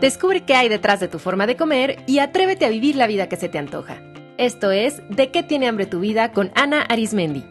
Descubre 0.00 0.42
qué 0.42 0.54
hay 0.54 0.68
detrás 0.68 1.00
de 1.00 1.08
tu 1.08 1.18
forma 1.18 1.46
de 1.46 1.56
comer 1.56 2.02
y 2.06 2.18
atrévete 2.18 2.66
a 2.66 2.68
vivir 2.68 2.96
la 2.96 3.06
vida 3.06 3.28
que 3.28 3.36
se 3.36 3.48
te 3.48 3.58
antoja. 3.58 4.02
Esto 4.36 4.72
es 4.72 5.00
De 5.08 5.30
qué 5.30 5.42
tiene 5.42 5.68
hambre 5.68 5.86
tu 5.86 6.00
vida 6.00 6.32
con 6.32 6.50
Ana 6.54 6.82
Arismendi. 6.82 7.44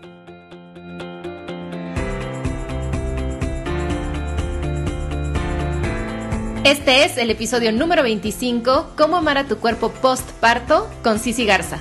Este 6.64 7.04
es 7.04 7.18
el 7.18 7.30
episodio 7.30 7.72
número 7.72 8.04
25, 8.04 8.94
Cómo 8.96 9.18
amar 9.18 9.38
a 9.38 9.44
tu 9.46 9.58
cuerpo 9.58 9.92
post-parto 9.92 10.90
con 11.04 11.20
Cici 11.20 11.46
Garza. 11.46 11.80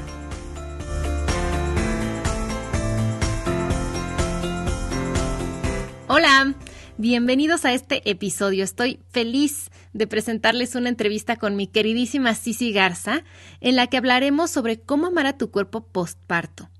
Hola, 6.08 6.54
bienvenidos 7.02 7.64
a 7.64 7.72
este 7.72 8.08
episodio. 8.08 8.62
Estoy 8.62 9.00
feliz 9.10 9.72
de 9.92 10.06
presentarles 10.06 10.76
una 10.76 10.88
entrevista 10.88 11.34
con 11.34 11.56
mi 11.56 11.66
queridísima 11.66 12.32
Cici 12.36 12.72
Garza, 12.72 13.24
en 13.60 13.74
la 13.74 13.88
que 13.88 13.96
hablaremos 13.96 14.52
sobre 14.52 14.78
cómo 14.78 15.08
amar 15.08 15.26
a 15.26 15.36
tu 15.36 15.50
cuerpo 15.50 15.84
postparto. 15.84 16.70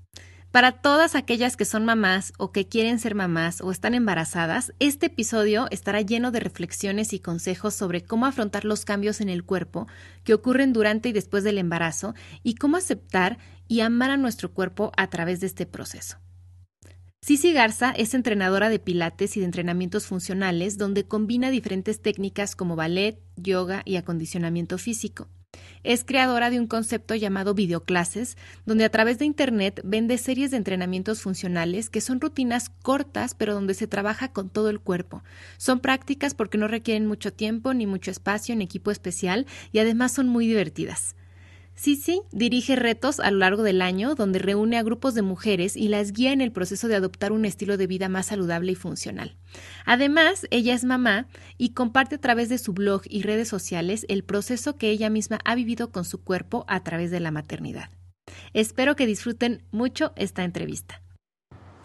Para 0.49 0.71
todas 0.71 1.15
aquellas 1.15 1.57
que 1.57 1.65
son 1.65 1.83
mamás 1.83 2.31
o 2.37 2.53
que 2.53 2.69
quieren 2.69 2.99
ser 2.99 3.15
mamás 3.15 3.59
o 3.59 3.69
están 3.69 3.95
embarazadas, 3.95 4.71
este 4.79 5.07
episodio 5.07 5.67
estará 5.71 5.99
lleno 5.99 6.31
de 6.31 6.39
reflexiones 6.39 7.11
y 7.11 7.19
consejos 7.19 7.73
sobre 7.73 8.01
cómo 8.01 8.25
afrontar 8.25 8.63
los 8.63 8.85
cambios 8.85 9.19
en 9.19 9.27
el 9.27 9.43
cuerpo 9.43 9.87
que 10.23 10.33
ocurren 10.33 10.71
durante 10.71 11.09
y 11.09 11.11
después 11.11 11.43
del 11.43 11.57
embarazo 11.57 12.15
y 12.43 12.55
cómo 12.55 12.77
aceptar 12.77 13.39
y 13.67 13.81
amar 13.81 14.09
a 14.09 14.17
nuestro 14.17 14.53
cuerpo 14.53 14.93
a 14.95 15.07
través 15.09 15.41
de 15.41 15.47
este 15.47 15.65
proceso. 15.65 16.22
Cici 17.25 17.53
Garza 17.53 17.91
es 17.91 18.13
entrenadora 18.15 18.67
de 18.67 18.79
pilates 18.79 19.37
y 19.37 19.39
de 19.39 19.45
entrenamientos 19.45 20.07
funcionales 20.07 20.77
donde 20.77 21.05
combina 21.05 21.51
diferentes 21.51 22.01
técnicas 22.01 22.53
como 22.53 22.75
ballet, 22.75 23.17
yoga 23.37 23.81
y 23.85 23.95
acondicionamiento 23.95 24.77
físico. 24.77 25.29
Es 25.83 26.03
creadora 26.03 26.49
de 26.49 26.59
un 26.59 26.67
concepto 26.67 27.15
llamado 27.15 27.53
videoclases, 27.53 28.35
donde 28.65 28.83
a 28.83 28.89
través 28.89 29.19
de 29.19 29.25
Internet 29.25 29.79
vende 29.85 30.17
series 30.17 30.51
de 30.51 30.57
entrenamientos 30.57 31.21
funcionales 31.21 31.89
que 31.89 32.01
son 32.01 32.19
rutinas 32.19 32.67
cortas 32.81 33.35
pero 33.35 33.53
donde 33.53 33.73
se 33.73 33.87
trabaja 33.87 34.33
con 34.33 34.49
todo 34.49 34.69
el 34.69 34.81
cuerpo. 34.81 35.23
Son 35.55 35.79
prácticas 35.79 36.33
porque 36.33 36.57
no 36.57 36.67
requieren 36.67 37.07
mucho 37.07 37.31
tiempo 37.31 37.73
ni 37.73 37.87
mucho 37.87 38.11
espacio 38.11 38.53
ni 38.53 38.65
equipo 38.65 38.91
especial 38.91 39.45
y 39.71 39.79
además 39.79 40.11
son 40.11 40.27
muy 40.27 40.45
divertidas. 40.45 41.15
Sisi 41.75 42.21
dirige 42.31 42.75
retos 42.75 43.19
a 43.19 43.31
lo 43.31 43.39
largo 43.39 43.63
del 43.63 43.81
año 43.81 44.15
donde 44.15 44.39
reúne 44.39 44.77
a 44.77 44.83
grupos 44.83 45.15
de 45.15 45.23
mujeres 45.23 45.75
y 45.75 45.87
las 45.87 46.13
guía 46.13 46.31
en 46.31 46.41
el 46.41 46.51
proceso 46.51 46.87
de 46.87 46.95
adoptar 46.95 47.31
un 47.31 47.45
estilo 47.45 47.77
de 47.77 47.87
vida 47.87 48.09
más 48.09 48.27
saludable 48.27 48.73
y 48.73 48.75
funcional. 48.75 49.35
Además, 49.85 50.47
ella 50.51 50.75
es 50.75 50.83
mamá 50.83 51.27
y 51.57 51.69
comparte 51.69 52.15
a 52.15 52.21
través 52.21 52.49
de 52.49 52.59
su 52.59 52.73
blog 52.73 53.01
y 53.05 53.23
redes 53.23 53.47
sociales 53.47 54.05
el 54.07 54.23
proceso 54.23 54.77
que 54.77 54.91
ella 54.91 55.09
misma 55.09 55.39
ha 55.45 55.55
vivido 55.55 55.91
con 55.91 56.05
su 56.05 56.23
cuerpo 56.23 56.63
a 56.67 56.83
través 56.83 57.11
de 57.11 57.19
la 57.19 57.31
maternidad. 57.31 57.89
Espero 58.53 58.95
que 58.95 59.07
disfruten 59.07 59.63
mucho 59.71 60.13
esta 60.15 60.43
entrevista. 60.43 61.01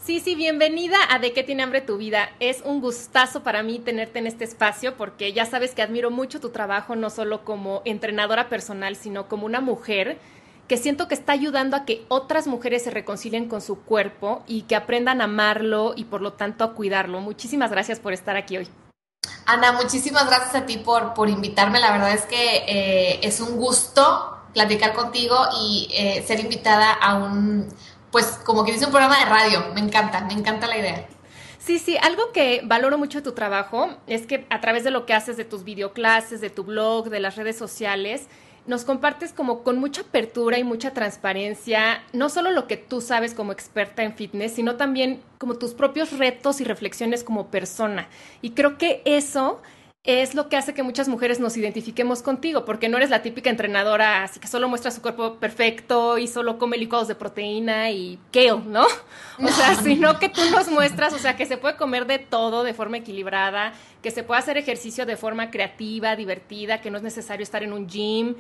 Sí, 0.09 0.21
sí, 0.21 0.35
bienvenida 0.35 0.97
a 1.11 1.19
De 1.19 1.35
qué 1.35 1.43
tiene 1.43 1.63
hambre 1.63 1.83
tu 1.83 1.99
vida. 1.99 2.31
Es 2.41 2.63
un 2.65 2.81
gustazo 2.81 3.43
para 3.43 3.63
mí 3.63 3.79
tenerte 3.79 4.19
en 4.19 4.27
este 4.27 4.45
espacio 4.45 4.97
porque 4.97 5.35
ya 5.35 5.45
sabes 5.45 5.75
que 5.75 5.83
admiro 5.83 6.11
mucho 6.11 6.41
tu 6.41 6.49
trabajo, 6.49 6.97
no 6.97 7.11
solo 7.11 7.45
como 7.45 7.83
entrenadora 7.85 8.49
personal, 8.49 8.97
sino 8.97 9.29
como 9.29 9.45
una 9.45 9.61
mujer 9.61 10.19
que 10.67 10.79
siento 10.79 11.09
que 11.09 11.15
está 11.15 11.35
ayudando 11.35 11.77
a 11.77 11.85
que 11.85 12.07
otras 12.09 12.47
mujeres 12.47 12.85
se 12.85 12.91
reconcilien 12.91 13.51
con 13.51 13.61
su 13.61 13.83
cuerpo 13.83 14.43
y 14.47 14.63
que 14.63 14.77
aprendan 14.77 15.21
a 15.21 15.25
amarlo 15.25 15.93
y 15.95 16.05
por 16.05 16.23
lo 16.23 16.33
tanto 16.33 16.65
a 16.65 16.73
cuidarlo. 16.73 17.21
Muchísimas 17.21 17.71
gracias 17.71 18.01
por 18.01 18.15
estar 18.15 18.35
aquí 18.35 18.57
hoy. 18.57 18.69
Ana, 19.45 19.73
muchísimas 19.73 20.27
gracias 20.27 20.55
a 20.55 20.65
ti 20.65 20.79
por, 20.79 21.13
por 21.13 21.29
invitarme. 21.29 21.81
La 21.81 21.93
verdad 21.93 22.15
es 22.15 22.25
que 22.25 22.65
eh, 22.67 23.21
es 23.23 23.41
un 23.41 23.59
gusto 23.59 24.39
platicar 24.55 24.95
contigo 24.95 25.37
y 25.61 25.89
eh, 25.93 26.25
ser 26.27 26.41
invitada 26.41 26.95
a 26.95 27.17
un 27.17 27.69
pues 28.11 28.27
como 28.45 28.65
que 28.65 28.73
dice 28.73 28.87
un 28.87 28.91
programa 28.91 29.19
de 29.19 29.25
radio. 29.25 29.65
Me 29.75 29.81
encanta, 29.81 30.21
me 30.23 30.33
encanta 30.33 30.67
la 30.67 30.79
idea. 30.79 31.07
Sí, 31.59 31.79
sí, 31.79 31.97
algo 32.01 32.33
que 32.33 32.63
valoro 32.65 32.97
mucho 32.97 33.19
de 33.19 33.25
tu 33.25 33.33
trabajo 33.33 33.91
es 34.07 34.27
que 34.27 34.47
a 34.49 34.61
través 34.61 34.85
de 34.85 34.91
lo 34.91 35.05
que 35.05 35.13
haces 35.13 35.37
de 35.37 35.45
tus 35.45 35.65
videoclases, 35.65 36.41
de 36.41 36.51
tu 36.51 36.65
blog, 36.65 37.11
de 37.11 37.21
las 37.21 37.37
redes 37.37 37.59
sociales, 37.59 38.27
nos 38.67 38.85
compartes 38.85 39.33
como 39.33 39.63
con 39.65 39.79
mucha 39.79 40.03
apertura 40.03 40.59
y 40.59 40.65
mucha 40.65 40.93
transparencia, 40.93 42.03
no 42.13 42.29
solo 42.29 42.51
lo 42.51 42.67
que 42.67 42.77
tú 42.77 43.01
sabes 43.01 43.35
como 43.35 43.53
experta 43.53 44.03
en 44.03 44.15
fitness, 44.15 44.53
sino 44.53 44.77
también 44.77 45.23
como 45.39 45.55
tus 45.55 45.73
propios 45.75 46.17
retos 46.19 46.61
y 46.61 46.65
reflexiones 46.65 47.25
como 47.25 47.49
persona. 47.49 48.09
Y 48.43 48.51
creo 48.51 48.77
que 48.77 49.03
eso 49.05 49.61
es 50.09 50.35
lo 50.35 50.49
que 50.49 50.57
hace 50.57 50.73
que 50.73 50.83
muchas 50.83 51.07
mujeres 51.07 51.39
nos 51.39 51.59
identifiquemos 51.59 52.23
contigo, 52.23 52.65
porque 52.65 52.89
no 52.89 52.97
eres 52.97 53.11
la 53.11 53.21
típica 53.21 53.51
entrenadora, 53.51 54.23
así 54.23 54.41
que 54.41 54.49
solo 54.49 54.67
muestra 54.67 54.91
su 54.91 55.03
cuerpo 55.03 55.35
perfecto 55.35 56.17
y 56.17 56.27
solo 56.27 56.59
come 56.59 56.79
licuados 56.79 57.09
de 57.09 57.15
proteína 57.15 57.91
y 57.91 58.19
kale, 58.33 58.63
¿no? 58.67 58.87
O 59.39 59.49
sea, 59.49 59.75
sino 59.75 60.19
que 60.19 60.31
tú 60.31 60.41
nos 60.51 60.71
muestras, 60.71 61.13
o 61.13 61.19
sea, 61.19 61.37
que 61.37 61.45
se 61.45 61.59
puede 61.59 61.77
comer 61.77 62.07
de 62.07 62.19
todo 62.19 62.65
de 62.65 62.73
forma 62.73 62.97
equilibrada, 62.97 63.75
que 64.01 64.11
se 64.11 64.23
puede 64.23 64.39
hacer 64.39 64.57
ejercicio 64.57 65.05
de 65.05 65.19
forma 65.19 65.51
creativa, 65.51 66.17
divertida, 66.17 66.81
que 66.81 66.91
no 66.91 66.97
es 66.97 67.03
necesario 67.03 67.45
estar 67.45 67.63
en 67.63 67.75
un 67.75 67.87
gym. 67.87 68.37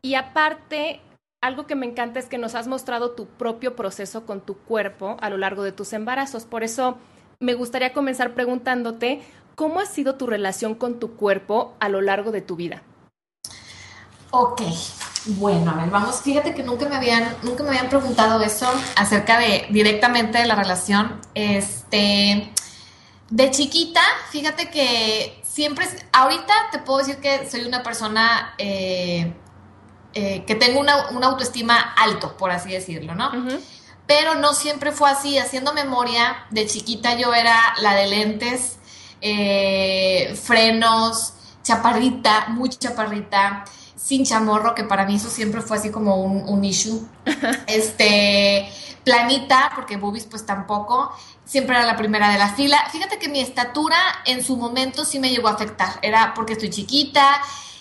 Y 0.00 0.14
aparte, 0.14 1.02
algo 1.42 1.66
que 1.66 1.74
me 1.74 1.84
encanta 1.84 2.18
es 2.18 2.30
que 2.30 2.38
nos 2.38 2.54
has 2.54 2.66
mostrado 2.66 3.10
tu 3.10 3.26
propio 3.26 3.76
proceso 3.76 4.24
con 4.24 4.40
tu 4.40 4.56
cuerpo 4.56 5.18
a 5.20 5.28
lo 5.28 5.36
largo 5.36 5.64
de 5.64 5.72
tus 5.72 5.92
embarazos. 5.92 6.46
Por 6.46 6.64
eso 6.64 6.96
me 7.42 7.54
gustaría 7.54 7.94
comenzar 7.94 8.34
preguntándote, 8.34 9.22
¿cómo 9.60 9.78
ha 9.78 9.84
sido 9.84 10.14
tu 10.14 10.26
relación 10.26 10.74
con 10.74 10.98
tu 10.98 11.16
cuerpo 11.16 11.74
a 11.80 11.90
lo 11.90 12.00
largo 12.00 12.32
de 12.32 12.40
tu 12.40 12.56
vida? 12.56 12.82
Ok, 14.30 14.62
bueno, 15.36 15.70
a 15.72 15.74
ver, 15.74 15.90
vamos, 15.90 16.22
fíjate 16.22 16.54
que 16.54 16.62
nunca 16.62 16.88
me 16.88 16.96
habían, 16.96 17.36
nunca 17.42 17.62
me 17.62 17.68
habían 17.68 17.90
preguntado 17.90 18.42
eso 18.42 18.66
acerca 18.96 19.38
de 19.38 19.66
directamente 19.68 20.38
de 20.38 20.46
la 20.46 20.54
relación. 20.54 21.20
Este, 21.34 22.50
de 23.28 23.50
chiquita, 23.50 24.00
fíjate 24.30 24.70
que 24.70 25.42
siempre, 25.44 25.86
ahorita 26.10 26.54
te 26.72 26.78
puedo 26.78 27.00
decir 27.00 27.18
que 27.18 27.46
soy 27.46 27.66
una 27.66 27.82
persona 27.82 28.54
eh, 28.56 29.30
eh, 30.14 30.42
que 30.46 30.54
tengo 30.54 30.80
una, 30.80 30.94
autoestima 31.26 31.78
alto, 31.98 32.34
por 32.38 32.50
así 32.50 32.72
decirlo, 32.72 33.14
¿no? 33.14 33.30
Pero 34.06 34.36
no 34.36 34.54
siempre 34.54 34.90
fue 34.90 35.10
así. 35.10 35.36
Haciendo 35.36 35.74
memoria, 35.74 36.46
de 36.48 36.66
chiquita 36.66 37.18
yo 37.18 37.34
era 37.34 37.74
la 37.82 37.94
de 37.94 38.06
lentes, 38.06 38.79
eh, 39.20 40.38
frenos, 40.42 41.34
chaparrita, 41.62 42.48
muy 42.48 42.70
chaparrita, 42.70 43.64
sin 43.96 44.24
chamorro, 44.24 44.74
que 44.74 44.84
para 44.84 45.04
mí 45.04 45.16
eso 45.16 45.28
siempre 45.28 45.60
fue 45.60 45.76
así 45.76 45.90
como 45.90 46.16
un, 46.16 46.64
issue. 46.64 47.00
Este, 47.66 48.70
planita, 49.04 49.72
porque 49.74 49.96
boobies 49.96 50.24
pues 50.24 50.44
tampoco. 50.46 51.12
Siempre 51.44 51.76
era 51.76 51.84
la 51.84 51.96
primera 51.96 52.30
de 52.30 52.38
la 52.38 52.54
fila. 52.54 52.78
Fíjate 52.90 53.18
que 53.18 53.28
mi 53.28 53.40
estatura 53.40 53.96
en 54.24 54.42
su 54.44 54.56
momento 54.56 55.04
sí 55.04 55.18
me 55.18 55.30
llegó 55.30 55.48
a 55.48 55.52
afectar. 55.52 55.98
Era 56.02 56.32
porque 56.34 56.54
estoy 56.54 56.70
chiquita. 56.70 57.40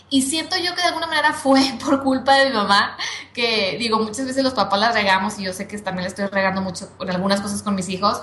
Y 0.10 0.24
siento 0.24 0.58
yo 0.58 0.74
que 0.74 0.82
de 0.82 0.88
alguna 0.88 1.08
manera 1.08 1.34
fue 1.34 1.62
por 1.86 2.04
culpa 2.04 2.36
de 2.36 2.50
mi 2.50 2.56
mamá, 2.56 2.98
que 3.34 3.78
digo, 3.80 4.00
muchas 4.00 4.26
veces 4.26 4.44
los 4.44 4.54
papás 4.54 4.80
las 4.80 4.94
regamos 4.94 5.38
y 5.40 5.44
yo 5.44 5.54
sé 5.54 5.68
que 5.68 5.78
también 5.80 6.04
le 6.04 6.10
estoy 6.10 6.26
regando 6.26 6.62
mucho 6.62 6.90
con 6.98 7.10
algunas 7.10 7.42
cosas 7.42 7.62
con 7.62 7.76
mis 7.76 7.90
hijos, 7.90 8.22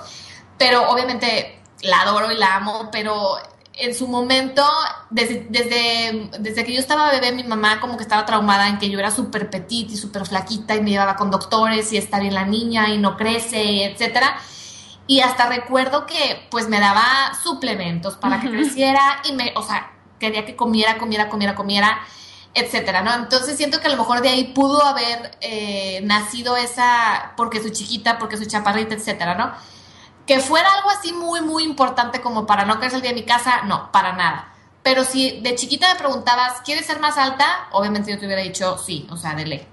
pero 0.57 0.89
obviamente 0.89 1.56
la 1.81 2.01
adoro 2.01 2.31
y 2.31 2.37
la 2.37 2.55
amo, 2.55 2.89
pero 2.91 3.37
en 3.79 3.93
su 3.93 4.07
momento, 4.07 4.63
desde, 5.09 5.45
desde, 6.39 6.65
que 6.65 6.73
yo 6.73 6.79
estaba 6.79 7.11
bebé, 7.11 7.31
mi 7.31 7.43
mamá 7.43 7.79
como 7.79 7.95
que 7.95 8.03
estaba 8.03 8.25
traumada 8.25 8.67
en 8.67 8.79
que 8.79 8.89
yo 8.89 8.97
era 8.97 9.11
súper 9.11 9.49
petit 9.49 9.91
y 9.91 9.97
súper 9.97 10.25
flaquita 10.25 10.75
y 10.75 10.81
me 10.81 10.91
llevaba 10.91 11.15
con 11.15 11.29
doctores 11.29 11.93
y 11.93 11.97
está 11.97 12.19
bien 12.19 12.33
la 12.33 12.45
niña 12.45 12.89
y 12.89 12.97
no 12.97 13.15
crece, 13.17 13.85
etcétera. 13.85 14.37
Y 15.05 15.21
hasta 15.21 15.47
recuerdo 15.47 16.05
que 16.05 16.47
pues 16.49 16.67
me 16.67 16.79
daba 16.79 17.33
suplementos 17.41 18.15
para 18.17 18.41
que 18.41 18.49
creciera 18.49 19.21
y 19.29 19.33
me, 19.33 19.53
o 19.55 19.61
sea, 19.61 19.93
quería 20.19 20.45
que 20.45 20.55
comiera, 20.55 20.97
comiera, 20.97 21.29
comiera, 21.29 21.55
comiera, 21.55 21.99
etcétera, 22.55 23.03
¿no? 23.03 23.13
Entonces 23.13 23.55
siento 23.55 23.79
que 23.79 23.87
a 23.87 23.91
lo 23.91 23.97
mejor 23.97 24.21
de 24.21 24.29
ahí 24.29 24.45
pudo 24.45 24.83
haber 24.83 25.37
eh, 25.41 26.01
nacido 26.03 26.57
esa, 26.57 27.33
porque 27.37 27.61
soy 27.61 27.71
chiquita, 27.71 28.17
porque 28.17 28.37
soy 28.37 28.47
chaparrita, 28.47 28.95
etcétera, 28.95 29.35
¿no? 29.35 29.76
Que 30.27 30.39
fuera 30.39 30.71
algo 30.73 30.89
así 30.91 31.13
muy, 31.13 31.41
muy 31.41 31.63
importante 31.63 32.21
como 32.21 32.45
para 32.45 32.65
no 32.65 32.75
querer 32.75 32.91
salir 32.91 33.07
de 33.07 33.15
mi 33.15 33.23
casa, 33.23 33.63
no, 33.63 33.91
para 33.91 34.13
nada. 34.13 34.53
Pero 34.83 35.03
si 35.03 35.41
de 35.41 35.55
chiquita 35.55 35.91
me 35.93 35.99
preguntabas, 35.99 36.61
¿quieres 36.61 36.85
ser 36.85 36.99
más 36.99 37.17
alta? 37.17 37.67
Obviamente 37.71 38.11
yo 38.11 38.19
te 38.19 38.25
hubiera 38.25 38.41
dicho 38.41 38.77
sí, 38.77 39.07
o 39.09 39.17
sea, 39.17 39.33
de 39.33 39.45
ley. 39.45 39.67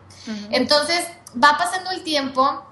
Entonces, 0.50 1.06
va 1.42 1.56
pasando 1.58 1.90
el 1.90 2.02
tiempo. 2.02 2.64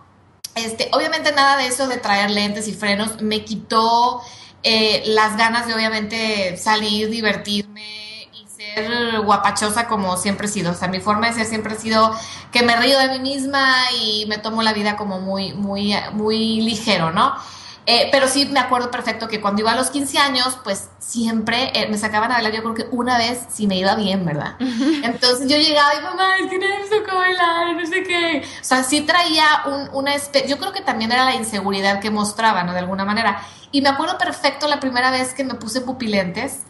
Este, 0.55 0.90
obviamente 0.93 1.32
nada 1.32 1.56
de 1.56 1.67
eso 1.67 1.87
de 1.87 1.99
traer 1.99 2.31
lentes 2.31 2.69
y 2.69 2.73
frenos 2.75 3.23
me 3.23 3.44
quitó 3.44 4.23
eh, 4.62 5.02
las 5.06 5.37
ganas 5.37 5.67
de 5.67 5.75
obviamente 5.75 6.56
salir, 6.56 7.08
divertirme 7.08 8.28
y 8.32 8.46
ser 8.49 9.20
guapachosa 9.20 9.87
como 9.87 10.17
siempre 10.17 10.46
he 10.46 10.50
sido. 10.50 10.73
O 10.73 10.75
sea, 10.75 10.88
mi 10.88 11.00
forma 11.00 11.28
de 11.28 11.35
ser 11.35 11.46
siempre 11.46 11.75
ha 11.75 11.78
sido 11.78 12.12
que 12.50 12.62
me 12.62 12.76
río 12.76 12.99
de 12.99 13.08
mí 13.08 13.19
misma 13.19 13.73
y 14.00 14.26
me 14.26 14.38
tomo 14.38 14.62
la 14.62 14.73
vida 14.73 14.96
como 14.96 15.20
muy, 15.20 15.52
muy, 15.52 15.94
muy 16.12 16.61
ligero, 16.61 17.12
¿no? 17.12 17.35
Eh, 17.84 18.08
pero 18.12 18.29
sí 18.29 18.46
me 18.46 18.61
acuerdo 18.61 18.93
perfecto 18.93 19.26
que 19.26 19.40
cuando 19.40 19.62
iba 19.62 19.73
a 19.73 19.76
los 19.76 19.90
15 19.90 20.19
años, 20.19 20.56
pues 20.62 20.88
siempre 20.99 21.73
eh, 21.75 21.88
me 21.88 21.99
sacaban 21.99 22.31
a 22.31 22.34
bailar, 22.34 22.52
yo 22.52 22.62
creo 22.62 22.75
que 22.75 22.87
una 22.96 23.19
vez 23.19 23.44
si 23.49 23.67
me 23.67 23.76
iba 23.76 23.96
bien, 23.96 24.25
¿verdad? 24.25 24.55
Entonces 24.61 25.49
yo 25.49 25.56
llegaba 25.56 25.93
y 25.94 26.02
mamá, 26.02 26.37
es 26.38 26.49
que 26.49 26.58
nadie 26.58 26.79
me 26.79 26.96
tocó 26.96 27.17
bailar, 27.17 27.75
no 27.75 27.84
sé 27.84 28.05
qué. 28.05 28.44
O 28.61 28.64
sea, 28.64 28.84
sí 28.84 29.00
traía 29.00 29.44
un, 29.67 29.88
una 29.94 30.14
especie, 30.14 30.49
yo 30.49 30.58
creo 30.58 30.73
que 30.73 30.81
también 30.81 31.11
era 31.11 31.25
la 31.25 31.34
inseguridad 31.34 32.00
que 32.00 32.11
mostraba, 32.11 32.62
¿no? 32.62 32.73
De 32.73 32.79
alguna 32.79 33.05
manera. 33.05 33.43
Y 33.73 33.82
me 33.82 33.88
acuerdo 33.88 34.17
perfecto 34.17 34.69
la 34.69 34.78
primera 34.78 35.11
vez 35.11 35.35
que 35.35 35.43
me 35.43 35.55
puse 35.55 35.81
pupilentes, 35.81 36.61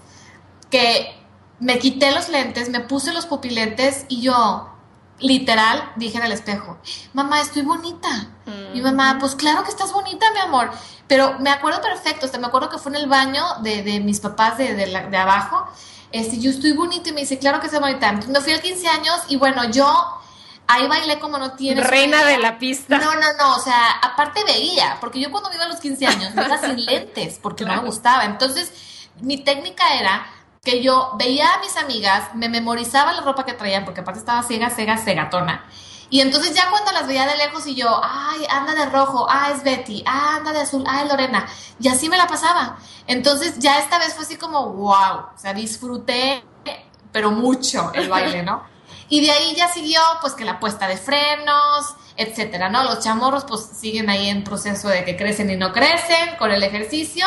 que 0.71 1.15
me 1.61 1.79
quité 1.79 2.11
los 2.13 2.29
lentes, 2.29 2.71
me 2.71 2.81
puse 2.81 3.13
los 3.13 3.27
pupilentes 3.27 4.07
y 4.09 4.23
yo, 4.23 4.72
literal, 5.23 5.93
dije 5.97 6.19
en 6.19 6.25
el 6.25 6.33
espejo, 6.33 6.79
mamá, 7.13 7.41
estoy 7.41 7.63
bonita. 7.63 8.29
Mi 8.73 8.81
mamá, 8.81 9.17
pues 9.21 9.35
claro 9.35 9.63
que 9.63 9.71
estás 9.71 9.93
bonita, 9.93 10.27
mi 10.33 10.41
amor. 10.41 10.71
Pero 11.07 11.39
me 11.39 11.51
acuerdo 11.51 11.81
perfecto, 11.81 12.27
hasta 12.27 12.39
me 12.39 12.47
acuerdo 12.47 12.69
que 12.69 12.79
fue 12.79 12.91
en 12.93 12.97
el 12.97 13.09
baño 13.09 13.45
de, 13.63 13.83
de 13.83 14.01
mis 14.01 14.21
papás 14.21 14.59
de, 14.59 14.75
de, 14.75 14.87
de 14.87 15.17
abajo. 15.17 15.67
Este, 16.11 16.39
yo 16.39 16.51
estoy 16.51 16.73
bonita 16.73 17.09
y 17.09 17.13
me 17.13 17.21
dice, 17.23 17.39
claro 17.39 17.61
que 17.61 17.67
estás 17.67 17.81
bonita. 17.81 18.09
Entonces 18.09 18.33
me 18.33 18.41
fui 18.41 18.53
a 18.53 18.61
15 18.61 18.89
años 18.89 19.17
y 19.29 19.37
bueno, 19.37 19.71
yo 19.71 19.87
ahí 20.67 20.87
bailé 20.87 21.19
como 21.19 21.39
no 21.39 21.53
tienes. 21.53 21.87
Reina 21.87 22.25
de 22.25 22.39
la 22.39 22.59
pista. 22.59 22.99
No, 22.99 23.15
no, 23.15 23.33
no, 23.39 23.57
o 23.57 23.61
sea, 23.61 23.93
aparte 24.03 24.45
veía, 24.45 24.99
porque 25.01 25.21
yo 25.21 25.31
cuando 25.31 25.53
iba 25.53 25.65
a 25.65 25.69
los 25.69 25.81
15 25.81 26.07
años 26.07 26.35
me 26.35 26.45
iba 26.45 26.59
sin 26.59 26.85
lentes, 26.85 27.39
porque 27.41 27.65
claro. 27.65 27.77
no 27.77 27.83
me 27.83 27.89
gustaba. 27.89 28.25
Entonces, 28.25 28.73
mi 29.21 29.39
técnica 29.39 29.95
era 29.95 30.27
que 30.65 30.81
yo 30.81 31.11
veía 31.19 31.55
a 31.55 31.59
mis 31.59 31.77
amigas, 31.77 32.37
me 32.37 32.49
memorizaba 32.49 33.13
la 33.13 33.23
ropa 33.23 33.45
que 33.45 33.53
traían, 33.53 33.85
porque 33.85 34.03
aparte 34.03 34.21
estaba 34.21 34.45
ciega, 34.45 34.71
ciega, 34.71 34.97
cegatona. 34.97 35.67
Y 36.09 36.21
entonces 36.21 36.55
ya 36.55 36.71
cuando 36.71 36.93
las 36.93 37.09
veía 37.09 37.27
de 37.27 37.37
lejos 37.37 37.67
y 37.67 37.75
yo, 37.75 38.01
ay, 38.05 38.47
anda 38.49 38.73
de 38.75 38.87
rojo, 38.87 39.27
ah, 39.29 39.51
es 39.53 39.65
Betty, 39.65 40.05
ah, 40.07 40.37
anda 40.37 40.53
de 40.53 40.61
azul, 40.61 40.85
ah, 40.87 41.03
es 41.03 41.09
Lorena. 41.09 41.49
Y 41.81 41.89
así 41.89 42.09
me 42.09 42.17
la 42.17 42.29
pasaba. 42.29 42.79
Entonces 43.09 43.59
ya 43.59 43.81
esta 43.81 43.99
vez 43.99 44.15
fue 44.15 44.25
así 44.25 44.37
como, 44.37 44.69
wow, 44.69 45.33
o 45.35 45.39
sea, 45.39 45.53
disfruté, 45.53 46.45
pero 47.11 47.33
mucho 47.33 47.91
el 47.95 48.09
baile, 48.09 48.45
¿no? 48.45 48.63
Y 49.09 49.21
de 49.21 49.33
ahí 49.33 49.57
ya 49.57 49.67
siguió, 49.67 50.01
pues, 50.21 50.35
que 50.35 50.45
la 50.45 50.61
puesta 50.61 50.87
de 50.87 50.97
frenos, 50.97 51.97
etcétera, 52.17 52.69
¿no? 52.69 52.85
Los 52.85 53.01
chamorros, 53.01 53.45
pues, 53.47 53.63
siguen 53.63 54.09
ahí 54.09 54.29
en 54.29 54.45
proceso 54.45 54.89
de 54.89 55.05
que 55.05 55.17
crecen 55.17 55.51
y 55.51 55.57
no 55.57 55.73
crecen 55.73 56.37
con 56.39 56.53
el 56.53 56.63
ejercicio. 56.63 57.27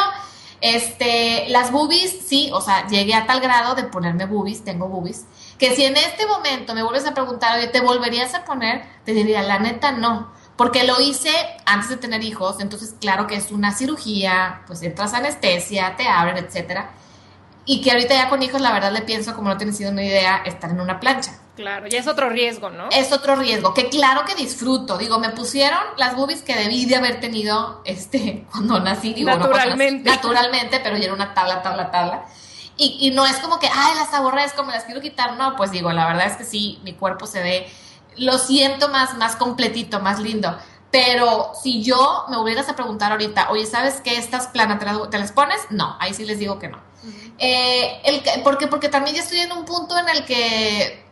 Este, 0.62 1.46
las 1.50 1.72
boobies, 1.72 2.20
sí, 2.26 2.50
o 2.54 2.62
sea, 2.62 2.88
llegué 2.88 3.14
a 3.14 3.26
tal 3.26 3.40
grado 3.40 3.76
de 3.76 3.84
ponerme 3.84 4.26
boobies, 4.26 4.64
tengo 4.64 4.88
boobies, 4.88 5.26
que 5.60 5.76
si 5.76 5.84
en 5.84 5.98
este 5.98 6.26
momento 6.26 6.74
me 6.74 6.84
vuelves 6.84 7.06
a 7.06 7.14
preguntar, 7.14 7.58
oye, 7.58 7.68
¿te 7.68 7.82
volverías 7.82 8.34
a 8.34 8.46
poner? 8.46 8.84
Te 9.04 9.14
diría, 9.14 9.42
la 9.44 9.60
neta, 9.60 9.92
no. 9.92 10.34
Porque 10.56 10.86
lo 10.86 11.00
hice 11.02 11.32
antes 11.66 11.90
de 11.90 11.98
tener 11.98 12.24
hijos, 12.24 12.60
entonces 12.60 12.96
claro 13.00 13.28
que 13.28 13.36
es 13.36 13.52
una 13.52 13.74
cirugía, 13.74 14.62
pues 14.68 14.82
entras 14.84 15.14
anestesia, 15.14 15.96
te 15.98 16.08
abren, 16.08 16.38
etcétera. 16.38 16.92
Y 17.66 17.82
que 17.82 17.92
ahorita 17.92 18.14
ya 18.14 18.30
con 18.30 18.42
hijos, 18.42 18.62
la 18.62 18.72
verdad 18.72 18.94
le 18.94 19.02
pienso, 19.02 19.36
como 19.36 19.50
no 19.50 19.58
tienes 19.58 19.78
sido 19.78 19.92
una 19.92 20.04
idea, 20.04 20.38
estar 20.46 20.70
en 20.70 20.80
una 20.80 21.00
plancha. 21.00 21.40
Claro, 21.56 21.88
ya 21.88 22.00
es 22.00 22.08
otro 22.08 22.30
riesgo, 22.30 22.70
¿no? 22.70 22.90
Es 22.92 23.14
otro 23.14 23.36
riesgo, 23.36 23.74
que 23.74 23.88
claro 23.88 24.26
que 24.26 24.36
disfruto. 24.36 24.98
Digo, 24.98 25.20
me 25.20 25.30
pusieron 25.30 25.80
las 25.98 26.16
boobies 26.16 26.42
que 26.42 26.54
debí 26.54 26.86
de 26.86 26.98
haber 26.98 27.22
tenido 27.22 27.82
este, 27.86 28.46
cuando 28.52 28.80
nací. 28.80 29.14
Digo, 29.14 29.30
naturalmente. 29.30 30.10
No, 30.10 30.16
naturalmente, 30.16 30.82
pero 30.84 30.98
ya 30.98 31.06
era 31.06 31.14
una 31.14 31.34
tabla, 31.34 31.62
tabla, 31.62 31.92
tabla. 31.92 32.26
Y, 32.78 32.98
y, 33.00 33.12
no 33.12 33.26
es 33.26 33.38
como 33.38 33.58
que, 33.58 33.68
ay, 33.68 33.96
las 33.96 34.14
aborrezco, 34.14 34.66
me 34.66 34.74
las 34.74 34.84
quiero 34.84 35.00
quitar. 35.00 35.38
No, 35.38 35.56
pues 35.56 35.72
digo, 35.72 35.94
la 35.94 36.08
verdad 36.08 36.28
es 36.28 36.36
que 36.36 36.44
sí, 36.44 36.80
mi 36.84 36.94
cuerpo 36.94 37.26
se 37.26 37.42
ve, 37.42 37.72
lo 38.18 38.38
siento 38.38 38.90
más, 38.90 39.16
más 39.16 39.38
completito, 39.38 40.02
más 40.02 40.20
lindo. 40.20 40.58
Pero 40.92 41.54
si 41.62 41.82
yo 41.84 42.26
me 42.30 42.38
hubieras 42.38 42.68
a 42.68 42.76
preguntar 42.76 43.14
ahorita, 43.14 43.50
oye, 43.50 43.66
¿sabes 43.66 44.02
qué? 44.02 44.18
Estas 44.18 44.48
planas 44.48 44.80
te 44.80 44.86
las, 44.86 45.10
te 45.10 45.18
las 45.18 45.32
pones? 45.32 45.60
No, 45.70 45.96
ahí 46.02 46.14
sí 46.14 46.26
les 46.26 46.38
digo 46.38 46.60
que 46.60 46.68
no. 46.68 46.78
Uh 46.78 47.08
-huh. 47.08 47.34
eh, 47.38 48.02
el, 48.04 48.44
porque, 48.44 48.68
porque 48.68 48.90
también 48.90 49.16
ya 49.16 49.22
estoy 49.22 49.40
en 49.40 49.54
un 49.54 49.64
punto 49.64 49.98
en 49.98 50.10
el 50.10 50.26
que 50.26 51.05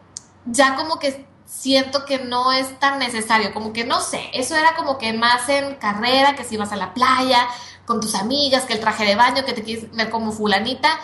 ya 0.45 0.75
como 0.75 0.99
que 0.99 1.25
siento 1.45 2.05
que 2.05 2.19
no 2.19 2.51
es 2.51 2.79
tan 2.79 2.99
necesario, 2.99 3.53
como 3.53 3.73
que 3.73 3.85
no 3.85 4.01
sé, 4.01 4.29
eso 4.33 4.55
era 4.55 4.75
como 4.75 4.97
que 4.97 5.13
más 5.13 5.47
en 5.49 5.75
carrera, 5.75 6.35
que 6.35 6.43
si 6.43 6.57
vas 6.57 6.71
a 6.71 6.75
la 6.75 6.93
playa 6.93 7.47
con 7.85 7.99
tus 7.99 8.15
amigas, 8.15 8.65
que 8.65 8.73
el 8.73 8.79
traje 8.79 9.05
de 9.05 9.15
baño, 9.15 9.45
que 9.45 9.53
te 9.53 9.63
quieres 9.63 9.91
ver 9.91 10.09
como 10.09 10.31
fulanita. 10.31 10.99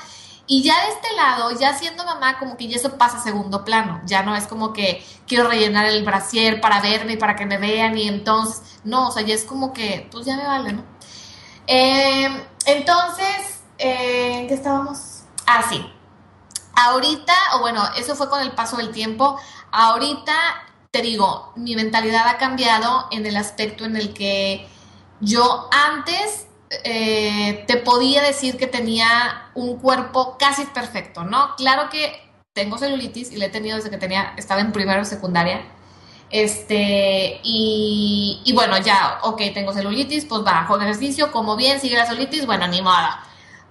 Y 0.48 0.64
ya 0.64 0.74
de 0.84 0.90
este 0.94 1.14
lado, 1.16 1.52
ya 1.60 1.78
siendo 1.78 2.04
mamá, 2.06 2.40
como 2.40 2.58
que 2.58 2.68
ya 2.68 2.78
eso 2.78 2.98
pasa 2.98 3.18
a 3.18 3.22
segundo 3.22 3.64
plano. 3.64 4.02
Ya 4.06 4.24
no 4.24 4.36
es 4.36 4.48
como 4.48 4.74
que 4.74 5.06
quiero 5.28 5.48
rellenar 5.48 5.86
el 5.86 6.04
brasier 6.04 6.60
para 6.60 6.82
verme 6.82 7.14
y 7.14 7.18
para 7.18 7.36
que 7.36 7.46
me 7.46 7.60
vean 7.60 7.96
y 7.98 8.08
entonces, 8.08 8.80
no, 8.84 9.10
o 9.10 9.12
sea, 9.12 9.22
ya 9.22 9.36
es 9.36 9.44
como 9.44 9.74
que, 9.74 10.08
pues 10.12 10.26
ya 10.26 10.38
me 10.38 10.48
vale, 10.48 10.74
¿no? 10.74 10.84
Eh, 11.68 12.28
entonces, 12.66 13.62
eh, 13.78 14.46
¿qué 14.48 14.54
estábamos? 14.56 15.22
Ah, 15.46 15.64
sí. 15.70 15.86
Ahorita, 16.86 17.34
o 17.56 17.60
bueno, 17.60 17.84
eso 17.98 18.16
fue 18.16 18.30
con 18.30 18.42
el 18.42 18.52
paso 18.52 18.78
del 18.78 18.92
tiempo. 18.92 19.40
Ahorita, 19.72 20.34
te 20.92 21.02
digo, 21.02 21.54
mi 21.56 21.76
mentalidad 21.76 22.28
ha 22.28 22.38
cambiado 22.38 23.08
en 23.12 23.26
el 23.26 23.38
aspecto 23.38 23.86
en 23.86 23.96
el 23.96 24.14
que 24.14 24.68
yo 25.20 25.70
antes 25.72 26.48
eh, 26.84 27.66
te 27.68 27.78
podía 27.78 28.22
decir 28.22 28.58
que 28.58 28.68
tenía 28.68 29.52
un 29.56 29.78
cuerpo 29.78 30.38
casi 30.38 30.66
perfecto, 30.66 31.24
¿no? 31.24 31.56
Claro 31.56 31.90
que 31.90 32.30
tengo 32.54 32.78
celulitis 32.78 33.32
y 33.32 33.38
la 33.38 33.46
he 33.46 33.50
tenido 33.50 33.78
desde 33.78 33.90
que 33.90 33.98
tenía, 33.98 34.34
estaba 34.38 34.62
en 34.62 34.72
primero 34.72 35.02
o 35.02 35.06
secundaria. 35.06 35.62
Este, 36.30 37.40
y, 37.44 38.52
bueno, 38.54 38.78
ya, 38.78 39.20
ok, 39.24 39.42
tengo 39.54 39.74
celulitis, 39.74 40.26
pues 40.26 40.44
bajo 40.44 40.80
ejercicio, 40.80 41.32
como 41.32 41.56
bien, 41.56 41.80
sigue 41.80 41.98
la 41.98 42.06
celulitis, 42.06 42.46
bueno, 42.46 42.68
ni 42.68 42.82
modo. 42.82 43.08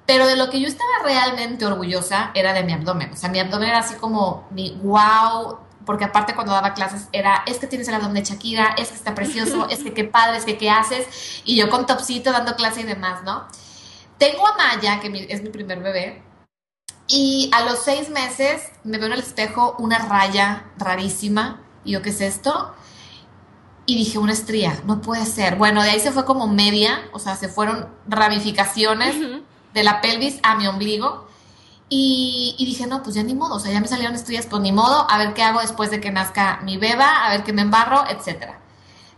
Pero 0.08 0.26
de 0.26 0.36
lo 0.36 0.48
que 0.48 0.58
yo 0.58 0.68
estaba 0.68 0.90
realmente 1.04 1.66
orgullosa 1.66 2.30
era 2.32 2.54
de 2.54 2.64
mi 2.64 2.72
abdomen. 2.72 3.12
O 3.12 3.16
sea, 3.16 3.28
mi 3.28 3.40
abdomen 3.40 3.68
era 3.68 3.80
así 3.80 3.94
como 3.96 4.48
mi 4.50 4.70
wow, 4.82 5.58
porque 5.84 6.06
aparte 6.06 6.34
cuando 6.34 6.54
daba 6.54 6.72
clases 6.72 7.08
era, 7.12 7.42
es 7.46 7.58
que 7.58 7.66
tienes 7.66 7.88
el 7.88 7.94
abdomen 7.94 8.14
de 8.14 8.30
Shakira, 8.30 8.74
es 8.78 8.88
que 8.88 8.94
está 8.94 9.14
precioso, 9.14 9.68
es 9.68 9.80
que 9.80 9.92
qué 9.92 10.04
padre, 10.04 10.38
es 10.38 10.46
que 10.46 10.56
qué 10.56 10.70
haces, 10.70 11.42
y 11.44 11.56
yo 11.56 11.68
con 11.68 11.84
topsito 11.84 12.32
dando 12.32 12.56
clase 12.56 12.80
y 12.80 12.84
demás, 12.84 13.22
¿no? 13.22 13.48
Tengo 14.16 14.46
a 14.46 14.56
Maya, 14.56 14.98
que 14.98 15.26
es 15.28 15.42
mi 15.42 15.50
primer 15.50 15.80
bebé, 15.80 16.22
y 17.06 17.50
a 17.52 17.60
los 17.66 17.80
seis 17.80 18.08
meses 18.08 18.62
me 18.84 18.96
veo 18.96 19.08
en 19.08 19.12
el 19.12 19.20
espejo 19.20 19.76
una 19.78 19.98
raya 19.98 20.68
rarísima, 20.78 21.60
y 21.84 21.92
yo, 21.92 22.00
¿qué 22.00 22.08
es 22.08 22.22
esto? 22.22 22.74
Y 23.84 23.98
dije, 23.98 24.16
una 24.16 24.32
estría, 24.32 24.80
no 24.86 25.02
puede 25.02 25.26
ser. 25.26 25.56
Bueno, 25.56 25.82
de 25.82 25.90
ahí 25.90 26.00
se 26.00 26.12
fue 26.12 26.24
como 26.24 26.48
media, 26.48 26.98
o 27.12 27.18
sea, 27.18 27.36
se 27.36 27.48
fueron 27.48 27.90
ramificaciones 28.06 29.14
uh. 29.16 29.42
De 29.74 29.82
la 29.82 30.00
pelvis 30.00 30.38
a 30.42 30.54
mi 30.56 30.66
ombligo. 30.66 31.28
Y, 31.90 32.54
y, 32.58 32.66
dije, 32.66 32.86
no, 32.86 33.02
pues 33.02 33.16
ya 33.16 33.22
ni 33.22 33.34
modo, 33.34 33.54
o 33.54 33.60
sea, 33.60 33.72
ya 33.72 33.80
me 33.80 33.88
salieron 33.88 34.14
estrellas, 34.14 34.46
pues 34.46 34.60
ni 34.60 34.72
modo, 34.72 35.10
a 35.10 35.16
ver 35.16 35.32
qué 35.32 35.42
hago 35.42 35.60
después 35.60 35.90
de 35.90 36.00
que 36.00 36.10
nazca 36.10 36.60
mi 36.62 36.76
beba, 36.76 37.24
a 37.24 37.30
ver 37.30 37.44
qué 37.44 37.54
me 37.54 37.62
embarro, 37.62 38.04
etcétera. 38.10 38.58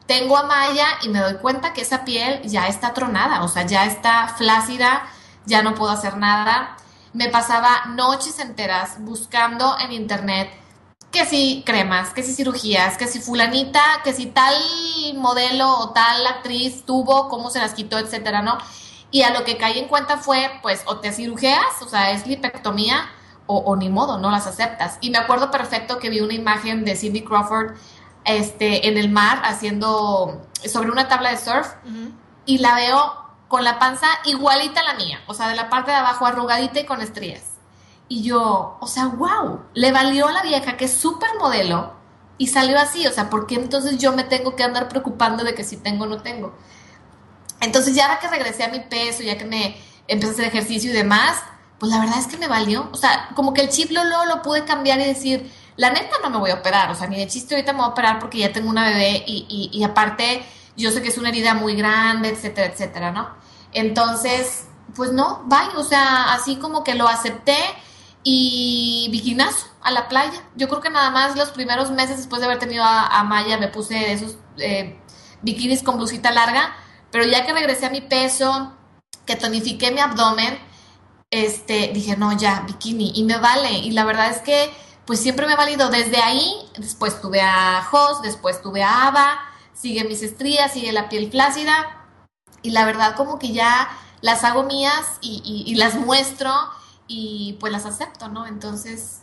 Tengo 0.06 0.36
a 0.36 0.44
Maya 0.44 0.86
y 1.02 1.08
me 1.08 1.18
doy 1.20 1.34
cuenta 1.34 1.72
que 1.72 1.82
esa 1.82 2.04
piel 2.04 2.42
ya 2.42 2.68
está 2.68 2.94
tronada, 2.94 3.42
o 3.42 3.48
sea, 3.48 3.66
ya 3.66 3.86
está 3.86 4.28
flácida, 4.28 5.06
ya 5.46 5.62
no 5.62 5.74
puedo 5.74 5.90
hacer 5.90 6.16
nada. 6.16 6.76
Me 7.12 7.28
pasaba 7.28 7.86
noches 7.96 8.38
enteras 8.38 8.96
buscando 9.00 9.76
en 9.80 9.92
internet 9.92 10.50
que 11.10 11.26
si 11.26 11.62
cremas, 11.66 12.10
que 12.10 12.22
si 12.22 12.34
cirugías, 12.34 12.96
que 12.96 13.06
si 13.08 13.20
fulanita, 13.20 13.82
que 14.04 14.12
si 14.12 14.26
tal 14.26 14.54
modelo 15.16 15.68
o 15.78 15.90
tal 15.90 16.26
actriz 16.26 16.84
tuvo, 16.84 17.28
cómo 17.28 17.50
se 17.50 17.58
las 17.58 17.74
quitó, 17.74 17.98
etcétera, 17.98 18.42
¿no? 18.42 18.58
Y 19.10 19.22
a 19.22 19.30
lo 19.30 19.44
que 19.44 19.56
caí 19.56 19.78
en 19.78 19.88
cuenta 19.88 20.18
fue, 20.18 20.50
pues, 20.62 20.82
o 20.86 20.98
te 20.98 21.12
cirujeas, 21.12 21.82
o 21.82 21.88
sea, 21.88 22.12
es 22.12 22.26
lipectomía, 22.26 23.08
o, 23.46 23.58
o, 23.58 23.76
ni 23.76 23.88
modo, 23.88 24.18
no 24.18 24.30
las 24.30 24.46
aceptas. 24.46 24.98
Y 25.00 25.10
me 25.10 25.18
acuerdo 25.18 25.50
perfecto 25.50 25.98
que 25.98 26.10
vi 26.10 26.20
una 26.20 26.34
imagen 26.34 26.84
de 26.84 26.94
Cindy 26.94 27.24
Crawford 27.24 27.74
este, 28.24 28.88
en 28.88 28.96
el 28.96 29.10
mar 29.10 29.42
haciendo, 29.44 30.46
sobre 30.66 30.90
una 30.90 31.08
tabla 31.08 31.30
de 31.30 31.36
surf, 31.36 31.66
uh 31.84 31.88
-huh. 31.88 32.12
y 32.46 32.58
la 32.58 32.74
veo 32.76 33.20
con 33.48 33.64
la 33.64 33.80
panza 33.80 34.06
igualita 34.24 34.80
a 34.80 34.84
la 34.84 34.94
mía, 34.94 35.20
o 35.26 35.34
sea, 35.34 35.48
de 35.48 35.56
la 35.56 35.68
parte 35.68 35.90
de 35.90 35.96
abajo 35.96 36.24
arrugadita 36.26 36.78
y 36.78 36.84
con 36.86 37.00
estrías. 37.00 37.42
Y 38.06 38.22
yo, 38.22 38.76
o 38.80 38.86
sea, 38.86 39.06
wow, 39.06 39.60
le 39.74 39.90
valió 39.90 40.28
a 40.28 40.32
la 40.32 40.42
vieja 40.42 40.76
que 40.76 40.84
es 40.84 40.94
súper 40.94 41.30
modelo 41.38 41.92
y 42.38 42.46
salió 42.46 42.78
así, 42.78 43.06
o 43.06 43.12
sea, 43.12 43.28
¿por 43.28 43.46
qué 43.46 43.56
entonces 43.56 43.98
yo 43.98 44.12
me 44.12 44.24
tengo 44.24 44.54
que 44.54 44.62
andar 44.62 44.88
preocupando 44.88 45.42
de 45.44 45.54
que 45.54 45.64
si 45.64 45.76
tengo 45.76 46.04
o 46.04 46.06
no 46.06 46.22
tengo? 46.22 46.54
Entonces 47.60 47.94
ya 47.94 48.18
que 48.18 48.28
regresé 48.28 48.64
a 48.64 48.68
mi 48.68 48.80
peso, 48.80 49.22
ya 49.22 49.36
que 49.38 49.44
me 49.44 49.76
empecé 50.08 50.30
a 50.30 50.34
hacer 50.34 50.44
ejercicio 50.46 50.90
y 50.90 50.94
demás, 50.94 51.42
pues 51.78 51.92
la 51.92 51.98
verdad 52.00 52.18
es 52.18 52.26
que 52.26 52.36
me 52.36 52.48
valió. 52.48 52.88
O 52.92 52.96
sea, 52.96 53.30
como 53.34 53.54
que 53.54 53.62
el 53.62 53.68
chip 53.68 53.90
lo, 53.90 54.04
lo, 54.04 54.24
lo 54.26 54.42
pude 54.42 54.64
cambiar 54.64 55.00
y 55.00 55.04
decir, 55.04 55.50
la 55.76 55.90
neta 55.90 56.16
no 56.22 56.30
me 56.30 56.38
voy 56.38 56.50
a 56.50 56.56
operar, 56.56 56.90
o 56.90 56.94
sea, 56.94 57.06
ni 57.06 57.16
de 57.16 57.26
chiste 57.26 57.54
ahorita 57.54 57.72
me 57.72 57.78
voy 57.78 57.88
a 57.88 57.90
operar 57.92 58.18
porque 58.18 58.38
ya 58.38 58.52
tengo 58.52 58.68
una 58.68 58.88
bebé 58.90 59.24
y, 59.26 59.46
y, 59.48 59.78
y 59.78 59.82
aparte 59.84 60.44
yo 60.76 60.90
sé 60.90 61.02
que 61.02 61.08
es 61.08 61.18
una 61.18 61.30
herida 61.30 61.54
muy 61.54 61.74
grande, 61.74 62.28
etcétera, 62.28 62.66
etcétera, 62.66 63.12
¿no? 63.12 63.30
Entonces, 63.72 64.66
pues 64.94 65.12
no, 65.12 65.42
bye, 65.46 65.76
o 65.76 65.84
sea, 65.84 66.32
así 66.32 66.56
como 66.56 66.84
que 66.84 66.94
lo 66.94 67.08
acepté 67.08 67.56
y 68.22 69.08
bikinazo 69.10 69.66
a 69.82 69.90
la 69.90 70.08
playa. 70.08 70.42
Yo 70.56 70.68
creo 70.68 70.80
que 70.80 70.90
nada 70.90 71.10
más 71.10 71.36
los 71.36 71.50
primeros 71.50 71.90
meses 71.90 72.18
después 72.18 72.40
de 72.40 72.46
haber 72.46 72.58
tenido 72.58 72.84
a, 72.84 73.22
Maya 73.24 73.56
me 73.58 73.68
puse 73.68 74.12
esos 74.12 74.36
eh, 74.58 74.98
bikinis 75.42 75.82
con 75.82 75.96
blusita 75.96 76.30
larga 76.30 76.74
Pero 77.10 77.24
ya 77.24 77.44
que 77.44 77.52
regresé 77.52 77.86
a 77.86 77.90
mi 77.90 78.00
peso, 78.00 78.72
que 79.26 79.36
tonifiqué 79.36 79.90
mi 79.90 80.00
abdomen, 80.00 80.58
este, 81.30 81.90
dije, 81.92 82.16
no, 82.16 82.36
ya, 82.36 82.64
bikini, 82.66 83.12
y 83.14 83.24
me 83.24 83.38
vale. 83.38 83.70
Y 83.70 83.90
la 83.92 84.04
verdad 84.04 84.30
es 84.30 84.38
que, 84.38 84.70
pues 85.06 85.20
siempre 85.20 85.46
me 85.46 85.54
ha 85.54 85.56
valido 85.56 85.88
desde 85.90 86.18
ahí. 86.18 86.52
Después 86.76 87.20
tuve 87.20 87.40
a 87.40 87.82
Jos, 87.90 88.22
después 88.22 88.62
tuve 88.62 88.82
a 88.82 89.08
Ava, 89.08 89.40
sigue 89.72 90.04
mis 90.04 90.22
estrías, 90.22 90.72
sigue 90.72 90.92
la 90.92 91.08
piel 91.08 91.30
flácida. 91.30 92.06
Y 92.62 92.70
la 92.70 92.84
verdad, 92.84 93.16
como 93.16 93.38
que 93.38 93.52
ya 93.52 93.88
las 94.20 94.44
hago 94.44 94.64
mías 94.64 95.18
y, 95.20 95.64
y 95.66 95.74
las 95.76 95.94
muestro 95.94 96.52
y 97.06 97.56
pues 97.58 97.72
las 97.72 97.86
acepto, 97.86 98.28
¿no? 98.28 98.46
Entonces, 98.46 99.22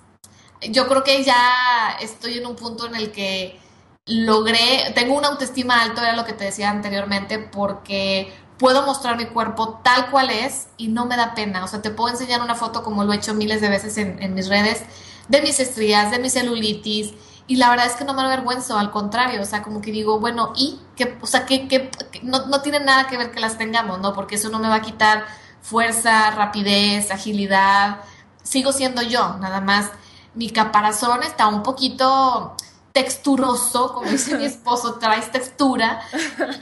yo 0.62 0.88
creo 0.88 1.04
que 1.04 1.24
ya 1.24 1.98
estoy 2.02 2.38
en 2.38 2.46
un 2.46 2.56
punto 2.56 2.88
en 2.88 2.96
el 2.96 3.12
que 3.12 3.60
logré, 4.08 4.92
tengo 4.96 5.16
una 5.18 5.28
autoestima 5.28 5.82
alta, 5.82 6.02
era 6.02 6.16
lo 6.16 6.26
que 6.26 6.34
te 6.34 6.46
decía 6.46 6.70
anteriormente, 6.70 7.40
porque 7.40 8.34
puedo 8.58 8.86
mostrar 8.86 9.18
mi 9.18 9.26
cuerpo 9.26 9.80
tal 9.84 10.10
cual 10.10 10.30
es 10.30 10.68
y 10.78 10.88
no 10.88 11.06
me 11.06 11.18
da 11.18 11.36
pena. 11.36 11.64
O 11.64 11.68
sea, 11.68 11.82
te 11.82 11.92
puedo 11.92 12.10
enseñar 12.10 12.42
una 12.42 12.56
foto 12.56 12.84
como 12.84 13.04
lo 13.04 13.14
he 13.14 13.18
hecho 13.18 13.34
miles 13.34 13.62
de 13.62 13.70
veces 13.70 13.98
en, 13.98 14.34
mis 14.34 14.48
redes, 14.48 14.84
de 15.28 15.42
mis 15.42 15.60
estrías, 15.60 16.12
de 16.12 16.20
mi 16.20 16.30
celulitis, 16.30 17.14
y 17.50 17.56
la 17.56 17.70
verdad 17.70 17.86
es 17.86 17.94
que 17.94 18.04
no 18.04 18.14
me 18.14 18.24
avergüenzo, 18.24 18.78
al 18.78 18.92
contrario, 18.92 19.42
o 19.42 19.46
sea, 19.46 19.62
como 19.64 19.80
que 19.82 19.92
digo, 19.92 20.20
bueno, 20.20 20.52
y 20.56 20.80
que, 20.98 21.18
o 21.22 21.26
sea, 21.26 21.46
que, 21.46 21.90
no, 22.22 22.48
no, 22.48 22.62
tiene 22.62 22.82
nada 22.82 23.08
que 23.08 23.18
ver 23.18 23.32
que 23.32 23.40
las 23.40 23.58
tengamos, 23.58 24.00
¿no? 24.00 24.14
Porque 24.14 24.36
eso 24.36 24.50
no 24.50 24.60
me 24.60 24.68
va 24.68 24.76
a 24.76 24.82
quitar 24.82 25.26
fuerza, 25.62 26.32
rapidez, 26.32 27.10
agilidad. 27.10 28.02
Sigo 28.44 28.74
siendo 28.74 29.02
yo, 29.02 29.38
nada 29.40 29.62
más. 29.62 29.92
Mi 30.34 30.50
caparazón 30.50 31.24
está 31.24 31.48
un 31.48 31.64
poquito 31.64 32.56
texturoso, 32.98 33.94
como 33.94 34.10
dice 34.10 34.36
mi 34.40 34.46
esposo, 34.54 34.96
traes 34.96 35.32
textura 35.32 36.02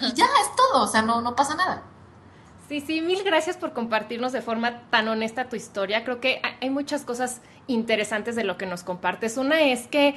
y 0.02 0.14
ya 0.14 0.26
es 0.26 0.56
todo, 0.58 0.84
o 0.84 0.88
sea, 0.88 1.02
no, 1.02 1.22
no 1.22 1.34
pasa 1.34 1.56
nada. 1.56 1.82
Sí, 2.68 2.82
sí, 2.82 3.00
mil 3.00 3.24
gracias 3.24 3.56
por 3.56 3.72
compartirnos 3.72 4.34
de 4.34 4.42
forma 4.42 4.82
tan 4.90 5.08
honesta 5.08 5.48
tu 5.48 5.56
historia. 5.56 6.04
Creo 6.04 6.20
que 6.20 6.42
hay 6.60 6.70
muchas 6.70 7.06
cosas 7.06 7.42
interesantes 7.68 8.36
de 8.36 8.44
lo 8.44 8.58
que 8.58 8.66
nos 8.66 8.84
compartes. 8.84 9.38
Una 9.38 9.62
es 9.62 9.88
que 9.88 10.16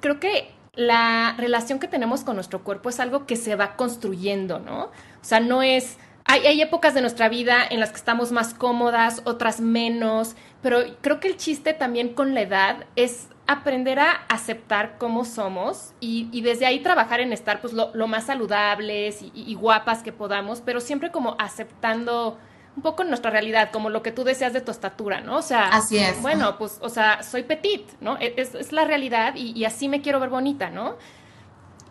creo 0.00 0.20
que 0.20 0.54
la 0.74 1.34
relación 1.36 1.78
que 1.78 1.88
tenemos 1.88 2.22
con 2.22 2.36
nuestro 2.36 2.64
cuerpo 2.64 2.88
es 2.88 2.98
algo 2.98 3.26
que 3.26 3.36
se 3.36 3.54
va 3.54 3.76
construyendo, 3.76 4.60
¿no? 4.60 4.84
O 4.84 5.24
sea, 5.24 5.40
no 5.40 5.62
es... 5.62 5.98
Hay, 6.24 6.46
hay 6.46 6.62
épocas 6.62 6.94
de 6.94 7.02
nuestra 7.02 7.28
vida 7.28 7.62
en 7.68 7.80
las 7.80 7.90
que 7.90 7.96
estamos 7.96 8.32
más 8.32 8.54
cómodas, 8.54 9.22
otras 9.24 9.60
menos, 9.60 10.34
pero 10.62 10.80
creo 11.02 11.20
que 11.20 11.28
el 11.28 11.36
chiste 11.36 11.74
también 11.74 12.14
con 12.14 12.34
la 12.34 12.42
edad 12.42 12.86
es 12.96 13.28
aprender 13.48 13.98
a 13.98 14.12
aceptar 14.28 14.98
cómo 14.98 15.24
somos 15.24 15.94
y, 16.00 16.42
desde 16.42 16.66
ahí 16.66 16.80
trabajar 16.80 17.20
en 17.20 17.32
estar 17.32 17.62
pues 17.62 17.72
lo, 17.72 18.06
más 18.06 18.26
saludables 18.26 19.20
y, 19.22 19.54
guapas 19.54 20.02
que 20.02 20.12
podamos, 20.12 20.60
pero 20.60 20.80
siempre 20.80 21.10
como 21.10 21.34
aceptando 21.38 22.38
un 22.76 22.82
poco 22.82 23.04
nuestra 23.04 23.30
realidad, 23.30 23.70
como 23.72 23.88
lo 23.88 24.02
que 24.02 24.12
tú 24.12 24.22
deseas 24.22 24.52
de 24.52 24.60
tu 24.60 24.70
estatura, 24.70 25.22
¿no? 25.22 25.38
O 25.38 25.42
sea, 25.42 25.68
así 25.68 25.96
es. 25.96 26.20
Bueno, 26.20 26.58
pues, 26.58 26.78
o 26.82 26.90
sea, 26.90 27.22
soy 27.22 27.42
petit, 27.42 27.90
¿no? 28.00 28.18
E, 28.18 28.34
es, 28.36 28.54
es 28.54 28.70
la 28.70 28.84
realidad 28.84 29.34
y, 29.34 29.64
así 29.64 29.88
me 29.88 30.02
quiero 30.02 30.20
ver 30.20 30.28
bonita, 30.28 30.68
¿no? 30.68 30.96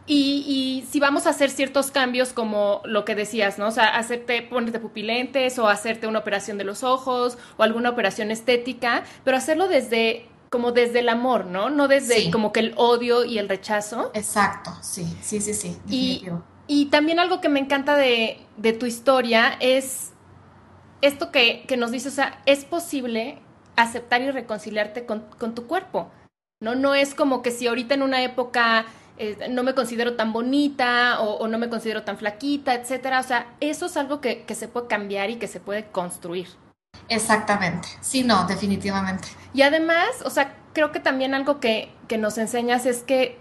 Y, 0.06 0.46
y, 0.48 0.88
si 0.90 1.00
vamos 1.00 1.26
a 1.26 1.32
hacer 1.32 1.50
ciertos 1.50 1.90
cambios 1.90 2.34
como 2.34 2.82
lo 2.86 3.04
que 3.04 3.16
decías, 3.16 3.58
¿no? 3.58 3.68
O 3.68 3.72
sea, 3.72 3.98
hacerte, 3.98 4.44
ponerte 4.44 4.80
pupilentes 4.80 5.58
o 5.58 5.68
hacerte 5.68 6.06
una 6.06 6.20
operación 6.20 6.60
de 6.60 6.66
los 6.66 6.84
ojos 6.84 7.40
o 7.58 7.64
alguna 7.64 7.90
operación 7.90 8.30
estética, 8.30 9.04
pero 9.24 9.38
hacerlo 9.38 9.68
desde 9.68 10.28
como 10.50 10.72
desde 10.72 11.00
el 11.00 11.10
amor, 11.10 11.46
¿no? 11.46 11.70
No 11.70 11.88
desde 11.88 12.32
como 12.32 12.52
que 12.52 12.60
el 12.60 12.74
odio 12.78 13.26
y 13.26 13.38
el 13.38 13.50
rechazo. 13.50 14.12
Exacto, 14.14 14.72
sí, 14.82 15.06
sí, 15.22 15.42
sí, 15.42 15.54
sí. 15.54 15.78
Y, 15.90 16.26
y, 16.68 16.86
también 16.88 17.20
algo 17.20 17.42
que 17.42 17.50
me 17.50 17.60
encanta 17.60 17.96
de, 17.96 18.40
de 18.58 18.74
tu 18.74 18.86
historia 18.86 19.58
es 19.60 20.14
esto 21.02 21.32
que, 21.32 21.66
que, 21.68 21.78
nos 21.78 21.92
dice, 21.92 22.10
o 22.10 22.12
sea, 22.12 22.42
es 22.46 22.66
posible 22.66 23.40
aceptar 23.76 24.22
y 24.22 24.32
reconciliarte 24.32 25.06
con, 25.06 25.26
con 25.38 25.54
tu 25.54 25.68
cuerpo, 25.68 26.10
¿no? 26.60 26.76
No 26.76 26.96
es 26.96 27.14
como 27.14 27.42
que 27.42 27.52
si 27.52 27.68
ahorita 27.68 27.94
en 27.94 28.02
una 28.02 28.24
época 28.24 28.86
eh, 29.18 29.48
no 29.50 29.64
me 29.64 29.74
considero 29.74 30.16
tan 30.16 30.34
bonita 30.34 31.22
o, 31.22 31.38
o, 31.38 31.48
no 31.48 31.58
me 31.58 31.70
considero 31.70 32.04
tan 32.04 32.18
flaquita, 32.18 32.74
etcétera. 32.74 33.20
O 33.20 33.24
sea, 33.24 33.56
eso 33.60 33.88
es 33.88 33.98
algo 33.98 34.22
que, 34.22 34.44
que 34.44 34.56
se 34.56 34.68
puede 34.68 34.88
cambiar 34.88 35.30
y 35.30 35.38
que 35.38 35.48
se 35.48 35.60
puede 35.60 35.86
construir. 35.86 36.48
Exactamente. 37.10 37.88
Sí, 38.02 38.24
no, 38.24 38.46
definitivamente. 38.46 39.28
Y 39.54 39.62
además, 39.62 40.08
o 40.26 40.30
sea, 40.30 40.56
creo 40.74 40.92
que 40.92 41.00
también 41.00 41.34
algo 41.34 41.60
que, 41.60 41.92
que 42.08 42.18
nos 42.18 42.38
enseñas 42.38 42.86
es 42.86 43.04
que 43.04 43.40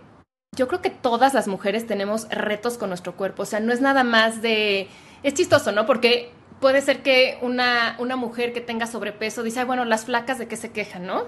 yo 0.56 0.68
creo 0.68 0.80
que 0.80 0.90
todas 0.90 1.34
las 1.34 1.48
mujeres 1.48 1.86
tenemos 1.86 2.28
retos 2.30 2.78
con 2.78 2.88
nuestro 2.88 3.16
cuerpo. 3.16 3.42
O 3.42 3.46
sea, 3.46 3.60
no 3.60 3.72
es 3.72 3.80
nada 3.80 4.04
más 4.04 4.40
de... 4.42 4.88
Es 5.22 5.34
chistoso, 5.34 5.72
¿no? 5.72 5.86
Porque 5.86 6.32
puede 6.60 6.80
ser 6.80 7.02
que 7.02 7.38
una, 7.42 7.96
una 7.98 8.16
mujer 8.16 8.52
que 8.52 8.60
tenga 8.60 8.86
sobrepeso 8.86 9.42
dice, 9.42 9.60
Ay, 9.60 9.66
bueno, 9.66 9.84
las 9.84 10.04
flacas 10.04 10.38
de 10.38 10.48
qué 10.48 10.56
se 10.56 10.72
quejan, 10.72 11.06
¿no? 11.06 11.24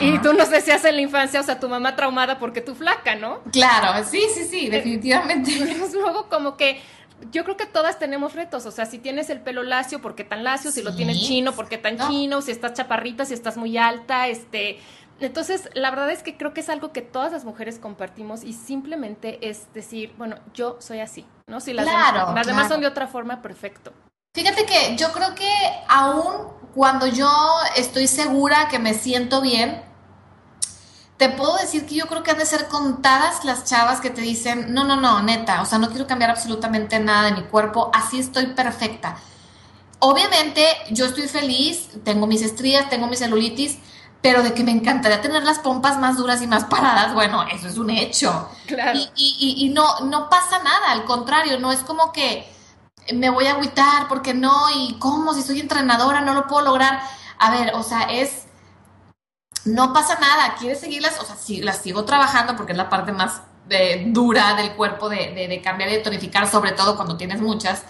Y 0.00 0.18
tú 0.18 0.32
no 0.32 0.44
sé 0.46 0.60
si 0.60 0.70
en 0.70 0.96
la 0.96 1.00
infancia, 1.00 1.40
o 1.40 1.42
sea, 1.42 1.60
tu 1.60 1.68
mamá 1.68 1.96
traumada 1.96 2.38
porque 2.38 2.60
tú 2.60 2.74
flaca, 2.74 3.14
¿no? 3.14 3.40
Claro, 3.52 4.04
sí, 4.04 4.22
sí, 4.34 4.44
sí, 4.44 4.68
definitivamente. 4.68 5.52
luego 5.92 6.28
como 6.28 6.56
que 6.56 6.80
yo 7.30 7.44
creo 7.44 7.56
que 7.56 7.66
todas 7.66 7.98
tenemos 7.98 8.34
retos, 8.34 8.66
o 8.66 8.70
sea, 8.70 8.86
si 8.86 8.98
tienes 8.98 9.30
el 9.30 9.40
pelo 9.40 9.62
lacio, 9.62 10.00
¿por 10.00 10.14
qué 10.14 10.24
tan 10.24 10.44
lacio? 10.44 10.70
Si 10.70 10.82
lo 10.82 10.94
tienes 10.94 11.18
chino, 11.20 11.52
¿por 11.52 11.68
qué 11.68 11.78
tan 11.78 11.98
chino? 12.08 12.42
Si 12.42 12.50
estás 12.50 12.74
chaparrita, 12.74 13.24
si 13.24 13.34
estás 13.34 13.56
muy 13.56 13.78
alta, 13.78 14.28
este... 14.28 14.80
Entonces, 15.20 15.68
la 15.74 15.90
verdad 15.90 16.10
es 16.10 16.24
que 16.24 16.36
creo 16.36 16.52
que 16.52 16.60
es 16.62 16.68
algo 16.68 16.92
que 16.92 17.00
todas 17.00 17.30
las 17.30 17.44
mujeres 17.44 17.78
compartimos 17.78 18.42
y 18.42 18.54
simplemente 18.54 19.38
es 19.48 19.72
decir, 19.72 20.12
bueno, 20.18 20.36
yo 20.52 20.78
soy 20.80 20.98
así, 20.98 21.24
¿no? 21.46 21.60
Si 21.60 21.72
las, 21.72 21.86
demás, 21.86 22.34
las 22.34 22.46
demás 22.46 22.68
son 22.68 22.80
de 22.80 22.88
otra 22.88 23.06
forma, 23.06 23.40
perfecto. 23.40 23.92
Fíjate 24.34 24.64
que 24.64 24.96
yo 24.96 25.12
creo 25.12 25.34
que 25.36 25.52
aún 25.88 26.48
cuando 26.74 27.06
yo 27.06 27.30
estoy 27.76 28.08
segura 28.08 28.66
que 28.68 28.80
me 28.80 28.94
siento 28.94 29.42
bien, 29.42 29.82
te 31.22 31.28
puedo 31.28 31.56
decir 31.56 31.86
que 31.86 31.94
yo 31.94 32.08
creo 32.08 32.24
que 32.24 32.32
han 32.32 32.38
de 32.38 32.46
ser 32.46 32.66
contadas 32.66 33.44
las 33.44 33.64
chavas 33.64 34.00
que 34.00 34.10
te 34.10 34.20
dicen, 34.20 34.74
no, 34.74 34.82
no, 34.82 34.96
no, 34.96 35.22
neta, 35.22 35.62
o 35.62 35.66
sea, 35.66 35.78
no 35.78 35.88
quiero 35.88 36.08
cambiar 36.08 36.30
absolutamente 36.30 36.98
nada 36.98 37.30
de 37.30 37.40
mi 37.40 37.42
cuerpo, 37.42 37.92
así 37.94 38.18
estoy 38.18 38.46
perfecta. 38.46 39.16
Obviamente 40.00 40.66
yo 40.90 41.06
estoy 41.06 41.28
feliz, 41.28 41.90
tengo 42.02 42.26
mis 42.26 42.42
estrías, 42.42 42.90
tengo 42.90 43.06
mi 43.06 43.14
celulitis, 43.14 43.78
pero 44.20 44.42
de 44.42 44.52
que 44.52 44.64
me 44.64 44.72
encantaría 44.72 45.20
tener 45.20 45.44
las 45.44 45.60
pompas 45.60 45.96
más 45.96 46.16
duras 46.16 46.42
y 46.42 46.48
más 46.48 46.64
paradas, 46.74 47.14
bueno, 47.14 47.44
eso 47.54 47.68
es 47.68 47.78
un 47.78 47.90
hecho. 47.90 48.48
Claro. 48.66 48.98
Y, 49.14 49.54
y, 49.60 49.68
no, 49.68 50.00
no 50.00 50.28
pasa 50.28 50.60
nada, 50.64 50.90
al 50.90 51.04
contrario, 51.04 51.60
no 51.60 51.70
es 51.70 51.84
como 51.84 52.10
que 52.10 52.52
me 53.14 53.30
voy 53.30 53.46
a 53.46 53.52
agüitar 53.52 54.08
porque 54.08 54.34
no, 54.34 54.52
y 54.74 54.96
cómo, 54.98 55.34
si 55.34 55.42
soy 55.42 55.60
entrenadora, 55.60 56.20
no 56.22 56.34
lo 56.34 56.48
puedo 56.48 56.64
lograr. 56.64 57.00
A 57.38 57.52
ver, 57.52 57.74
o 57.76 57.84
sea, 57.84 58.02
es 58.10 58.41
no 59.64 59.92
pasa 59.92 60.18
nada, 60.20 60.56
quieres 60.58 60.80
seguirlas, 60.80 61.18
o 61.20 61.24
sea, 61.24 61.36
sí, 61.36 61.60
las 61.60 61.78
sigo 61.78 62.04
trabajando 62.04 62.56
porque 62.56 62.72
es 62.72 62.78
la 62.78 62.88
parte 62.88 63.12
más 63.12 63.42
eh, 63.70 64.04
dura 64.08 64.54
del 64.54 64.72
cuerpo 64.72 65.08
de, 65.08 65.32
de, 65.32 65.62
cambiar 65.62 65.90
y 65.90 65.94
de 65.94 65.98
tonificar, 65.98 66.50
sobre 66.50 66.72
todo 66.72 66.96
cuando 66.96 67.16
tienes 67.16 67.40
muchas. 67.40 67.84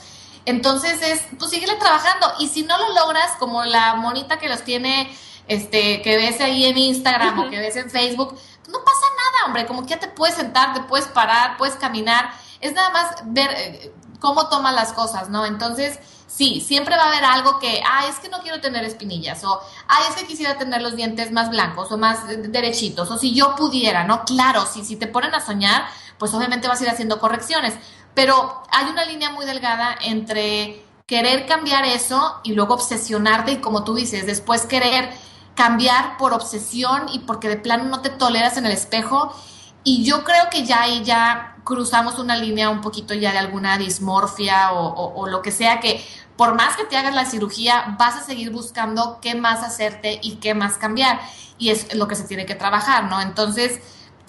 Entonces 0.45 1.01
es, 1.03 1.25
pues 1.39 1.51
síguele 1.51 1.77
trabajando. 1.77 2.27
Y 2.39 2.49
si 2.49 2.63
no 2.63 2.77
lo 2.79 2.95
logras, 2.95 3.33
como 3.39 3.65
la 3.65 3.95
monita 3.95 4.39
que 4.39 4.49
los 4.49 4.63
tiene, 4.65 5.11
este, 5.49 6.03
que 6.03 6.17
ves 6.17 6.41
ahí 6.41 6.67
en 6.67 6.77
Instagram 6.77 7.39
o 7.39 7.51
que 7.51 7.59
ves 7.59 7.77
en 7.77 7.91
Facebook, 7.91 8.39
no 8.69 8.79
pasa 8.85 9.07
nada, 9.17 9.47
hombre, 9.47 9.67
como 9.67 9.83
que 9.83 9.89
ya 9.89 9.99
te 9.99 10.09
puedes 10.09 10.37
sentar, 10.37 10.75
te 10.75 10.81
puedes 10.83 11.07
parar, 11.09 11.57
puedes 11.57 11.75
caminar, 11.77 12.33
es 12.61 12.73
nada 12.73 12.91
más 12.91 13.17
ver 13.25 13.51
eh, 13.57 13.93
cómo 14.23 14.49
toman 14.49 14.77
las 14.77 14.93
cosas, 14.93 15.29
¿no? 15.29 15.45
Entonces, 15.45 15.99
sí, 16.29 16.63
siempre 16.63 16.97
va 16.97 17.03
a 17.03 17.09
haber 17.09 17.25
algo 17.25 17.59
que, 17.59 17.83
ah, 17.87 18.07
es 18.09 18.21
que 18.21 18.29
no 18.29 18.39
quiero 18.39 18.61
tener 18.61 18.85
espinillas, 18.85 19.45
o, 19.45 19.61
ah, 19.89 19.99
es 20.09 20.15
que 20.15 20.27
quisiera 20.27 20.57
tener 20.57 20.81
los 20.81 20.97
dientes 20.97 21.33
más 21.33 21.51
blancos 21.51 21.91
o 21.91 21.99
más 21.99 22.27
derechitos, 22.29 23.11
o 23.11 23.19
si 23.19 23.35
yo 23.35 23.57
pudiera, 23.57 24.05
¿no? 24.05 24.25
Claro, 24.25 24.65
si, 24.65 24.85
si 24.85 24.97
te 24.97 25.09
ponen 25.09 25.35
a 25.35 25.45
soñar, 25.45 25.83
pues 26.19 26.33
obviamente 26.33 26.69
vas 26.69 26.81
a 26.81 26.85
ir 26.85 26.91
haciendo 26.91 27.19
correcciones, 27.19 27.75
pero 28.15 28.63
hay 28.71 28.87
una 28.87 29.05
línea 29.05 29.31
muy 29.31 29.45
delgada 29.45 29.97
entre 30.01 30.85
querer 31.07 31.47
cambiar 31.47 31.85
eso 31.85 32.41
y 32.45 32.53
luego 32.53 32.75
obsesionarte 32.75 33.53
y 33.53 33.57
como 33.57 33.83
tú 33.85 33.95
dices, 33.95 34.25
después 34.25 34.67
querer 34.67 35.11
cambiar 35.55 36.17
por 36.17 36.33
obsesión 36.33 37.09
y 37.13 37.21
porque 37.21 37.49
de 37.49 37.57
plano 37.57 37.85
no 37.85 38.01
te 38.01 38.11
toleras 38.11 38.57
en 38.57 38.67
el 38.67 38.73
espejo. 38.73 39.35
Y 39.85 40.05
yo 40.05 40.23
creo 40.25 40.49
que 40.51 40.65
ya 40.65 40.83
ahí 40.83 41.03
ya 41.05 41.52
cruzamos 41.65 42.19
una 42.19 42.37
línea 42.37 42.71
un 42.71 42.81
poquito 42.81 43.15
ya 43.15 43.33
de 43.33 43.39
alguna 43.39 43.79
dismorfia 43.79 44.73
o, 44.73 45.27
lo 45.29 45.43
que 45.43 45.53
sea 45.53 45.81
que 45.81 46.05
por 46.37 46.55
más 46.55 46.77
que 46.77 46.85
te 46.85 46.97
hagas 46.97 47.15
la 47.15 47.25
cirugía, 47.25 47.97
vas 47.99 48.17
a 48.17 48.25
seguir 48.25 48.51
buscando 48.51 49.19
qué 49.21 49.35
más 49.35 49.63
hacerte 49.63 50.19
y 50.23 50.37
qué 50.37 50.55
más 50.55 50.77
cambiar. 50.77 51.21
Y 51.59 51.71
es 51.71 51.95
lo 51.95 52.09
que 52.09 52.17
se 52.17 52.25
tiene 52.25 52.47
que 52.47 52.55
trabajar, 52.55 53.05
¿no? 53.05 53.21
Entonces, 53.21 53.81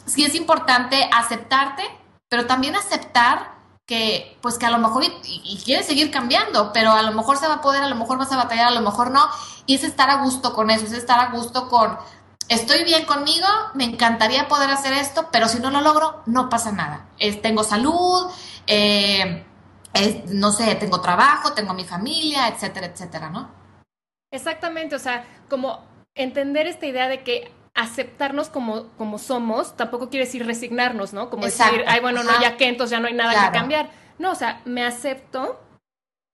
sí 0.05 0.23
es 0.23 0.35
importante 0.35 1.09
aceptarte, 1.11 1.83
pero 2.29 2.45
también 2.45 2.75
aceptar 2.75 3.53
que, 3.85 4.37
pues 4.41 4.57
que 4.57 4.65
a 4.65 4.69
lo 4.69 4.77
mejor, 4.77 5.03
y, 5.23 5.61
quieres 5.63 5.87
seguir 5.87 6.11
cambiando, 6.11 6.71
pero 6.73 6.91
a 6.91 7.01
lo 7.01 7.13
mejor 7.13 7.37
se 7.37 7.47
va 7.47 7.55
a 7.55 7.61
poder, 7.61 7.81
a 7.81 7.89
lo 7.89 7.95
mejor 7.95 8.17
vas 8.17 8.31
a 8.31 8.37
batallar, 8.37 8.67
a 8.67 8.71
lo 8.71 8.81
mejor 8.81 9.09
no. 9.11 9.27
Y 9.65 9.75
es 9.75 9.83
estar 9.83 10.09
a 10.09 10.23
gusto 10.23 10.53
con 10.53 10.69
eso, 10.69 10.85
es 10.85 10.93
estar 10.93 11.19
a 11.19 11.31
gusto 11.31 11.69
con, 11.69 11.97
estoy 12.49 12.83
bien 12.83 13.05
conmigo, 13.05 13.47
me 13.73 13.85
encantaría 13.85 14.47
poder 14.47 14.69
hacer 14.69 14.93
esto, 14.93 15.29
pero 15.31 15.47
si 15.47 15.59
no 15.59 15.71
lo 15.71 15.81
logro, 15.81 16.23
no 16.25 16.49
pasa 16.49 16.71
nada. 16.71 17.07
tengo 17.41 17.63
salud, 17.63 18.31
eh, 18.67 19.45
no 20.27 20.51
sé, 20.51 20.75
tengo 20.75 21.01
trabajo, 21.01 21.53
tengo 21.53 21.73
mi 21.73 21.85
familia, 21.85 22.47
etcétera, 22.47 22.87
etcétera, 22.87 23.29
¿no? 23.29 23.49
Exactamente, 24.31 24.95
o 24.95 24.99
sea, 24.99 25.25
como 25.49 25.85
entender 26.15 26.67
esta 26.67 26.85
idea 26.85 27.07
de 27.07 27.23
que 27.23 27.51
aceptarnos 27.75 28.49
como, 28.49 28.87
como 28.97 29.17
somos 29.17 29.75
tampoco 29.75 30.09
quiere 30.09 30.25
decir 30.25 30.45
resignarnos, 30.45 31.13
¿no? 31.13 31.29
Como 31.29 31.45
decir, 31.45 31.83
ay, 31.87 31.99
bueno, 32.01 32.23
no, 32.23 32.41
ya 32.41 32.57
que, 32.57 32.67
entonces 32.67 32.91
ya 32.91 32.99
no 32.99 33.07
hay 33.07 33.13
nada 33.13 33.47
que 33.47 33.57
cambiar. 33.57 33.89
No, 34.19 34.31
o 34.31 34.35
sea, 34.35 34.61
me 34.65 34.85
acepto, 34.85 35.59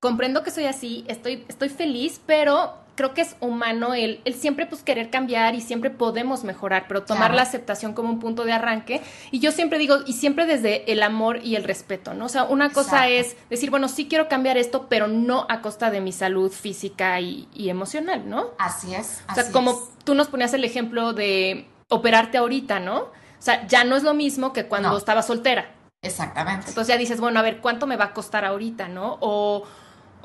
comprendo 0.01 0.43
que 0.43 0.51
soy 0.51 0.65
así, 0.65 1.05
estoy, 1.07 1.45
estoy 1.47 1.69
feliz, 1.69 2.21
pero 2.25 2.73
creo 2.99 3.13
que 3.13 3.21
es 3.21 3.37
humano 3.39 3.93
el, 3.93 4.19
el 4.25 4.33
siempre 4.33 4.65
pues 4.65 4.83
querer 4.83 5.09
cambiar 5.09 5.55
y 5.55 5.61
siempre 5.61 5.89
podemos 5.89 6.43
mejorar, 6.43 6.83
pero 6.89 7.03
tomar 7.03 7.33
la 7.33 7.43
aceptación 7.43 7.93
como 7.93 8.09
un 8.09 8.19
punto 8.19 8.43
de 8.43 8.51
arranque. 8.51 9.01
Y 9.31 9.39
yo 9.39 9.53
siempre 9.53 9.79
digo, 9.79 9.99
y 10.05 10.11
siempre 10.11 10.45
desde 10.45 10.91
el 10.91 11.01
amor 11.01 11.39
y 11.41 11.55
el 11.55 11.63
respeto, 11.63 12.13
¿no? 12.13 12.25
O 12.25 12.29
sea, 12.29 12.43
una 12.43 12.71
cosa 12.71 13.07
es 13.07 13.37
decir, 13.49 13.69
bueno, 13.69 13.87
sí 13.87 14.09
quiero 14.09 14.27
cambiar 14.27 14.57
esto, 14.57 14.87
pero 14.89 15.07
no 15.07 15.47
a 15.47 15.61
costa 15.61 15.91
de 15.91 16.01
mi 16.01 16.11
salud 16.11 16.51
física 16.51 17.21
y, 17.21 17.47
emocional, 17.69 18.29
¿no? 18.29 18.47
Así 18.57 18.93
es. 18.93 19.23
o 19.31 19.33
sea, 19.33 19.49
como 19.53 19.79
tú 20.03 20.13
nos 20.13 20.27
ponías 20.27 20.53
el 20.53 20.65
ejemplo 20.65 21.13
de 21.13 21.69
operarte 21.87 22.37
ahorita, 22.37 22.81
¿no? 22.81 22.97
O 23.03 23.11
sea, 23.41 23.65
ya 23.67 23.85
no 23.85 23.95
es 23.95 24.03
lo 24.03 24.13
mismo 24.13 24.51
que 24.51 24.65
cuando 24.65 24.97
estaba 24.97 25.21
soltera. 25.21 25.71
Exactamente. 26.01 26.67
Entonces 26.67 26.93
ya 26.93 26.97
dices, 26.97 27.21
bueno, 27.21 27.39
a 27.39 27.43
ver, 27.43 27.61
¿cuánto 27.61 27.87
me 27.87 27.95
va 27.95 28.05
a 28.05 28.13
costar 28.13 28.43
ahorita, 28.43 28.89
no? 28.89 29.17
O 29.21 29.63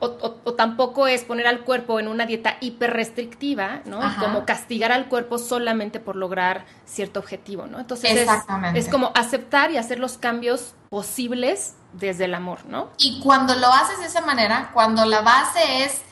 o, 0.04 0.54
tampoco 0.54 1.06
es 1.06 1.24
poner 1.24 1.46
al 1.46 1.60
cuerpo 1.60 1.98
en 1.98 2.08
una 2.08 2.26
dieta 2.26 2.56
hiperrestrictiva, 2.60 3.80
¿no? 3.84 4.00
Como 4.20 4.44
castigar 4.44 4.92
al 4.92 5.08
cuerpo 5.08 5.38
solamente 5.38 6.00
por 6.00 6.16
lograr 6.16 6.66
cierto 6.84 7.20
objetivo, 7.20 7.66
¿no? 7.66 7.78
Entonces 7.78 8.28
es, 8.74 8.88
como 8.88 9.12
aceptar 9.14 9.70
y 9.70 9.78
hacer 9.78 9.98
los 9.98 10.18
cambios 10.18 10.74
posibles 10.90 11.74
desde 11.92 12.26
el 12.26 12.34
amor, 12.34 12.64
¿no? 12.66 12.90
Y 12.98 13.20
cuando 13.20 13.54
lo 13.54 13.68
haces 13.68 13.98
de 13.98 14.06
esa 14.06 14.20
manera, 14.20 14.70
cuando 14.74 15.04
la 15.04 15.22
base 15.22 15.84
es 15.84 16.02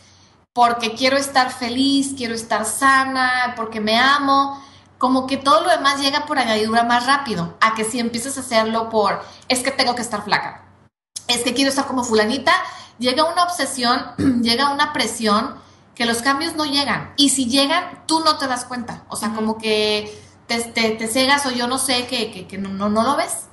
porque 0.53 0.95
quiero 0.95 1.17
estar 1.17 1.51
feliz, 1.51 2.15
quiero 2.17 2.35
estar 2.35 2.65
sana, 2.65 3.55
porque 3.57 3.81
me 3.81 3.99
amo, 3.99 4.63
como 4.99 5.27
que 5.27 5.37
todo 5.37 5.63
lo 5.63 5.71
demás 5.71 6.01
llega 6.01 6.27
por 6.27 6.39
añadidura 6.39 6.85
más 6.85 7.07
rápido, 7.07 7.57
a 7.61 7.75
que 7.75 7.85
si 7.85 7.99
empiezas 7.99 8.37
a 8.37 8.41
hacerlo 8.41 8.89
por, 8.89 9.23
es 9.49 9.61
que 9.63 9.71
tengo 9.71 9.95
que 9.95 10.03
estar 10.03 10.23
flaca, 10.23 10.65
es 11.27 11.43
que 11.43 11.55
quiero 11.55 11.71
estar 11.71 11.87
como 11.87 12.05
fulanita, 12.05 12.53
llega 12.99 13.25
una 13.25 13.45
obsesión, 13.45 14.01
llega 14.43 14.73
una 14.73 14.93
presión 14.93 15.55
que 15.95 16.07
los 16.07 16.23
cambios 16.23 16.57
no 16.57 16.65
llegan. 16.65 17.13
Y 17.17 17.31
si 17.31 17.47
llegan, 17.47 18.05
tú 18.07 18.21
no 18.21 18.39
te 18.39 18.47
das 18.47 18.65
cuenta. 18.65 19.05
O 19.09 19.17
sea, 19.17 19.33
como 19.35 19.59
que 19.59 20.13
te, 20.47 20.59
te, 20.61 21.07
cegas 21.07 21.47
o 21.47 21.51
yo 21.51 21.67
no 21.67 21.79
sé 21.79 22.07
que, 22.07 22.47
que, 22.47 22.59
no, 22.59 22.89
no, 22.89 23.03
lo 23.03 23.17
ves. 23.17 23.49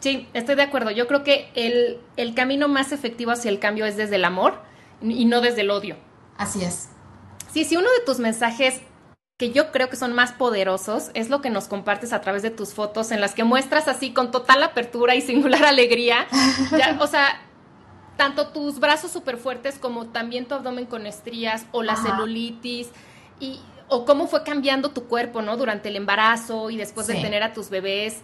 Sí, 0.00 0.28
estoy 0.32 0.54
de 0.54 0.62
acuerdo. 0.62 0.90
Yo 0.90 1.06
creo 1.06 1.24
que 1.24 1.50
el, 1.54 2.00
el 2.16 2.34
camino 2.34 2.68
más 2.68 2.92
efectivo 2.92 3.32
hacia 3.32 3.50
el 3.50 3.58
cambio 3.58 3.86
es 3.86 3.96
desde 3.96 4.16
el 4.16 4.24
amor 4.24 4.62
y 5.02 5.24
no 5.24 5.40
desde 5.40 5.62
el 5.62 5.70
odio. 5.70 5.96
Así 6.36 6.64
es. 6.64 6.88
Sí, 7.52 7.64
si 7.64 7.76
uno 7.76 7.90
de 7.90 8.04
tus 8.04 8.18
mensajes 8.18 8.80
que 9.38 9.52
yo 9.52 9.70
creo 9.70 9.88
que 9.88 9.96
son 9.96 10.12
más 10.12 10.32
poderosos 10.32 11.10
es 11.14 11.30
lo 11.30 11.40
que 11.40 11.48
nos 11.48 11.68
compartes 11.68 12.12
a 12.12 12.20
través 12.20 12.42
de 12.42 12.50
tus 12.50 12.74
fotos 12.74 13.12
en 13.12 13.20
las 13.20 13.34
que 13.34 13.44
muestras 13.44 13.86
así 13.86 14.12
con 14.12 14.32
total 14.32 14.64
apertura 14.64 15.14
y 15.14 15.20
singular 15.20 15.64
alegría. 15.64 16.26
o 16.98 17.06
sea, 17.06 17.40
tanto 18.18 18.48
tus 18.48 18.80
brazos 18.80 19.12
súper 19.12 19.38
fuertes 19.38 19.78
como 19.78 20.08
también 20.08 20.44
tu 20.44 20.54
abdomen 20.54 20.86
con 20.86 21.06
estrías 21.06 21.64
o 21.72 21.82
la 21.82 21.96
celulitis 21.96 22.88
y 23.40 23.60
o 23.88 24.04
cómo 24.04 24.26
fue 24.26 24.42
cambiando 24.42 24.90
tu 24.90 25.04
cuerpo, 25.04 25.40
¿no? 25.40 25.56
Durante 25.56 25.88
el 25.88 25.96
embarazo 25.96 26.68
y 26.68 26.76
después 26.76 27.06
de 27.06 27.14
tener 27.14 27.42
a 27.42 27.54
tus 27.54 27.70
bebés. 27.70 28.18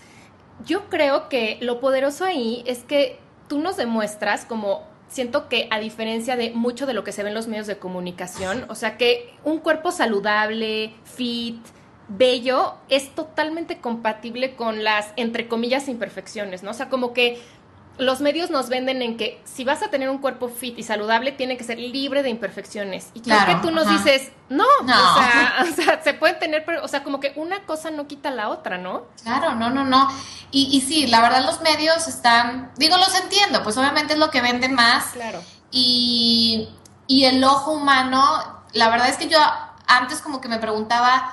Yo 0.66 0.90
creo 0.90 1.28
que 1.28 1.58
lo 1.62 1.80
poderoso 1.80 2.24
ahí 2.24 2.62
es 2.66 2.80
que 2.80 3.18
tú 3.48 3.60
nos 3.60 3.76
demuestras 3.76 4.44
como 4.44 4.82
siento 5.08 5.48
que 5.48 5.68
a 5.70 5.78
diferencia 5.78 6.36
de 6.36 6.50
mucho 6.50 6.86
de 6.86 6.92
lo 6.92 7.04
que 7.04 7.12
se 7.12 7.22
ve 7.22 7.28
en 7.28 7.34
los 7.34 7.46
medios 7.46 7.68
de 7.68 7.78
comunicación, 7.78 8.66
o 8.68 8.74
sea 8.74 8.96
que 8.96 9.32
un 9.44 9.58
cuerpo 9.60 9.92
saludable, 9.92 10.92
fit, 11.04 11.64
bello, 12.08 12.74
es 12.88 13.14
totalmente 13.14 13.78
compatible 13.78 14.56
con 14.56 14.84
las, 14.84 15.12
entre 15.16 15.48
comillas, 15.48 15.88
imperfecciones, 15.88 16.62
¿no? 16.62 16.70
O 16.70 16.74
sea, 16.74 16.88
como 16.88 17.12
que 17.12 17.40
los 17.96 18.20
medios 18.20 18.50
nos 18.50 18.68
venden 18.68 19.02
en 19.02 19.16
que 19.16 19.40
si 19.44 19.64
vas 19.64 19.82
a 19.82 19.88
tener 19.88 20.10
un 20.10 20.18
cuerpo 20.18 20.48
fit 20.48 20.78
y 20.78 20.82
saludable, 20.82 21.32
tiene 21.32 21.56
que 21.56 21.64
ser 21.64 21.78
libre 21.78 22.22
de 22.22 22.30
imperfecciones. 22.30 23.10
Y 23.14 23.20
creo 23.20 23.46
que 23.46 23.54
tú 23.56 23.70
nos 23.70 23.88
dices, 23.88 24.32
no, 24.48 24.64
O, 24.84 25.74
sea, 25.74 26.00
se 26.02 26.14
pueden 26.14 26.38
tener, 26.38 26.64
pero, 26.64 26.84
o 26.84 26.88
sea, 26.88 27.04
como 27.04 27.20
que 27.20 27.32
una 27.36 27.64
cosa 27.64 27.90
no 27.90 28.06
quita 28.06 28.30
la 28.30 28.48
otra, 28.48 28.78
¿no? 28.78 29.06
Claro, 29.22 29.54
no, 29.54 29.70
no, 29.70 29.84
no. 29.84 30.08
Y, 30.50 30.76
y 30.76 30.80
sí, 30.80 31.06
la 31.06 31.20
verdad 31.20 31.44
los 31.44 31.60
medios 31.60 32.08
están, 32.08 32.72
digo, 32.76 32.96
los 32.96 33.14
entiendo, 33.14 33.62
pues 33.62 33.76
obviamente 33.76 34.14
es 34.14 34.18
lo 34.18 34.30
que 34.30 34.40
venden 34.40 34.74
más. 34.74 35.06
Claro. 35.12 35.42
Y, 35.70 36.68
y 37.06 37.24
el 37.24 37.42
ojo 37.44 37.72
humano, 37.72 38.62
la 38.72 38.88
verdad 38.88 39.08
es 39.08 39.16
que 39.16 39.28
yo 39.28 39.38
antes 39.86 40.20
como 40.20 40.40
que 40.40 40.48
me 40.48 40.58
preguntaba, 40.58 41.32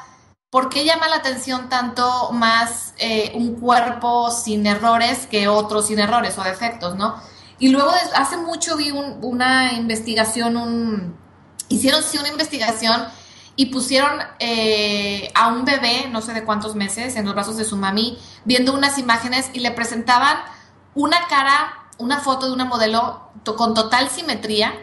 ¿Por 0.52 0.68
qué 0.68 0.84
llama 0.84 1.08
la 1.08 1.16
atención 1.16 1.70
tanto 1.70 2.34
más 2.34 2.94
eh, 2.98 3.32
un 3.36 3.56
cuerpo 3.56 4.30
sin 4.32 4.68
errores 4.68 5.26
que 5.26 5.48
otro 5.48 5.82
sin 5.82 5.98
errores 5.98 6.38
o 6.38 6.44
defectos, 6.44 6.98
no? 6.98 7.16
Y 7.58 7.70
luego 7.70 7.90
hace 8.16 8.36
mucho 8.36 8.76
vi 8.76 8.92
una 8.92 9.72
investigación, 9.72 11.16
hicieron 11.70 12.04
sí 12.04 12.18
una 12.18 12.28
investigación 12.28 13.02
y 13.56 13.68
pusieron 13.68 14.20
eh, 14.40 15.32
a 15.36 15.48
un 15.54 15.64
bebé, 15.64 16.10
no 16.12 16.22
sé 16.22 16.34
de 16.34 16.44
cuántos 16.44 16.76
meses, 16.76 17.16
en 17.16 17.24
los 17.24 17.34
brazos 17.34 17.56
de 17.56 17.64
su 17.64 17.78
mami, 17.78 18.18
viendo 18.44 18.74
unas 18.74 18.98
imágenes 18.98 19.50
y 19.54 19.62
le 19.62 19.72
presentaban 19.72 20.36
una 20.96 21.28
cara, 21.30 21.88
una 21.98 22.20
foto 22.20 22.48
de 22.48 22.52
una 22.52 22.66
modelo 22.66 23.32
con 23.56 23.74
total 23.74 24.10
simetría 24.10 24.74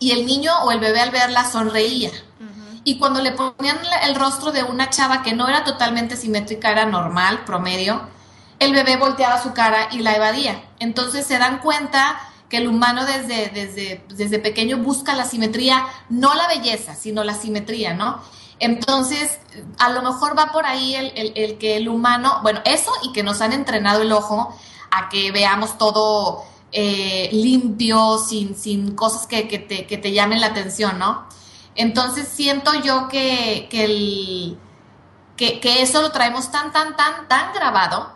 y 0.00 0.10
el 0.10 0.26
niño 0.26 0.52
o 0.64 0.72
el 0.72 0.80
bebé 0.80 0.98
al 0.98 1.12
verla 1.12 1.44
sonreía 1.44 2.10
y 2.84 2.98
cuando 2.98 3.20
le 3.20 3.32
ponían 3.32 3.78
el 4.04 4.14
rostro 4.14 4.52
de 4.52 4.62
una 4.62 4.90
chava 4.90 5.22
que 5.22 5.34
no 5.34 5.48
era 5.48 5.64
totalmente 5.64 6.16
simétrica, 6.16 6.70
era 6.70 6.86
normal, 6.86 7.44
promedio, 7.44 8.02
el 8.58 8.72
bebé 8.72 8.96
volteaba 8.96 9.42
su 9.42 9.52
cara 9.52 9.88
y 9.90 9.98
la 9.98 10.14
evadía. 10.14 10.62
Entonces 10.78 11.26
se 11.26 11.38
dan 11.38 11.58
cuenta 11.58 12.20
que 12.48 12.58
el 12.58 12.68
humano 12.68 13.06
desde, 13.06 13.48
desde, 13.48 14.04
desde 14.08 14.38
pequeño 14.38 14.78
busca 14.78 15.14
la 15.14 15.24
simetría, 15.24 15.86
no 16.08 16.34
la 16.34 16.48
belleza, 16.48 16.94
sino 16.94 17.22
la 17.22 17.34
simetría, 17.34 17.94
¿no? 17.94 18.20
Entonces, 18.58 19.38
a 19.78 19.88
lo 19.90 20.02
mejor 20.02 20.36
va 20.38 20.52
por 20.52 20.66
ahí 20.66 20.94
el, 20.94 21.58
que 21.58 21.76
el 21.76 21.88
humano, 21.88 22.40
bueno, 22.42 22.60
eso 22.64 22.90
y 23.02 23.12
que 23.12 23.22
nos 23.22 23.40
han 23.40 23.52
entrenado 23.52 24.02
el 24.02 24.12
ojo 24.12 24.54
a 24.90 25.08
que 25.08 25.32
veamos 25.32 25.78
todo 25.78 26.44
eh, 26.72 27.30
limpio, 27.32 28.18
sin, 28.18 28.54
sin 28.54 28.94
cosas 28.94 29.26
que, 29.26 29.48
que, 29.48 29.58
te, 29.58 29.86
que 29.86 29.96
te 29.96 30.12
llamen 30.12 30.40
la 30.42 30.48
atención, 30.48 30.98
¿no? 30.98 31.26
Entonces 31.80 32.28
siento 32.28 32.74
yo 32.82 33.08
que, 33.08 33.66
que, 33.70 33.84
el, 33.84 34.58
que, 35.34 35.60
que 35.60 35.80
eso 35.80 36.02
lo 36.02 36.12
traemos 36.12 36.52
tan, 36.52 36.72
tan, 36.72 36.94
tan, 36.94 37.26
tan 37.26 37.54
grabado 37.54 38.12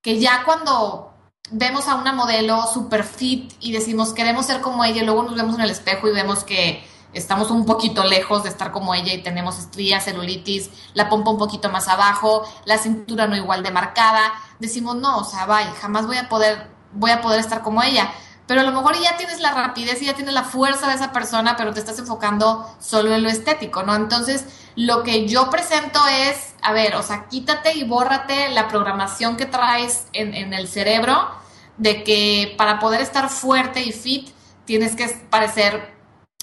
que 0.00 0.20
ya 0.20 0.44
cuando 0.44 1.12
vemos 1.50 1.88
a 1.88 1.96
una 1.96 2.12
modelo 2.12 2.64
super 2.72 3.02
fit 3.02 3.54
y 3.58 3.72
decimos 3.72 4.12
queremos 4.12 4.46
ser 4.46 4.60
como 4.60 4.84
ella, 4.84 5.02
y 5.02 5.04
luego 5.04 5.24
nos 5.24 5.34
vemos 5.34 5.56
en 5.56 5.62
el 5.62 5.70
espejo 5.70 6.06
y 6.06 6.12
vemos 6.12 6.44
que 6.44 6.86
estamos 7.12 7.50
un 7.50 7.66
poquito 7.66 8.04
lejos 8.04 8.44
de 8.44 8.50
estar 8.50 8.70
como 8.70 8.94
ella 8.94 9.12
y 9.12 9.20
tenemos 9.20 9.58
estrías, 9.58 10.04
celulitis, 10.04 10.70
la 10.94 11.08
pompa 11.08 11.32
un 11.32 11.38
poquito 11.38 11.70
más 11.70 11.88
abajo, 11.88 12.44
la 12.66 12.78
cintura 12.78 13.26
no 13.26 13.34
igual 13.34 13.64
de 13.64 13.72
marcada, 13.72 14.32
decimos 14.60 14.94
no, 14.94 15.18
o 15.18 15.24
sea, 15.24 15.44
vaya, 15.44 15.72
jamás 15.80 16.06
voy 16.06 16.18
a 16.18 16.28
poder, 16.28 16.70
voy 16.92 17.10
a 17.10 17.20
poder 17.20 17.40
estar 17.40 17.62
como 17.62 17.82
ella 17.82 18.12
pero 18.48 18.62
a 18.62 18.64
lo 18.64 18.72
mejor 18.72 18.98
ya 19.00 19.18
tienes 19.18 19.40
la 19.40 19.52
rapidez 19.52 20.00
y 20.00 20.06
ya 20.06 20.14
tienes 20.14 20.32
la 20.32 20.42
fuerza 20.42 20.88
de 20.88 20.94
esa 20.94 21.12
persona, 21.12 21.54
pero 21.54 21.74
te 21.74 21.80
estás 21.80 21.98
enfocando 21.98 22.66
solo 22.80 23.14
en 23.14 23.22
lo 23.22 23.28
estético, 23.28 23.82
¿no? 23.82 23.94
Entonces, 23.94 24.46
lo 24.74 25.02
que 25.02 25.28
yo 25.28 25.50
presento 25.50 26.00
es, 26.08 26.54
a 26.62 26.72
ver, 26.72 26.96
o 26.96 27.02
sea, 27.02 27.26
quítate 27.28 27.74
y 27.74 27.84
bórrate 27.84 28.48
la 28.48 28.66
programación 28.66 29.36
que 29.36 29.44
traes 29.44 30.06
en, 30.14 30.54
el 30.54 30.66
cerebro 30.66 31.28
de 31.76 32.02
que 32.04 32.54
para 32.56 32.78
poder 32.78 33.02
estar 33.02 33.28
fuerte 33.28 33.82
y 33.82 33.92
fit 33.92 34.30
tienes 34.64 34.96
que 34.96 35.08
parecer 35.28 35.94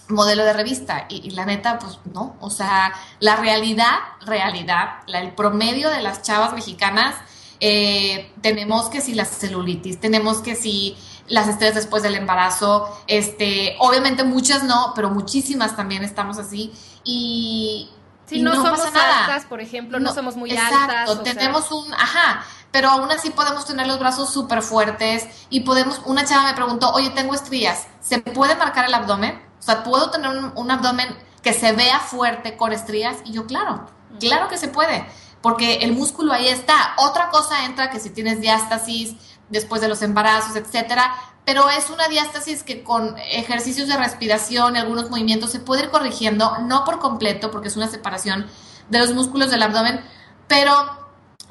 modelo 0.07 0.45
de 0.45 0.53
revista. 0.53 1.07
Y, 1.09 1.31
la 1.31 1.45
neta, 1.45 1.79
pues 1.79 1.99
no. 2.13 2.35
O 2.39 2.51
sea, 2.51 2.93
la 3.19 3.35
realidad, 3.35 3.97
realidad, 4.21 4.99
el 5.07 5.33
promedio 5.33 5.89
de 5.89 6.03
las 6.03 6.21
chavas 6.21 6.53
mexicanas, 6.53 7.15
eh, 7.59 8.31
tenemos 8.41 8.89
que 8.89 9.01
si 9.01 9.15
la 9.15 9.25
celulitis, 9.25 9.99
tenemos 9.99 10.39
que 10.39 10.55
si 10.55 10.97
las 11.27 11.47
estrellas 11.47 11.75
después 11.75 12.03
del 12.03 12.15
embarazo, 12.15 12.95
este, 13.07 13.75
obviamente 13.79 14.23
muchas 14.23 14.63
no, 14.63 14.93
pero 14.95 15.09
muchísimas 15.09 15.75
también 15.75 16.03
estamos 16.03 16.37
así 16.37 16.73
y, 17.03 17.89
si 18.25 18.41
no, 18.41 18.55
somos 18.55 18.79
altas, 18.85 19.45
por 19.45 19.61
ejemplo, 19.61 19.99
no, 19.99 20.13
somos 20.13 20.35
muy 20.35 20.51
exacto, 20.51 21.21
tenemos 21.21 21.71
un, 21.71 21.93
ajá, 21.93 22.43
pero 22.71 22.89
aún 22.89 23.09
así 23.11 23.29
podemos 23.29 23.65
tener 23.65 23.87
los 23.87 23.99
brazos 23.99 24.31
súper 24.31 24.61
fuertes 24.61 25.27
y 25.49 25.61
podemos, 25.61 26.01
una 26.05 26.25
chava 26.25 26.43
me 26.43 26.53
preguntó, 26.53 26.91
oye, 26.91 27.09
tengo 27.11 27.33
estrías, 27.33 27.87
¿se 28.01 28.19
puede 28.19 28.55
marcar 28.55 28.85
el 28.85 28.93
abdomen? 28.93 29.41
O 29.59 29.61
sea, 29.61 29.83
¿puedo 29.83 30.11
tener 30.11 30.29
un, 30.29 30.71
abdomen 30.71 31.07
que 31.41 31.53
se 31.53 31.71
vea 31.71 31.99
fuerte 31.99 32.57
con 32.57 32.73
estrías? 32.73 33.17
Y 33.23 33.31
yo, 33.31 33.45
claro, 33.45 33.87
claro 34.19 34.47
que 34.47 34.57
se 34.57 34.67
puede, 34.67 35.05
porque 35.41 35.75
el 35.77 35.93
músculo 35.93 36.33
ahí 36.33 36.47
está. 36.47 36.95
Otra 36.97 37.29
cosa 37.29 37.65
entra 37.65 37.89
que 37.89 37.99
si 37.99 38.09
tienes 38.09 38.41
diástasis, 38.41 39.15
después 39.49 39.81
de 39.81 39.87
los 39.87 40.01
embarazos, 40.01 40.55
etcétera, 40.55 41.13
pero 41.45 41.69
es 41.69 41.89
una 41.89 42.07
diástasis 42.07 42.63
que 42.63 42.83
con 42.83 43.15
ejercicios 43.19 43.87
de 43.87 43.97
respiración 43.97 44.75
y 44.75 44.79
algunos 44.79 45.09
movimientos 45.09 45.51
se 45.51 45.59
puede 45.59 45.83
ir 45.83 45.89
corrigiendo, 45.89 46.57
no 46.63 46.83
por 46.83 46.99
completo, 46.99 47.51
porque 47.51 47.67
es 47.67 47.77
una 47.77 47.87
separación 47.87 48.47
de 48.89 48.99
los 48.99 49.13
músculos 49.13 49.51
del 49.51 49.61
abdomen, 49.61 50.01
pero 50.47 50.73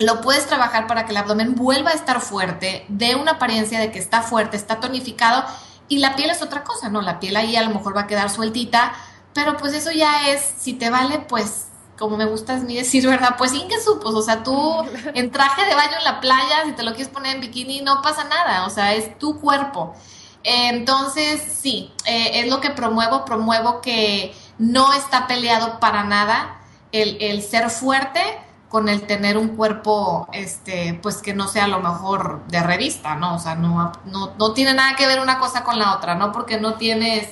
lo 0.01 0.21
puedes 0.21 0.47
trabajar 0.47 0.89
para 0.89 1.07
que 1.07 1.13
el 1.13 1.19
abdomen 1.19 1.55
vuelva 1.55 1.91
a 1.91 1.95
estar 1.95 2.21
fuerte, 2.21 2.85
dé 2.89 3.15
una 3.15 3.33
apariencia 3.33 3.79
de 3.79 3.93
que 3.93 4.01
está 4.01 4.23
fuerte, 4.23 4.57
está 4.57 4.81
tonificado, 4.81 5.45
y 5.89 5.99
la 5.99 6.17
piel 6.17 6.31
es 6.31 6.43
otra 6.43 6.65
cosa, 6.65 6.89
¿no? 6.89 7.01
La 7.01 7.21
piel 7.21 7.37
ahí 7.37 7.55
a 7.55 7.63
lo 7.63 7.71
mejor 7.71 7.97
va 7.97 8.03
a 8.03 8.07
quedar 8.07 8.31
sueltita, 8.31 8.93
pero 9.33 9.57
pues 9.57 9.75
eso 9.75 9.93
ya 9.93 10.29
es, 10.31 10.43
si 10.59 10.73
te 10.73 10.91
vale, 10.91 11.21
pues 11.21 11.64
como 11.99 12.17
me 12.17 12.25
gusta 12.25 12.55
es 12.55 12.65
mi 12.65 12.77
decir, 12.77 13.07
¿verdad? 13.07 13.37
Pues 13.39 13.53
sin 13.53 13.69
que 13.69 13.81
supos, 13.81 14.15
o 14.15 14.23
sea, 14.23 14.43
tú 14.43 14.75
en 15.15 15.31
traje 15.31 15.65
de 15.65 15.75
baño 15.75 15.97
en 15.99 16.05
la 16.05 16.21
playa, 16.21 16.65
si 16.65 16.73
te 16.73 16.83
lo 16.83 16.93
quieres 16.93 17.09
poner 17.09 17.37
en 17.37 17.41
bikini, 17.41 17.81
no 17.81 18.03
pasa 18.03 18.25
nada, 18.25 18.67
o 18.67 18.71
sea, 18.71 18.95
es 18.95 19.19
tu 19.19 19.41
cuerpo. 19.41 19.95
Entonces, 20.43 21.43
sí, 21.43 21.93
eh, 22.05 22.41
es 22.41 22.51
lo 22.51 22.61
que 22.61 22.71
promuevo, 22.71 23.25
promuevo 23.25 23.81
que 23.81 24.35
no 24.59 24.93
está 24.93 25.27
peleado 25.27 25.81
para 25.81 26.05
nada 26.05 26.61
el, 26.93 27.17
el, 27.21 27.43
ser 27.43 27.71
fuerte 27.71 28.21
con 28.69 28.89
el 28.89 29.07
tener 29.07 29.39
un 29.39 29.57
cuerpo, 29.57 30.29
este, 30.33 30.99
pues 31.03 31.19
que 31.19 31.33
no 31.33 31.49
sea 31.49 31.65
a 31.65 31.69
lo 31.69 31.81
mejor 31.81 32.47
de 32.49 32.63
revista, 32.63 33.15
¿no? 33.15 33.37
O 33.37 33.39
sea, 33.39 33.55
no, 33.55 33.93
no, 34.05 34.35
no 34.39 34.53
tiene 34.53 34.75
nada 34.75 34.97
que 34.97 35.07
ver 35.07 35.21
una 35.21 35.39
cosa 35.39 35.65
con 35.65 35.79
la 35.79 35.95
otra, 35.95 36.15
¿no? 36.15 36.31
Porque 36.33 36.61
no 36.61 36.75
tienes 36.75 37.29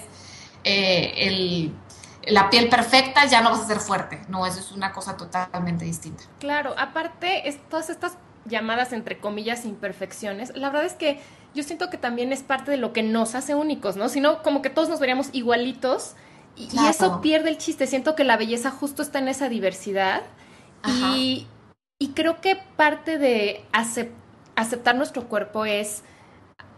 eh, 0.64 1.12
el 1.16 1.74
la 2.26 2.50
piel 2.50 2.68
perfecta, 2.68 3.26
ya 3.26 3.40
no 3.40 3.50
vas 3.50 3.60
a 3.60 3.66
ser 3.66 3.78
fuerte. 3.78 4.20
No, 4.28 4.46
eso 4.46 4.60
es 4.60 4.72
una 4.72 4.92
cosa 4.92 5.16
totalmente 5.16 5.84
distinta. 5.84 6.24
Claro, 6.38 6.74
aparte, 6.78 7.48
es, 7.48 7.58
todas 7.68 7.90
estas 7.90 8.16
llamadas 8.44 8.92
entre 8.92 9.18
comillas 9.18 9.64
imperfecciones, 9.64 10.56
la 10.56 10.70
verdad 10.70 10.86
es 10.86 10.94
que 10.94 11.20
yo 11.54 11.62
siento 11.62 11.90
que 11.90 11.98
también 11.98 12.32
es 12.32 12.42
parte 12.42 12.70
de 12.70 12.76
lo 12.76 12.92
que 12.92 13.02
nos 13.02 13.34
hace 13.34 13.54
únicos, 13.54 13.96
¿no? 13.96 14.08
Sino 14.08 14.42
como 14.42 14.62
que 14.62 14.70
todos 14.70 14.88
nos 14.88 15.00
veríamos 15.00 15.28
igualitos 15.32 16.14
y, 16.56 16.68
eso 16.88 17.20
pierde 17.20 17.50
el 17.50 17.58
chiste. 17.58 17.86
Siento 17.86 18.14
que 18.14 18.24
la 18.24 18.36
belleza 18.36 18.70
justo 18.70 19.02
está 19.02 19.18
en 19.18 19.28
esa 19.28 19.48
diversidad 19.48 20.22
y, 20.86 21.46
y, 21.98 22.08
creo 22.08 22.40
que 22.40 22.56
parte 22.76 23.18
de 23.18 23.64
aceptar 24.54 24.96
nuestro 24.96 25.28
cuerpo 25.28 25.64
es 25.64 26.02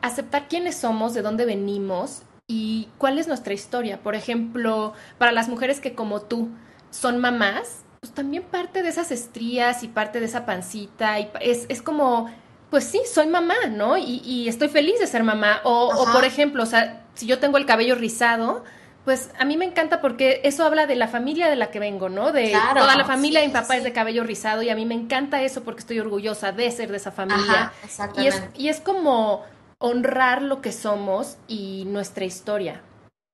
aceptar 0.02 0.48
quiénes 0.48 0.76
somos, 0.76 1.14
de 1.14 1.22
dónde 1.22 1.46
venimos 1.46 2.22
y 2.46 2.88
cuál 2.98 3.18
es 3.18 3.26
nuestra 3.28 3.54
historia. 3.54 4.00
Por 4.02 4.14
ejemplo, 4.14 4.92
para 5.18 5.32
las 5.32 5.48
mujeres 5.48 5.80
que 5.80 5.94
como 5.94 6.22
tú 6.22 6.48
son 6.90 7.18
mamás, 7.18 7.84
pues 8.00 8.12
también 8.12 8.42
parte 8.42 8.82
de 8.82 8.88
esas 8.88 9.10
estrías 9.10 9.82
y 9.82 9.88
parte 9.88 10.20
de 10.20 10.26
esa 10.26 10.44
pancita 10.44 11.18
y 11.20 11.30
es, 11.40 11.66
es 11.68 11.80
como, 11.80 12.30
pues 12.70 12.84
sí, 12.84 13.00
soy 13.10 13.26
mamá, 13.26 13.54
¿no? 13.70 13.96
Y, 13.96 14.20
y 14.24 14.48
estoy 14.48 14.68
feliz 14.68 14.98
de 15.00 15.06
ser 15.06 15.22
mamá. 15.22 15.60
O, 15.64 15.88
o, 15.88 16.12
por 16.12 16.24
ejemplo, 16.24 16.62
o 16.62 16.66
sea, 16.66 17.02
si 17.14 17.26
yo 17.26 17.38
tengo 17.38 17.56
el 17.56 17.64
cabello 17.64 17.94
rizado, 17.94 18.62
pues 19.06 19.30
a 19.38 19.44
mí 19.46 19.56
me 19.56 19.64
encanta 19.64 20.02
porque 20.02 20.40
eso 20.44 20.64
habla 20.64 20.86
de 20.86 20.96
la 20.96 21.08
familia 21.08 21.48
de 21.48 21.56
la 21.56 21.70
que 21.70 21.78
vengo, 21.78 22.10
¿no? 22.10 22.32
De 22.32 22.54
toda 22.74 22.96
la 22.96 23.04
familia 23.06 23.40
de 23.40 23.48
mi 23.48 23.52
papá 23.54 23.76
es 23.76 23.84
de 23.84 23.92
cabello 23.92 24.22
rizado 24.22 24.62
y 24.62 24.68
a 24.68 24.74
mí 24.74 24.84
me 24.84 24.94
encanta 24.94 25.42
eso 25.42 25.62
porque 25.62 25.80
estoy 25.80 25.98
orgullosa 25.98 26.52
de 26.52 26.70
ser 26.70 26.90
de 26.90 26.98
esa 26.98 27.10
familia. 27.10 27.72
y, 28.18 28.26
es, 28.26 28.42
y 28.54 28.68
es 28.68 28.80
como 28.80 29.44
honrar 29.84 30.40
lo 30.40 30.62
que 30.62 30.72
somos 30.72 31.36
y 31.46 31.84
nuestra 31.84 32.24
historia. 32.24 32.82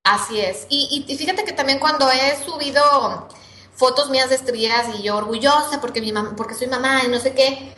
Así 0.04 0.40
es. 0.40 0.66
Y, 0.68 1.04
fíjate 1.16 1.44
que 1.44 1.52
también 1.52 1.78
cuando 1.78 2.10
he 2.10 2.44
subido 2.44 3.28
fotos 3.72 4.10
mías 4.10 4.30
de 4.30 4.34
estrías 4.34 4.86
y 4.98 5.02
yo 5.02 5.16
orgullosa 5.16 5.80
porque, 5.80 6.00
mi 6.00 6.12
porque 6.36 6.54
soy 6.54 6.66
mamá 6.66 7.02
y 7.04 7.08
no 7.08 7.20
sé 7.20 7.34
qué, 7.34 7.72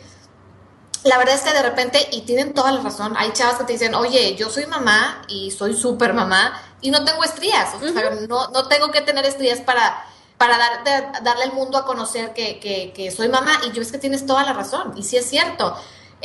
la 1.03 1.19
verdad 1.19 1.35
es 1.35 1.41
que 1.41 1.53
de 1.53 1.61
repente, 1.61 2.07
y 2.11 2.21
tienen 2.21 2.55
toda 2.55 2.71
la 2.71 2.81
razón, 2.81 3.13
hay 3.15 3.31
chavas 3.33 3.59
que 3.59 3.65
te 3.65 3.73
dicen, 3.73 3.93
oye, 3.93 4.35
yo 4.35 4.49
soy 4.49 4.65
mamá 4.65 5.21
y 5.27 5.51
soy 5.51 5.75
súper 5.75 6.13
mamá 6.13 6.59
y 6.81 6.89
no 6.89 7.05
tengo 7.05 7.23
estrías, 7.23 7.75
o 7.75 7.79
sea, 7.79 8.09
no, 8.27 8.47
no, 8.47 8.67
tengo 8.67 8.89
que 8.89 9.01
tener 9.01 9.23
estrías 9.25 9.61
para, 9.61 10.03
para 10.39 10.57
dar, 10.57 11.23
darle 11.23 11.43
al 11.43 11.53
mundo 11.53 11.77
a 11.77 11.85
conocer 11.85 12.33
que, 12.33 12.59
que, 12.59 12.91
que, 12.93 13.11
soy 13.11 13.29
mamá 13.29 13.51
y 13.67 13.71
yo 13.71 13.83
es 13.83 13.91
que 13.91 13.99
tienes 13.99 14.25
toda 14.25 14.43
la 14.43 14.53
razón 14.53 14.93
y 14.97 15.03
sí 15.03 15.17
es 15.17 15.29
cierto. 15.29 15.77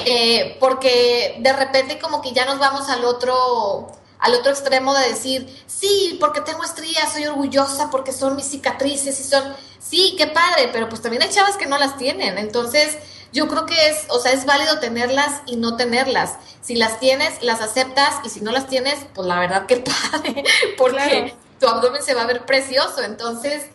Eh, 0.04 0.56
porque 0.60 1.36
de 1.40 1.52
repente 1.52 1.98
como 1.98 2.22
que 2.22 2.32
ya 2.32 2.44
nos 2.44 2.58
vamos 2.58 2.88
al 2.88 3.04
otro 3.04 3.92
al 4.18 4.34
otro 4.34 4.50
extremo 4.50 4.94
de 4.94 5.08
decir, 5.08 5.62
sí, 5.66 6.16
porque 6.20 6.40
tengo 6.40 6.64
estrías, 6.64 7.12
soy 7.12 7.26
orgullosa, 7.26 7.90
porque 7.90 8.12
son 8.12 8.36
mis 8.36 8.46
cicatrices 8.46 9.20
y 9.20 9.22
son, 9.22 9.54
sí, 9.78 10.14
qué 10.18 10.26
padre, 10.26 10.70
pero 10.72 10.88
pues 10.88 11.00
también 11.00 11.22
hay 11.22 11.28
chavas 11.28 11.56
que 11.56 11.66
no 11.66 11.78
las 11.78 11.96
tienen. 11.96 12.36
Entonces, 12.38 12.98
yo 13.32 13.46
creo 13.48 13.66
que 13.66 13.88
es, 13.88 14.06
o 14.08 14.18
sea, 14.18 14.32
es 14.32 14.44
válido 14.44 14.80
tenerlas 14.80 15.42
y 15.46 15.56
no 15.56 15.76
tenerlas. 15.76 16.36
Si 16.60 16.74
las 16.74 16.98
tienes, 16.98 17.42
las 17.42 17.60
aceptas 17.60 18.16
y 18.24 18.30
si 18.30 18.40
no 18.40 18.50
las 18.50 18.66
tienes, 18.66 18.98
pues 19.14 19.26
la 19.26 19.38
verdad 19.38 19.66
que 19.66 19.76
padre, 20.12 20.44
porque 20.76 21.34
tu 21.60 21.68
abdomen 21.68 22.02
se 22.02 22.14
va 22.14 22.22
a 22.22 22.26
ver 22.26 22.44
precioso. 22.44 23.02
Entonces, 23.02 23.66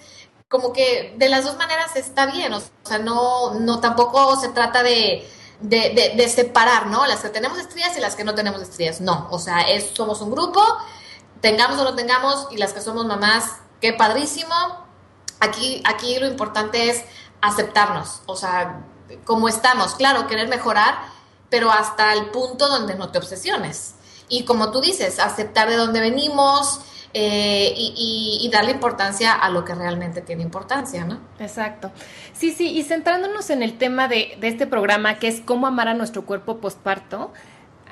como 0.50 0.74
que 0.74 1.14
de 1.18 1.30
las 1.30 1.46
dos 1.46 1.58
maneras 1.58 1.96
está 1.96 2.26
bien, 2.28 2.54
o 2.54 2.62
sea, 2.84 3.00
no, 3.00 3.56
no 3.56 3.80
tampoco 3.80 4.40
se 4.40 4.50
trata 4.50 4.84
de 4.84 5.28
de, 5.64 6.14
de, 6.18 6.30
separar, 6.30 6.88
¿no? 6.88 7.08
Las 7.08 7.22
que 7.22 7.30
tenemos 7.30 7.58
estrías 7.58 7.98
y 7.98 8.02
las 8.02 8.16
que 8.16 8.26
no 8.26 8.36
tenemos 8.36 8.62
estrías. 8.62 9.00
No, 9.00 9.28
o 9.32 9.40
sea, 9.40 9.62
es, 9.62 9.92
somos 9.94 10.22
un 10.22 10.30
grupo, 10.30 10.62
tengamos 11.40 11.80
o 11.80 11.84
no 11.86 11.96
tengamos, 11.96 12.48
y 12.52 12.58
las 12.58 12.74
que 12.74 12.82
somos 12.82 13.06
mamás, 13.06 13.46
qué 13.80 13.94
padrísimo. 13.94 14.54
Aquí, 15.40 15.82
aquí 15.86 16.20
lo 16.20 16.28
importante 16.28 16.90
es 16.90 17.04
aceptarnos, 17.42 18.22
o 18.26 18.36
sea, 18.36 18.82
como 19.26 19.48
estamos, 19.48 19.96
claro, 19.96 20.28
querer 20.28 20.48
mejorar, 20.48 20.96
pero 21.50 21.72
hasta 21.72 22.14
el 22.14 22.28
punto 22.28 22.68
donde 22.68 22.96
no 22.96 23.10
te 23.10 23.18
obsesiones. 23.18 23.96
Y 24.28 24.44
como 24.44 24.72
tú 24.72 24.82
dices, 24.82 25.20
aceptar 25.20 25.70
de 25.70 25.76
dónde 25.76 26.00
venimos, 26.02 26.82
eh, 27.16 27.74
y, 27.76 28.50
darle 28.52 28.72
importancia 28.72 29.34
a 29.34 29.50
lo 29.50 29.64
que 29.64 29.76
realmente 29.76 30.22
tiene 30.22 30.42
importancia, 30.42 31.06
¿no? 31.06 31.20
Exacto. 31.40 31.92
Sí, 32.34 32.52
sí, 32.52 32.72
y 32.72 32.84
centrándonos 32.84 33.50
en 33.50 33.62
el 33.64 33.78
tema 33.78 34.08
de, 34.08 34.38
este 34.42 34.68
programa, 34.68 35.20
que 35.20 35.28
es 35.28 35.42
cómo 35.42 35.68
amar 35.68 35.88
a 35.88 35.94
nuestro 35.94 36.26
cuerpo 36.26 36.58
postparto, 36.58 37.32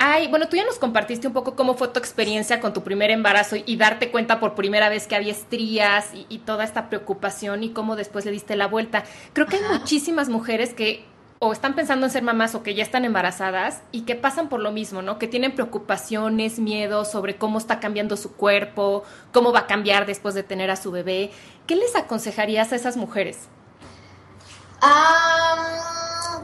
Ay, 0.04 0.30
bueno, 0.30 0.48
tú 0.50 0.56
ya 0.56 0.66
nos 0.66 0.80
compartiste 0.80 1.28
un 1.28 1.34
poco 1.34 1.56
cómo 1.56 1.76
fue 1.76 1.90
tu 1.90 2.00
experiencia 2.00 2.60
con 2.60 2.74
tu 2.74 2.82
primer 2.82 3.12
embarazo 3.12 3.56
y, 3.64 3.76
darte 3.76 4.10
cuenta 4.10 4.40
por 4.40 4.56
primera 4.56 4.90
vez 4.90 5.06
que 5.06 5.16
había 5.16 5.32
estrías 5.32 6.10
y, 6.28 6.40
toda 6.40 6.64
esta 6.64 6.90
preocupación 6.90 7.64
y 7.64 7.70
cómo 7.70 7.96
después 7.96 8.26
le 8.26 8.32
diste 8.32 8.56
la 8.56 8.68
vuelta. 8.68 9.04
Creo 9.34 9.46
que 9.46 9.58
hay 9.58 9.64
muchísimas 9.78 10.30
mujeres 10.30 10.74
que 10.74 11.06
o 11.44 11.52
están 11.52 11.74
pensando 11.74 12.06
en 12.06 12.12
ser 12.12 12.22
mamás 12.22 12.54
o 12.54 12.62
que 12.62 12.76
ya 12.76 12.84
están 12.84 13.04
embarazadas 13.04 13.82
y 13.92 14.02
que 14.02 14.14
pasan 14.14 14.48
por 14.48 14.60
lo 14.60 14.72
mismo, 14.72 15.02
¿no? 15.02 15.18
Que 15.18 15.28
tienen 15.28 15.56
preocupaciones, 15.56 16.60
miedos 16.60 17.10
sobre 17.10 17.36
cómo 17.36 17.58
está 17.58 17.80
cambiando 17.80 18.16
su 18.16 18.34
cuerpo, 18.34 19.04
cómo 19.34 19.52
va 19.52 19.62
a 19.62 19.68
cambiar 19.68 20.06
después 20.06 20.36
de 20.36 20.44
tener 20.44 20.70
a 20.70 20.76
su 20.76 20.92
bebé. 20.92 21.32
¿Qué 21.66 21.76
les 21.76 21.96
aconsejarías 21.96 22.72
a 22.72 22.76
esas 22.76 22.96
mujeres? 22.96 23.40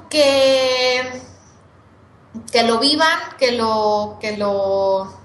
que, 0.10 1.22
que 2.52 2.64
lo 2.64 2.80
vivan, 2.80 3.20
que 3.38 3.52
lo, 3.52 4.18
que 4.20 4.36
lo, 4.36 5.16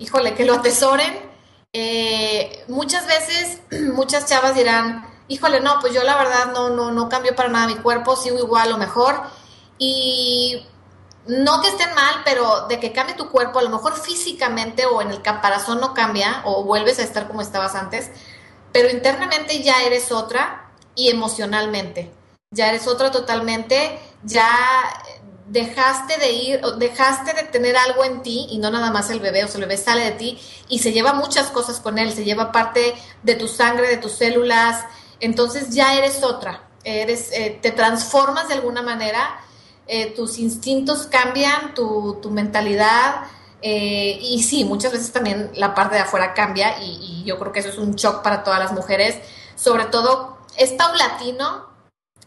híjole, 0.00 0.34
que 0.34 0.44
lo 0.44 0.54
atesoren. 0.54 1.20
Eh, 1.72 2.64
muchas 2.66 3.06
veces, 3.06 3.60
muchas 3.94 4.26
chavas 4.26 4.56
dirán, 4.56 5.07
híjole, 5.28 5.60
no, 5.60 5.78
pues 5.80 5.94
yo 5.94 6.02
la 6.02 6.16
verdad 6.16 6.52
no, 6.52 6.70
no, 6.70 6.90
no 6.90 7.08
cambio 7.08 7.34
para 7.34 7.48
nada 7.48 7.66
mi 7.66 7.76
cuerpo, 7.76 8.16
sigo 8.16 8.38
igual 8.38 8.72
o 8.72 8.78
mejor. 8.78 9.22
Y 9.78 10.66
no 11.26 11.60
que 11.60 11.68
estén 11.68 11.94
mal, 11.94 12.22
pero 12.24 12.66
de 12.68 12.80
que 12.80 12.92
cambie 12.92 13.14
tu 13.14 13.30
cuerpo, 13.30 13.58
a 13.58 13.62
lo 13.62 13.70
mejor 13.70 13.94
físicamente 13.94 14.86
o 14.86 15.02
en 15.02 15.10
el 15.10 15.22
caparazón 15.22 15.80
no 15.80 15.94
cambia 15.94 16.42
o 16.44 16.64
vuelves 16.64 16.98
a 16.98 17.02
estar 17.02 17.28
como 17.28 17.42
estabas 17.42 17.74
antes, 17.74 18.10
pero 18.72 18.90
internamente 18.90 19.62
ya 19.62 19.82
eres 19.82 20.10
otra 20.10 20.70
y 20.94 21.10
emocionalmente 21.10 22.12
ya 22.50 22.68
eres 22.68 22.86
otra 22.86 23.10
totalmente, 23.10 23.98
ya 24.22 24.48
dejaste 25.46 26.18
de 26.18 26.32
ir, 26.32 26.60
dejaste 26.78 27.34
de 27.34 27.42
tener 27.44 27.76
algo 27.76 28.04
en 28.04 28.22
ti 28.22 28.46
y 28.50 28.58
no 28.58 28.70
nada 28.70 28.90
más 28.90 29.10
el 29.10 29.20
bebé, 29.20 29.44
o 29.44 29.48
sea, 29.48 29.56
el 29.56 29.66
bebé 29.66 29.76
sale 29.76 30.04
de 30.04 30.12
ti 30.12 30.38
y 30.68 30.78
se 30.78 30.92
lleva 30.92 31.12
muchas 31.12 31.48
cosas 31.48 31.80
con 31.80 31.98
él, 31.98 32.12
se 32.12 32.24
lleva 32.24 32.52
parte 32.52 32.94
de 33.22 33.34
tu 33.34 33.48
sangre, 33.48 33.88
de 33.88 33.98
tus 33.98 34.12
células, 34.12 34.84
entonces 35.20 35.70
ya 35.70 35.94
eres 35.94 36.22
otra, 36.22 36.68
eres, 36.84 37.30
eh, 37.32 37.58
te 37.60 37.70
transformas 37.72 38.48
de 38.48 38.54
alguna 38.54 38.82
manera, 38.82 39.40
eh, 39.86 40.14
tus 40.14 40.38
instintos 40.38 41.06
cambian, 41.06 41.74
tu, 41.74 42.18
tu 42.20 42.30
mentalidad, 42.30 43.26
eh, 43.60 44.18
y 44.20 44.42
sí, 44.42 44.64
muchas 44.64 44.92
veces 44.92 45.12
también 45.12 45.50
la 45.54 45.74
parte 45.74 45.96
de 45.96 46.02
afuera 46.02 46.32
cambia 46.32 46.80
y, 46.80 47.24
yo 47.24 47.38
creo 47.38 47.52
que 47.52 47.60
eso 47.60 47.68
es 47.68 47.78
un 47.78 47.94
shock 47.94 48.22
para 48.22 48.42
todas 48.42 48.58
las 48.58 48.72
mujeres, 48.72 49.18
sobre 49.54 49.84
todo 49.86 50.38
es 50.56 50.72
paulatino 50.72 51.66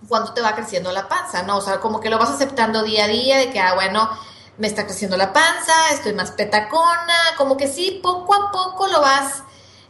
cuando 0.08 0.34
te 0.34 0.42
va 0.42 0.54
creciendo 0.56 0.92
la 0.92 1.08
panza, 1.08 1.44
¿no? 1.44 1.58
O 1.58 1.62
sea, 1.62 1.80
como 1.80 2.00
que 2.00 2.10
lo 2.10 2.20
vas 2.20 2.30
aceptando 2.30 2.84
día 2.84 3.06
a 3.06 3.08
día 3.08 3.38
de 3.38 3.52
que, 3.52 3.60
ah, 3.60 3.74
bueno, 3.74 4.10
me 4.58 4.68
está 4.68 4.86
creciendo 4.86 5.18
la 5.18 5.34
panza, 5.34 5.74
estoy 5.92 6.14
más 6.14 6.32
petacona, 6.32 7.36
como 7.38 7.58
que 7.58 7.68
sí, 7.68 8.00
poco 8.04 8.34
a 8.36 8.52
poco 8.52 8.88
lo 8.88 9.02
vas, 9.02 9.44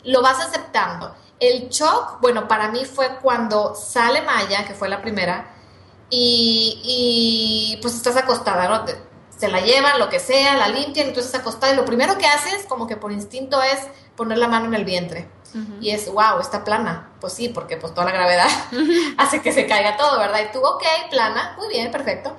lo 0.04 0.22
vas 0.22 0.40
aceptando. 0.40 1.14
El 1.41 1.67
shock, 1.67 2.21
bueno, 2.21 2.47
para 2.47 2.69
mí 2.69 2.86
fue 2.86 3.17
cuando 3.21 3.75
sale 3.75 4.21
Maya, 4.21 4.63
que 4.65 4.73
fue 4.73 4.88
la 4.88 5.01
primera, 5.01 5.54
y, 6.10 6.80
y 7.75 7.82
pues 7.82 7.95
estás 7.95 8.15
acostada, 8.15 8.69
¿no? 8.69 8.86
se 9.41 9.47
la 9.47 9.60
llevan, 9.60 9.97
lo 9.97 10.08
que 10.08 10.19
sea, 10.19 10.56
la 10.56 10.67
limpian, 10.67 11.08
entonces 11.08 11.34
acostada 11.34 11.73
y 11.73 11.75
lo 11.75 11.84
primero 11.84 12.15
que 12.15 12.27
haces, 12.27 12.63
como 12.67 12.86
que 12.86 12.95
por 12.95 13.12
instinto, 13.12 13.60
es 13.63 13.80
poner 14.15 14.38
la 14.38 14.47
mano 14.47 14.67
en 14.67 14.75
el 14.75 14.86
vientre. 14.86 15.27
Y 15.82 15.89
es, 15.89 16.10
wow, 16.13 16.39
está 16.39 16.63
plana. 16.63 17.10
Pues 17.19 17.34
sí, 17.34 17.49
porque 17.49 17.75
pues 17.75 17.93
toda 17.93 18.06
la 18.06 18.12
gravedad 18.12 18.47
hace 19.17 19.41
que 19.41 19.51
se 19.51 19.65
caiga 19.65 19.97
todo, 19.97 20.19
¿verdad? 20.19 20.41
Y 20.47 20.51
tú, 20.54 20.63
ok, 20.63 20.84
plana, 21.10 21.56
muy 21.58 21.69
bien, 21.69 21.91
perfecto. 21.91 22.38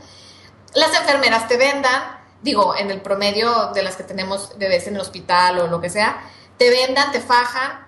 Las 0.74 0.94
enfermeras 0.94 1.48
te 1.48 1.56
vendan, 1.56 2.20
digo, 2.40 2.76
en 2.76 2.92
el 2.92 3.02
promedio 3.02 3.72
de 3.74 3.82
las 3.82 3.96
que 3.96 4.04
tenemos 4.04 4.56
bebés 4.56 4.86
en 4.86 4.94
el 4.94 5.00
hospital 5.00 5.58
o 5.58 5.66
lo 5.66 5.80
que 5.80 5.90
sea, 5.90 6.22
te 6.56 6.70
vendan, 6.70 7.10
te 7.10 7.20
fajan, 7.20 7.84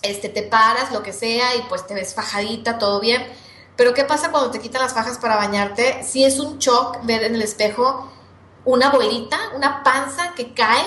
este, 0.00 0.28
te 0.28 0.42
paras, 0.42 0.92
lo 0.92 1.02
que 1.02 1.12
sea, 1.12 1.54
y 1.56 1.62
pues 1.68 1.86
te 1.86 1.94
ves 1.94 2.14
fajadita, 2.14 2.78
todo 2.78 3.00
bien. 3.00 3.26
Pero 3.76 3.94
¿qué 3.94 4.04
pasa 4.04 4.30
cuando 4.30 4.50
te 4.50 4.60
quitan 4.60 4.82
las 4.82 4.94
fajas 4.94 5.18
para 5.18 5.36
bañarte? 5.36 6.02
Si 6.02 6.24
es 6.24 6.38
un 6.38 6.58
shock 6.58 6.98
ver 7.04 7.24
en 7.24 7.34
el 7.34 7.42
espejo 7.42 8.10
una 8.64 8.90
bolita, 8.90 9.38
una 9.54 9.82
panza 9.82 10.34
que 10.34 10.54
cae 10.54 10.84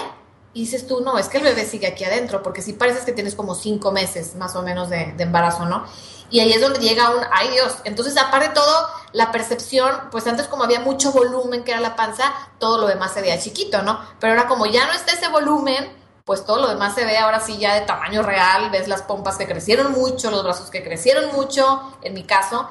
dices 0.62 0.88
tú, 0.88 1.02
no, 1.02 1.18
es 1.18 1.28
que 1.28 1.38
el 1.38 1.44
bebé 1.44 1.65
sigue 1.65 1.86
aquí 1.86 2.06
adentro, 2.06 2.41
porque 2.41 2.62
sí 2.62 2.74
pareces 2.74 3.04
que 3.04 3.12
tienes 3.12 3.36
como 3.36 3.56
cinco 3.56 3.91
meses 3.91 4.36
más 4.36 4.56
o 4.56 4.63
menos 4.63 4.89
de, 4.89 5.13
embarazo, 5.20 5.65
¿no? 5.65 5.86
Y 6.30 6.39
ahí 6.39 6.54
es 6.54 6.62
donde 6.62 6.80
llega 6.80 7.10
un, 7.12 7.22
ay 7.32 7.50
Dios, 7.50 7.76
entonces 7.84 8.18
aparte 8.18 8.48
de 8.48 8.54
todo, 8.54 8.88
la 9.12 9.32
percepción, 9.32 9.91
pues 10.12 10.26
antes 10.28 10.48
como 10.48 10.63
había 10.63 10.80
mucho 10.80 11.12
volumen 11.12 11.63
que 11.63 11.72
era 11.72 11.82
la 11.82 11.96
panza, 11.96 12.34
todo 12.58 12.80
lo 12.80 12.88
demás 12.88 13.13
se 13.13 13.22
veía 13.22 13.38
chiquito, 13.38 13.82
¿no? 13.84 14.00
Pero 14.20 14.34
ahora 14.34 14.48
como 14.48 14.65
ya 14.65 14.88
no 14.88 14.94
está 14.94 15.13
ese 15.13 15.28
volumen, 15.28 15.91
pues 16.26 16.44
todo 16.44 16.60
lo 16.60 16.68
demás 16.68 16.96
se 16.96 17.06
ve 17.06 17.18
ahora 17.18 17.40
sí 17.40 17.58
ya 17.58 17.76
de 17.76 17.82
tamaño 17.82 18.24
real, 18.24 18.72
ves 18.72 18.88
las 18.88 19.04
pompas 19.04 19.38
que 19.38 19.46
crecieron 19.46 19.92
mucho, 19.92 20.32
los 20.32 20.44
brazos 20.44 20.70
que 20.72 20.84
crecieron 20.84 21.32
mucho, 21.32 21.98
en 22.02 22.16
mi 22.16 22.24
caso, 22.24 22.68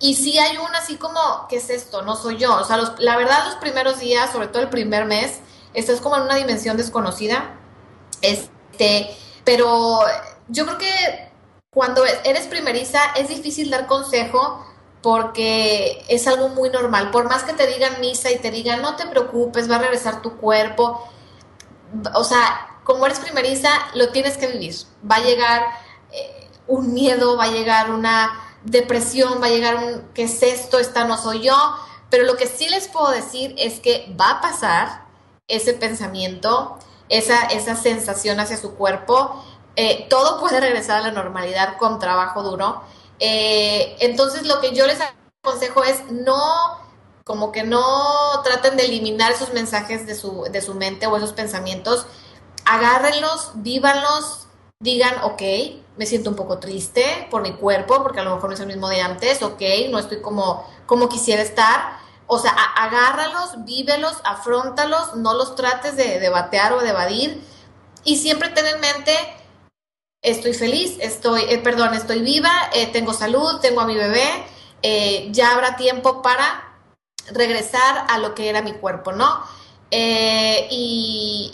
y 0.00 0.16
sí 0.16 0.38
hay 0.38 0.56
una 0.56 0.78
así 0.78 0.96
como, 0.96 1.20
¿qué 1.48 1.56
es 1.56 1.68
esto? 1.68 2.02
No 2.02 2.16
soy 2.16 2.38
yo. 2.38 2.56
O 2.56 2.64
sea, 2.64 2.78
la 2.98 3.16
verdad 3.18 3.44
los 3.44 3.56
primeros 3.56 4.00
días, 4.00 4.32
sobre 4.32 4.48
todo 4.48 4.62
el 4.62 4.70
primer 4.70 5.04
mes, 5.04 5.40
estás 5.74 6.00
como 6.00 6.16
en 6.16 6.22
una 6.22 6.36
dimensión 6.36 6.78
desconocida. 6.78 7.54
Este, 8.22 9.14
pero 9.44 10.00
yo 10.48 10.64
creo 10.64 10.78
que 10.78 11.30
cuando 11.70 12.02
eres 12.24 12.46
primeriza 12.46 12.98
es 13.14 13.28
difícil 13.28 13.70
dar 13.70 13.86
consejo 13.86 14.66
porque 15.02 16.02
es 16.08 16.26
algo 16.26 16.48
muy 16.48 16.70
normal. 16.70 17.10
Por 17.10 17.28
más 17.28 17.44
que 17.44 17.52
te 17.52 17.66
digan 17.66 18.00
misa 18.00 18.30
y 18.30 18.38
te 18.38 18.50
digan, 18.50 18.80
no 18.80 18.96
te 18.96 19.06
preocupes, 19.06 19.70
va 19.70 19.76
a 19.76 19.80
regresar 19.80 20.22
tu 20.22 20.38
cuerpo. 20.38 21.06
O 22.14 22.24
sea, 22.24 22.69
como 22.84 23.06
eres 23.06 23.20
primeriza, 23.20 23.70
lo 23.94 24.10
tienes 24.10 24.36
que 24.36 24.46
vivir. 24.48 24.74
Va 25.08 25.16
a 25.16 25.20
llegar 25.20 25.66
eh, 26.12 26.48
un 26.66 26.92
miedo, 26.92 27.36
va 27.36 27.44
a 27.44 27.50
llegar 27.52 27.90
una 27.90 28.32
depresión, 28.64 29.40
va 29.42 29.46
a 29.46 29.50
llegar 29.50 29.76
un, 29.76 30.08
¿qué 30.14 30.24
es 30.24 30.42
esto? 30.42 30.78
Esta 30.78 31.04
no 31.04 31.16
soy 31.16 31.42
yo. 31.42 31.56
Pero 32.10 32.24
lo 32.24 32.36
que 32.36 32.46
sí 32.46 32.68
les 32.68 32.88
puedo 32.88 33.10
decir 33.10 33.54
es 33.58 33.80
que 33.80 34.14
va 34.20 34.30
a 34.30 34.40
pasar 34.40 35.04
ese 35.46 35.74
pensamiento, 35.74 36.78
esa, 37.08 37.44
esa 37.46 37.76
sensación 37.76 38.40
hacia 38.40 38.56
su 38.56 38.74
cuerpo. 38.74 39.44
Eh, 39.76 40.06
todo 40.10 40.40
puede 40.40 40.60
regresar 40.60 40.98
a 40.98 41.02
la 41.02 41.12
normalidad 41.12 41.76
con 41.76 41.98
trabajo 41.98 42.42
duro. 42.42 42.82
Eh, 43.20 43.96
entonces 44.00 44.46
lo 44.46 44.60
que 44.60 44.74
yo 44.74 44.86
les 44.86 44.98
aconsejo 45.42 45.84
es 45.84 46.10
no, 46.10 46.78
como 47.24 47.52
que 47.52 47.62
no 47.62 47.82
traten 48.42 48.76
de 48.76 48.86
eliminar 48.86 49.32
esos 49.32 49.52
mensajes 49.52 50.06
de 50.06 50.14
su, 50.14 50.44
de 50.50 50.60
su 50.60 50.74
mente 50.74 51.06
o 51.06 51.16
esos 51.16 51.32
pensamientos. 51.32 52.06
Agárrenlos, 52.70 53.52
vívanlos, 53.54 54.46
digan, 54.80 55.14
ok, 55.22 55.42
me 55.96 56.06
siento 56.06 56.30
un 56.30 56.36
poco 56.36 56.58
triste 56.58 57.26
por 57.30 57.42
mi 57.42 57.52
cuerpo, 57.52 58.02
porque 58.02 58.20
a 58.20 58.24
lo 58.24 58.34
mejor 58.34 58.50
no 58.50 58.54
es 58.54 58.60
el 58.60 58.66
mismo 58.66 58.88
de 58.88 59.00
antes, 59.00 59.42
ok, 59.42 59.62
no 59.90 59.98
estoy 59.98 60.20
como, 60.20 60.66
como 60.86 61.08
quisiera 61.08 61.42
estar 61.42 62.00
o 62.32 62.38
sea, 62.38 62.52
agárralos, 62.52 63.64
vívelos, 63.64 64.18
afrontalos, 64.22 65.16
no 65.16 65.34
los 65.34 65.56
trates 65.56 65.96
de, 65.96 66.20
debatear 66.20 66.72
o 66.72 66.80
de 66.80 66.90
evadir. 66.90 67.42
Y 68.04 68.18
siempre 68.18 68.50
ten 68.50 68.66
en 68.66 68.78
mente, 68.78 69.12
estoy 70.22 70.54
feliz, 70.54 70.96
estoy, 71.00 71.42
eh, 71.48 71.58
perdón, 71.58 71.92
estoy 71.92 72.20
viva, 72.20 72.52
eh, 72.72 72.86
tengo 72.86 73.14
salud, 73.14 73.58
tengo 73.58 73.80
a 73.80 73.86
mi 73.86 73.96
bebé, 73.96 74.28
eh, 74.82 75.26
ya 75.32 75.50
habrá 75.50 75.74
tiempo 75.74 76.22
para 76.22 76.78
regresar 77.32 78.06
a 78.08 78.18
lo 78.18 78.32
que 78.36 78.48
era 78.48 78.62
mi 78.62 78.74
cuerpo, 78.74 79.10
¿no? 79.10 79.42
Y, 79.90 81.52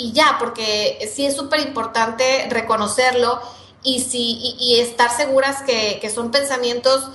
y, 0.00 0.12
ya, 0.12 0.36
porque 0.38 1.10
sí 1.14 1.26
es 1.26 1.36
súper 1.36 1.60
importante 1.60 2.46
reconocerlo 2.50 3.40
y, 3.82 4.00
sí, 4.00 4.56
y, 4.58 4.80
estar 4.80 5.10
seguras 5.10 5.62
que, 5.62 5.98
que 6.00 6.10
son 6.10 6.30
pensamientos 6.30 7.10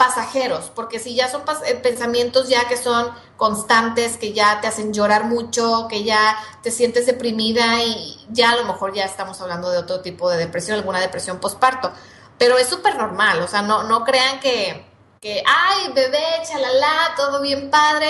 pasajeros, 0.00 0.72
porque 0.74 0.98
si 0.98 1.14
ya 1.14 1.28
son 1.28 1.42
eh, 1.66 1.74
pensamientos 1.74 2.48
ya 2.48 2.66
que 2.66 2.78
son 2.78 3.10
constantes, 3.36 4.16
que 4.16 4.32
ya 4.32 4.58
te 4.62 4.66
hacen 4.66 4.94
llorar 4.94 5.24
mucho, 5.24 5.88
que 5.90 6.04
ya 6.04 6.38
te 6.62 6.70
sientes 6.70 7.04
deprimida 7.04 7.82
y 7.82 8.18
ya 8.30 8.52
a 8.52 8.56
lo 8.56 8.64
mejor 8.64 8.94
ya 8.94 9.04
estamos 9.04 9.38
hablando 9.42 9.70
de 9.70 9.76
otro 9.76 10.00
tipo 10.00 10.30
de 10.30 10.38
depresión, 10.38 10.78
alguna 10.78 11.00
depresión 11.00 11.38
postparto. 11.38 11.92
Pero 12.38 12.56
es 12.56 12.66
súper 12.66 12.96
normal, 12.96 13.42
o 13.42 13.46
sea, 13.46 13.60
no, 13.60 13.82
no 13.82 14.02
crean 14.02 14.40
que, 14.40 14.86
que, 15.20 15.42
ay, 15.46 15.92
bebé, 15.92 16.24
chalala, 16.48 17.12
todo 17.14 17.42
bien 17.42 17.68
padre. 17.68 18.08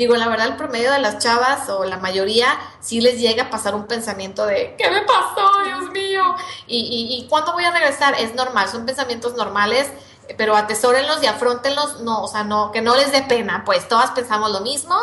Digo, 0.00 0.16
la 0.16 0.28
verdad, 0.28 0.46
el 0.46 0.56
promedio 0.56 0.90
de 0.92 0.98
las 0.98 1.18
chavas 1.18 1.68
o 1.68 1.84
la 1.84 1.98
mayoría 1.98 2.58
sí 2.80 3.02
les 3.02 3.20
llega 3.20 3.44
a 3.44 3.50
pasar 3.50 3.74
un 3.74 3.86
pensamiento 3.86 4.46
de, 4.46 4.74
¿qué 4.78 4.90
me 4.90 5.02
pasó, 5.02 5.62
Dios 5.62 5.90
mío? 5.90 6.22
Y, 6.66 6.78
y, 6.78 7.18
y 7.18 7.28
¿cuándo 7.28 7.52
voy 7.52 7.64
a 7.64 7.70
regresar? 7.70 8.14
Es 8.18 8.34
normal, 8.34 8.70
son 8.70 8.86
pensamientos 8.86 9.34
normales 9.34 9.90
pero 10.38 10.56
atesórenlos 10.56 11.22
y 11.22 11.26
afrontenlos, 11.26 12.00
no, 12.00 12.22
o 12.22 12.28
sea, 12.28 12.44
no, 12.44 12.72
que 12.72 12.80
no 12.80 12.96
les 12.96 13.12
dé 13.12 13.22
pena, 13.22 13.62
pues 13.66 13.88
todas 13.88 14.12
pensamos 14.12 14.50
lo 14.50 14.60
mismo. 14.60 14.96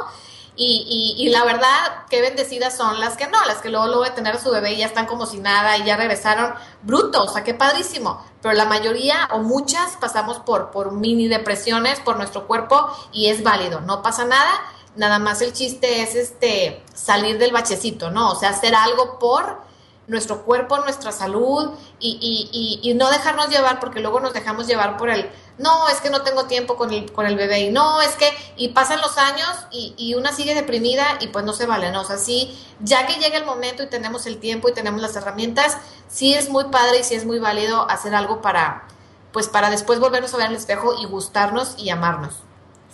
Y, 0.60 1.16
y, 1.20 1.30
la 1.30 1.44
verdad, 1.44 2.06
qué 2.10 2.20
bendecidas 2.20 2.76
son 2.76 3.00
las 3.00 3.16
que 3.16 3.28
no, 3.28 3.46
las 3.46 3.58
que 3.60 3.70
luego, 3.70 4.04
de 4.04 4.10
tener 4.10 4.38
a 4.38 4.40
su 4.40 4.50
bebé 4.50 4.74
y 4.74 4.78
ya 4.78 4.88
están 4.88 5.06
como 5.06 5.28
si 5.28 5.38
nada 5.38 5.78
y 5.78 5.84
ya 5.84 5.98
regresaron 5.98 6.56
brutos, 6.82 7.30
o 7.30 7.34
sea, 7.34 7.44
qué 7.44 7.54
padrísimo. 7.54 8.26
Pero 8.42 8.56
la 8.56 8.66
mayoría 8.66 9.30
o 9.34 9.40
muchas 9.40 9.98
pasamos 9.98 10.40
por, 10.40 10.72
por 10.72 10.94
mini 10.94 11.28
depresiones 11.28 12.00
por 12.00 12.18
nuestro 12.18 12.48
cuerpo 12.48 12.90
y 13.12 13.28
es 13.28 13.44
válido, 13.44 13.82
no 13.82 14.02
pasa 14.02 14.26
nada. 14.26 14.50
Nada 14.98 15.20
más 15.20 15.42
el 15.42 15.54
chiste 15.54 16.02
es 16.02 16.16
este 16.16 16.84
salir 16.94 17.38
del 17.38 17.52
bachecito, 17.52 18.10
¿no? 18.10 18.32
O 18.32 18.36
sea, 18.36 18.50
hacer 18.50 18.74
algo 18.74 19.20
por 19.20 19.62
nuestro 20.08 20.44
cuerpo, 20.44 20.78
nuestra 20.80 21.12
salud 21.12 21.72
y, 22.00 22.18
y, 22.52 22.90
y, 22.90 22.94
no 22.94 23.12
dejarnos 23.12 23.50
llevar 23.50 23.80
porque 23.80 24.00
luego 24.00 24.22
nos 24.22 24.34
dejamos 24.34 24.66
llevar 24.66 24.98
por 24.98 25.10
el, 25.10 25.30
no, 25.58 25.90
es 25.90 26.00
que 26.00 26.10
no 26.10 26.22
tengo 26.22 26.46
tiempo 26.46 26.78
con 26.78 26.94
el, 26.94 27.12
con 27.12 27.26
el 27.28 27.36
bebé 27.36 27.60
y 27.60 27.72
no, 27.72 28.02
es 28.02 28.16
que, 28.16 28.32
y 28.56 28.70
pasan 28.70 29.02
los 29.02 29.18
años 29.18 29.50
y, 29.70 29.94
y 29.98 30.16
una 30.16 30.32
sigue 30.32 30.56
deprimida 30.56 31.18
y 31.20 31.28
pues 31.28 31.44
no 31.44 31.52
se 31.52 31.66
vale, 31.66 31.92
¿no? 31.92 32.02
O 32.02 32.06
sea, 32.06 32.18
sí, 32.18 32.58
ya 32.80 33.06
que 33.06 33.20
llega 33.20 33.38
el 33.38 33.46
momento 33.46 33.84
y 33.84 33.88
tenemos 33.88 34.26
el 34.26 34.40
tiempo 34.40 34.70
y 34.70 34.74
tenemos 34.74 35.02
las 35.02 35.16
herramientas, 35.16 35.78
sí 36.08 36.34
es 36.34 36.50
muy 36.50 36.66
padre 36.66 37.00
y 37.02 37.04
sí 37.04 37.16
es 37.16 37.26
muy 37.26 37.40
válido 37.40 37.90
hacer 37.90 38.16
algo 38.16 38.42
para, 38.42 38.88
pues 39.34 39.50
para 39.50 39.70
después 39.70 40.00
volvernos 40.00 40.34
a 40.34 40.38
ver 40.38 40.50
el 40.50 40.56
espejo 40.56 40.96
y 41.00 41.06
gustarnos 41.06 41.76
y 41.78 41.90
amarnos. 41.90 42.47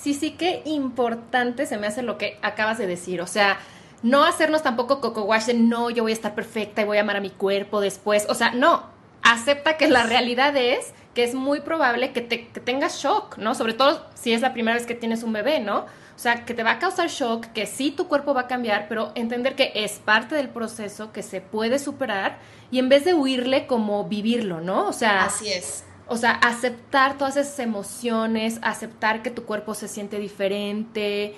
Sí, 0.04 0.14
sí, 0.14 0.32
qué 0.32 0.62
importante 0.66 1.66
se 1.66 1.78
me 1.78 1.88
hace 1.88 2.02
lo 2.02 2.18
que 2.18 2.38
acabas 2.42 2.78
de 2.78 2.88
decir, 2.88 3.22
o 3.22 3.28
sea, 3.28 3.58
no 4.02 4.26
hacernos 4.26 4.62
tampoco 4.62 5.00
coco 5.00 5.24
wash 5.24 5.46
de 5.46 5.54
no, 5.54 5.90
yo 5.92 6.04
voy 6.04 6.12
a 6.12 6.16
estar 6.16 6.36
perfecta 6.36 6.82
y 6.82 6.84
voy 6.84 6.98
a 6.98 7.02
amar 7.02 7.16
a 7.16 7.22
mi 7.22 7.30
cuerpo 7.30 7.80
después. 7.80 8.26
O 8.28 8.36
sea, 8.36 8.52
no, 8.52 8.84
acepta 9.22 9.78
que 9.78 9.88
la 9.88 10.04
realidad 10.04 10.58
es 10.58 10.94
que 11.14 11.24
es 11.24 11.36
muy 11.36 11.62
probable 11.62 12.12
que, 12.12 12.20
te, 12.20 12.50
que 12.50 12.60
tengas 12.60 13.02
shock, 13.02 13.38
¿no? 13.38 13.56
Sobre 13.56 13.76
todo 13.76 14.06
si 14.14 14.34
es 14.34 14.42
la 14.42 14.52
primera 14.52 14.76
vez 14.76 14.86
que 14.86 14.94
tienes 14.94 15.24
un 15.24 15.32
bebé, 15.32 15.62
¿no? 15.62 15.78
O 15.78 16.20
sea, 16.20 16.44
que 16.44 16.54
te 16.54 16.64
va 16.64 16.72
a 16.72 16.80
causar 16.80 17.08
shock, 17.08 17.46
que 17.54 17.66
sí 17.66 17.92
tu 17.92 18.10
cuerpo 18.10 18.34
va 18.34 18.42
a 18.42 18.48
cambiar, 18.48 18.88
pero 18.90 19.14
entender 19.16 19.56
que 19.56 19.72
es 19.74 20.00
parte 20.00 20.36
del 20.36 20.50
proceso, 20.50 21.14
que 21.14 21.24
se 21.24 21.40
puede 21.40 21.80
superar 21.80 22.40
y 22.72 22.80
en 22.80 22.90
vez 22.90 23.06
de 23.06 23.14
huirle, 23.14 23.68
como 23.68 24.04
vivirlo, 24.04 24.60
¿no? 24.60 24.86
O 24.86 24.94
sea, 24.94 25.24
así 25.24 25.48
es. 25.48 25.86
O 26.08 26.18
sea, 26.18 26.32
aceptar 26.32 27.18
todas 27.18 27.38
esas 27.38 27.60
emociones, 27.60 28.60
aceptar 28.62 29.22
que 29.24 29.32
tu 29.32 29.46
cuerpo 29.46 29.74
se 29.74 29.88
siente 29.88 30.20
diferente, 30.20 31.36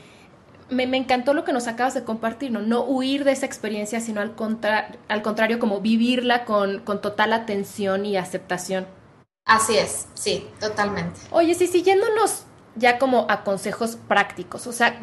me, 0.69 0.83
encantó 0.83 1.33
lo 1.33 1.43
que 1.43 1.53
nos 1.53 1.67
acabas 1.67 1.93
de 1.93 2.03
compartir, 2.03 2.51
¿no? 2.51 2.61
No 2.61 2.83
huir 2.83 3.23
de 3.23 3.31
esa 3.31 3.45
experiencia, 3.45 3.99
sino 3.99 4.21
al, 4.21 4.33
al 5.07 5.21
contrario, 5.21 5.59
como 5.59 5.81
vivirla 5.81 6.45
con, 6.45 6.83
total 6.83 7.33
atención 7.33 8.05
y 8.05 8.17
aceptación. 8.17 8.87
Así 9.45 9.77
es, 9.77 10.07
sí, 10.15 10.47
totalmente. 10.59 11.19
Oye, 11.29 11.53
sí, 11.53 11.67
siguiéndonos 11.67 12.45
ya 12.75 12.97
como 12.97 13.27
a 13.29 13.43
consejos 13.43 13.97
prácticos, 14.07 14.67
o 14.67 14.73
sea, 14.73 14.99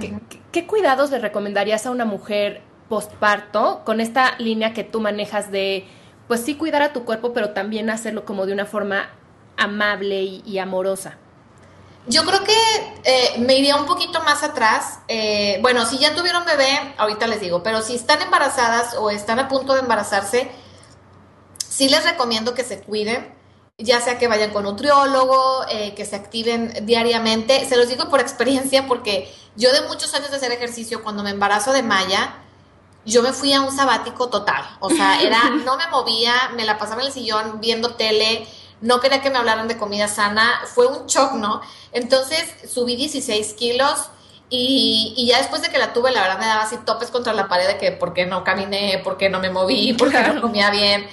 ¿qué, 0.50 0.66
cuidados 0.66 1.10
le 1.10 1.18
recomendarías 1.20 1.86
a 1.86 1.90
una 1.90 2.04
mujer 2.04 2.60
postparto 2.88 3.82
con 3.86 4.00
esta 4.00 4.36
línea 4.38 4.74
que 4.74 4.84
tú 4.84 5.00
manejas 5.00 5.50
de, 5.50 5.86
pues 6.28 6.40
sí, 6.40 6.56
cuidar 6.56 6.82
a 6.82 6.92
tu 6.92 7.04
cuerpo, 7.04 7.32
pero 7.32 7.50
también 7.50 7.88
hacerlo 7.88 8.24
como 8.24 8.44
de 8.44 8.52
una 8.52 8.66
forma 8.66 9.08
amable 9.62 10.22
y 10.22 10.58
amorosa? 10.58 11.18
Yo 12.06 12.24
creo 12.24 12.42
que 12.42 12.56
eh, 13.04 13.38
me 13.38 13.54
iría 13.54 13.76
un 13.76 13.86
poquito 13.86 14.20
más 14.22 14.42
atrás. 14.42 14.98
Eh, 15.06 15.58
bueno, 15.62 15.86
si 15.86 15.98
ya 15.98 16.14
tuvieron 16.14 16.44
bebé, 16.44 16.94
ahorita 16.98 17.28
les 17.28 17.40
digo, 17.40 17.62
pero 17.62 17.80
si 17.80 17.94
están 17.94 18.20
embarazadas 18.20 18.96
o 18.98 19.10
están 19.10 19.38
a 19.38 19.48
punto 19.48 19.74
de 19.74 19.80
embarazarse, 19.80 20.50
sí 21.58 21.88
les 21.88 22.04
recomiendo 22.04 22.54
que 22.54 22.64
se 22.64 22.80
cuiden. 22.80 23.40
ya 23.78 24.00
sea 24.00 24.18
que 24.18 24.28
vayan 24.28 24.50
con 24.50 24.64
nutriólogo, 24.64 25.64
eh, 25.68 25.94
que 25.94 26.04
se 26.04 26.14
activen 26.14 26.86
diariamente. 26.86 27.64
Se 27.66 27.76
los 27.76 27.88
digo 27.88 28.08
por 28.10 28.20
experiencia 28.20 28.86
porque 28.86 29.32
yo 29.56 29.72
de 29.72 29.80
muchos 29.88 30.14
años 30.14 30.30
de 30.30 30.36
hacer 30.36 30.52
ejercicio, 30.52 31.02
cuando 31.02 31.22
me 31.22 31.30
embarazo 31.30 31.72
de 31.72 31.82
Maya, 31.82 32.36
yo 33.04 33.22
me 33.22 33.32
fui 33.32 33.52
a 33.52 33.60
un 33.60 33.74
sabático 33.74 34.28
total. 34.28 34.64
O 34.80 34.90
sea, 34.90 35.20
era, 35.22 35.50
no 35.64 35.76
me 35.76 35.86
movía, 35.88 36.34
me 36.54 36.64
la 36.64 36.78
pasaba 36.78 37.00
en 37.02 37.08
el 37.08 37.12
sillón 37.12 37.60
viendo 37.60 37.94
tele, 37.94 38.46
no 38.82 39.00
quería 39.00 39.22
que 39.22 39.30
me 39.30 39.38
hablaran 39.38 39.68
de 39.68 39.78
comida 39.78 40.08
sana. 40.08 40.60
Fue 40.66 40.86
un 40.86 41.06
shock, 41.06 41.32
¿no? 41.34 41.62
Entonces 41.92 42.44
subí 42.68 42.96
16 42.96 43.54
kilos. 43.54 44.08
Y, 44.50 45.14
y, 45.16 45.28
ya 45.28 45.38
después 45.38 45.62
de 45.62 45.70
que 45.70 45.78
la 45.78 45.94
tuve, 45.94 46.10
la 46.10 46.20
verdad 46.20 46.38
me 46.38 46.44
daba 46.44 46.64
así 46.64 46.76
topes 46.84 47.10
contra 47.10 47.32
la 47.32 47.48
pared 47.48 47.66
de 47.66 47.78
que 47.78 47.90
por 47.90 48.12
qué 48.12 48.26
no 48.26 48.44
caminé, 48.44 49.00
por 49.02 49.16
qué 49.16 49.30
no 49.30 49.40
me 49.40 49.48
moví, 49.48 49.94
por 49.98 50.10
qué 50.10 50.20
no 50.20 50.42
comía 50.42 50.68
bien. 50.68 51.08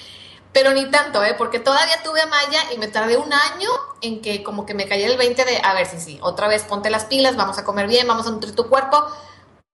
Pero 0.52 0.74
ni 0.74 0.90
tanto, 0.90 1.24
¿eh? 1.24 1.36
Porque 1.38 1.60
todavía 1.60 2.02
tuve 2.04 2.22
a 2.22 2.26
Maya 2.26 2.60
y 2.74 2.78
me 2.80 2.88
tardé 2.88 3.18
un 3.18 3.32
año 3.32 3.70
en 4.02 4.22
que 4.22 4.44
como 4.44 4.66
que 4.66 4.74
me 4.74 4.88
cayera 4.88 5.12
el 5.12 5.18
20 5.18 5.46
de, 5.46 5.62
a 5.64 5.74
ver, 5.74 5.86
si 5.86 6.00
sí, 6.00 6.20
otra 6.22 6.48
vez 6.48 6.64
ponte 6.64 6.90
las 6.90 7.06
pilas, 7.06 7.38
vamos 7.38 7.58
a 7.60 7.64
comer 7.64 7.88
bien, 7.88 8.08
vamos 8.08 8.28
a 8.28 8.32
nutrir 8.32 8.56
tu 8.56 8.68
cuerpo. 8.68 9.06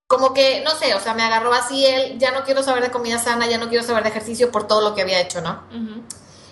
Como 0.08 0.34
que, 0.34 0.62
no 0.64 0.72
sé, 0.72 0.94
o 0.94 1.00
sea, 1.00 1.14
me 1.14 1.24
agarró 1.24 1.54
así 1.54 1.86
él, 1.86 2.20
ya 2.20 2.32
no 2.32 2.44
quiero 2.44 2.62
saber 2.62 2.84
de 2.84 2.92
comida 2.92 3.18
sana, 3.18 3.48
ya 3.48 3.58
no 3.58 3.70
quiero 3.70 3.84
saber 3.84 4.04
de 4.04 4.10
ejercicio 4.10 4.52
por 4.52 4.68
todo 4.68 4.82
lo 4.82 4.94
que 4.94 5.02
había 5.02 5.20
hecho, 5.20 5.42
¿no? 5.42 5.64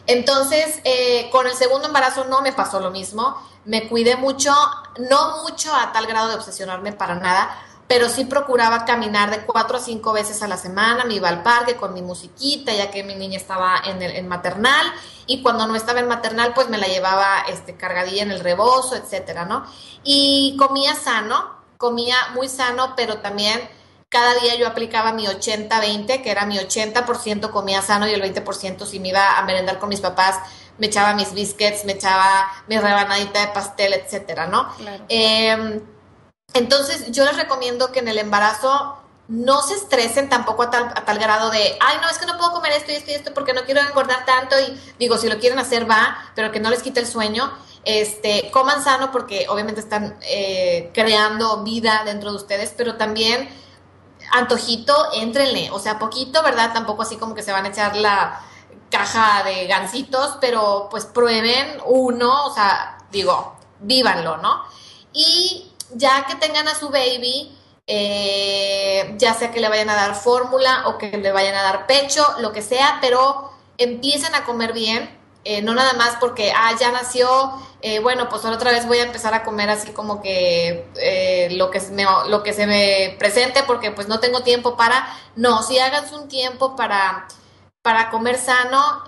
Entonces, 0.07 0.81
eh, 0.83 1.29
con 1.31 1.47
el 1.47 1.53
segundo 1.53 1.87
embarazo 1.87 2.25
no 2.25 2.41
me 2.41 2.51
pasó 2.51 2.79
lo 2.79 2.91
mismo, 2.91 3.37
me 3.65 3.87
cuidé 3.87 4.17
mucho, 4.17 4.53
no 4.97 5.43
mucho 5.43 5.73
a 5.73 5.91
tal 5.93 6.05
grado 6.05 6.29
de 6.29 6.35
obsesionarme 6.35 6.91
para 6.91 7.15
nada, 7.15 7.49
pero 7.87 8.09
sí 8.09 8.25
procuraba 8.25 8.85
caminar 8.85 9.29
de 9.29 9.45
cuatro 9.45 9.77
a 9.77 9.79
cinco 9.79 10.13
veces 10.13 10.41
a 10.41 10.47
la 10.47 10.57
semana, 10.57 11.05
me 11.05 11.15
iba 11.15 11.29
al 11.29 11.43
parque 11.43 11.75
con 11.75 11.93
mi 11.93 12.01
musiquita, 12.01 12.73
ya 12.73 12.91
que 12.91 13.03
mi 13.03 13.15
niña 13.15 13.37
estaba 13.37 13.81
en 13.85 14.01
el 14.01 14.25
maternal, 14.25 14.85
y 15.25 15.41
cuando 15.41 15.67
no 15.67 15.75
estaba 15.75 15.99
en 15.99 16.07
maternal, 16.07 16.53
pues 16.53 16.69
me 16.69 16.77
la 16.77 16.87
llevaba 16.87 17.41
este, 17.47 17.75
cargadilla 17.75 18.23
en 18.23 18.31
el 18.31 18.41
rebozo, 18.41 18.95
etcétera, 18.95 19.45
¿no? 19.45 19.65
Y 20.03 20.57
comía 20.57 20.95
sano, 20.95 21.51
comía 21.77 22.17
muy 22.33 22.49
sano, 22.49 22.93
pero 22.95 23.19
también 23.19 23.69
cada 24.13 24.35
día 24.35 24.55
yo 24.55 24.67
aplicaba 24.67 25.11
mi 25.11 25.25
80-20, 25.25 26.21
que 26.21 26.29
era 26.29 26.45
mi 26.45 26.59
80% 26.59 27.49
comía 27.49 27.81
sano 27.81 28.07
y 28.07 28.13
el 28.13 28.21
20% 28.21 28.85
si 28.85 28.99
me 28.99 29.09
iba 29.09 29.39
a 29.39 29.41
merendar 29.43 29.79
con 29.79 29.89
mis 29.89 30.01
papás, 30.01 30.37
me 30.77 30.85
echaba 30.85 31.15
mis 31.15 31.33
biscuits, 31.33 31.83
me 31.83 31.93
echaba 31.93 32.47
mi 32.67 32.77
rebanadita 32.77 33.41
de 33.41 33.47
pastel, 33.47 33.93
etcétera, 33.93 34.45
¿no? 34.45 34.71
Claro. 34.77 35.03
Eh, 35.09 35.81
entonces, 36.53 37.11
yo 37.11 37.25
les 37.25 37.35
recomiendo 37.35 37.91
que 37.91 37.99
en 37.99 38.07
el 38.07 38.19
embarazo 38.19 38.99
no 39.27 39.63
se 39.63 39.73
estresen 39.73 40.29
tampoco 40.29 40.61
a 40.61 40.69
tal, 40.69 40.83
a 40.95 41.05
tal 41.05 41.17
grado 41.17 41.49
de, 41.49 41.75
ay, 41.79 41.97
no, 41.99 42.07
es 42.07 42.19
que 42.19 42.27
no 42.27 42.37
puedo 42.37 42.51
comer 42.51 42.73
esto 42.73 42.91
y 42.91 42.95
esto 42.95 43.09
y 43.09 43.13
esto 43.15 43.33
porque 43.33 43.53
no 43.53 43.63
quiero 43.63 43.81
engordar 43.81 44.25
tanto. 44.25 44.55
Y 44.59 44.79
digo, 44.99 45.17
si 45.17 45.27
lo 45.27 45.39
quieren 45.39 45.57
hacer, 45.57 45.89
va, 45.89 46.31
pero 46.35 46.51
que 46.51 46.59
no 46.59 46.69
les 46.69 46.83
quite 46.83 46.99
el 46.99 47.07
sueño. 47.07 47.51
Este, 47.83 48.51
coman 48.51 48.83
sano 48.83 49.11
porque 49.11 49.47
obviamente 49.49 49.81
están 49.81 50.17
eh, 50.21 50.91
creando 50.93 51.63
vida 51.63 52.03
dentro 52.05 52.29
de 52.29 52.37
ustedes, 52.37 52.73
pero 52.77 52.95
también 52.95 53.49
antojito, 54.33 55.13
éntrenle. 55.13 55.69
O 55.71 55.79
sea, 55.79 55.99
poquito, 55.99 56.43
¿verdad? 56.43 56.73
Tampoco 56.73 57.03
así 57.03 57.17
como 57.17 57.35
que 57.35 57.43
se 57.43 57.51
van 57.51 57.65
a 57.65 57.69
echar 57.69 57.95
la 57.95 58.41
caja 58.89 59.43
de 59.43 59.67
gancitos, 59.67 60.37
pero 60.41 60.87
pues 60.89 61.05
prueben 61.05 61.79
uno, 61.85 62.45
o 62.45 62.53
sea, 62.53 62.97
digo, 63.11 63.55
vívanlo, 63.79 64.37
¿no? 64.37 64.63
Y 65.13 65.71
ya 65.93 66.25
que 66.25 66.35
tengan 66.35 66.67
a 66.67 66.75
su 66.75 66.89
baby, 66.89 67.55
eh, 67.87 69.15
ya 69.17 69.33
sea 69.33 69.51
que 69.51 69.59
le 69.59 69.69
vayan 69.69 69.89
a 69.89 69.95
dar 69.95 70.15
fórmula 70.15 70.87
o 70.87 70.97
que 70.97 71.17
le 71.17 71.31
vayan 71.31 71.55
a 71.55 71.63
dar 71.63 71.85
pecho, 71.87 72.25
lo 72.39 72.51
que 72.51 72.61
sea, 72.61 72.97
pero 73.01 73.51
empiecen 73.77 74.33
a 74.35 74.45
comer 74.45 74.73
bien, 74.73 75.09
eh, 75.43 75.61
no 75.61 75.73
nada 75.73 75.93
más 75.93 76.17
porque, 76.19 76.51
ah, 76.55 76.73
ya 76.79 76.91
nació, 76.91 77.27
eh, 77.81 77.99
bueno, 77.99 78.29
pues 78.29 78.45
otra 78.45 78.71
vez 78.71 78.87
voy 78.87 78.99
a 78.99 79.03
empezar 79.03 79.33
a 79.33 79.43
comer 79.43 79.69
así 79.69 79.91
como 79.91 80.21
que 80.21 80.85
lo, 81.51 81.69
que 81.71 81.81
lo 82.27 82.43
que 82.43 82.53
se 82.53 82.67
me 82.67 83.15
presente 83.19 83.63
porque 83.63 83.91
pues 83.91 84.07
no 84.07 84.19
tengo 84.19 84.41
tiempo 84.41 84.77
para, 84.77 85.07
no, 85.35 85.63
si 85.63 85.79
hagan 85.79 86.05
un 86.13 86.27
tiempo 86.27 86.75
para 86.75 87.27
para 87.81 88.09
comer 88.11 88.37
sano, 88.37 89.03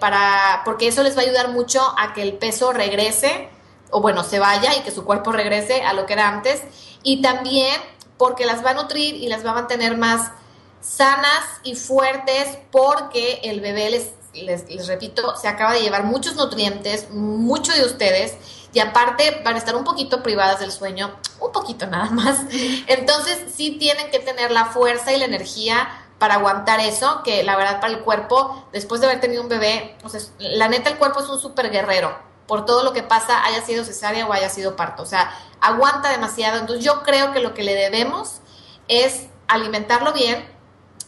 para, 0.00 0.62
porque 0.64 0.88
eso 0.88 1.04
les 1.04 1.16
va 1.16 1.20
a 1.20 1.24
ayudar 1.24 1.50
mucho 1.50 1.80
a 1.96 2.14
que 2.14 2.22
el 2.22 2.32
peso 2.32 2.72
regrese 2.72 3.48
o 3.90 4.00
bueno, 4.00 4.24
se 4.24 4.38
vaya 4.38 4.74
y 4.76 4.80
que 4.80 4.90
su 4.90 5.04
cuerpo 5.04 5.32
regrese 5.32 5.82
a 5.82 5.92
lo 5.92 6.06
que 6.06 6.14
era 6.14 6.28
antes. 6.28 6.62
Y 7.02 7.22
también 7.22 7.80
porque 8.16 8.46
las 8.46 8.64
va 8.64 8.70
a 8.70 8.74
nutrir 8.74 9.14
y 9.14 9.28
las 9.28 9.44
va 9.44 9.50
a 9.52 9.54
mantener 9.54 9.96
más 9.96 10.32
sanas 10.80 11.44
y 11.62 11.74
fuertes 11.74 12.58
porque 12.70 13.40
el 13.44 13.60
bebé, 13.60 13.90
les, 13.90 14.10
les, 14.42 14.86
repito, 14.86 15.36
se 15.36 15.48
acaba 15.48 15.72
de 15.72 15.80
llevar 15.80 16.04
muchos 16.04 16.36
nutrientes, 16.36 17.10
mucho 17.10 17.72
de 17.72 17.84
ustedes, 17.84 18.36
y 18.72 18.80
aparte 18.80 19.40
van 19.44 19.54
a 19.54 19.58
estar 19.58 19.74
un 19.76 19.84
poquito 19.84 20.22
privadas 20.22 20.60
del 20.60 20.72
sueño, 20.72 21.14
un 21.40 21.52
poquito 21.52 21.86
nada 21.86 22.10
más. 22.10 22.40
Entonces 22.86 23.52
sí 23.54 23.76
tienen 23.78 24.10
que 24.10 24.18
tener 24.18 24.50
la 24.50 24.66
fuerza 24.66 25.12
y 25.12 25.18
la 25.18 25.24
energía 25.24 25.88
para 26.18 26.34
aguantar 26.34 26.80
eso, 26.80 27.22
que 27.22 27.42
la 27.44 27.56
verdad 27.56 27.80
para 27.80 27.92
el 27.92 28.00
cuerpo, 28.00 28.66
después 28.72 29.00
de 29.00 29.06
haber 29.06 29.20
tenido 29.20 29.42
un 29.42 29.48
bebé, 29.48 29.96
o 30.02 30.08
sea, 30.08 30.20
la 30.38 30.68
neta 30.68 30.90
el 30.90 30.98
cuerpo 30.98 31.20
es 31.20 31.28
un 31.28 31.38
súper 31.38 31.70
guerrero 31.70 32.28
por 32.48 32.64
todo 32.64 32.82
lo 32.82 32.92
que 32.92 33.02
pasa, 33.02 33.44
haya 33.44 33.62
sido 33.62 33.84
cesárea 33.84 34.26
o 34.26 34.32
haya 34.32 34.48
sido 34.48 34.74
parto. 34.74 35.02
O 35.02 35.06
sea, 35.06 35.30
aguanta 35.60 36.08
demasiado. 36.08 36.58
Entonces 36.58 36.84
yo 36.84 37.02
creo 37.02 37.32
que 37.32 37.40
lo 37.40 37.52
que 37.52 37.62
le 37.62 37.74
debemos 37.74 38.40
es 38.88 39.26
alimentarlo 39.46 40.14
bien, 40.14 40.50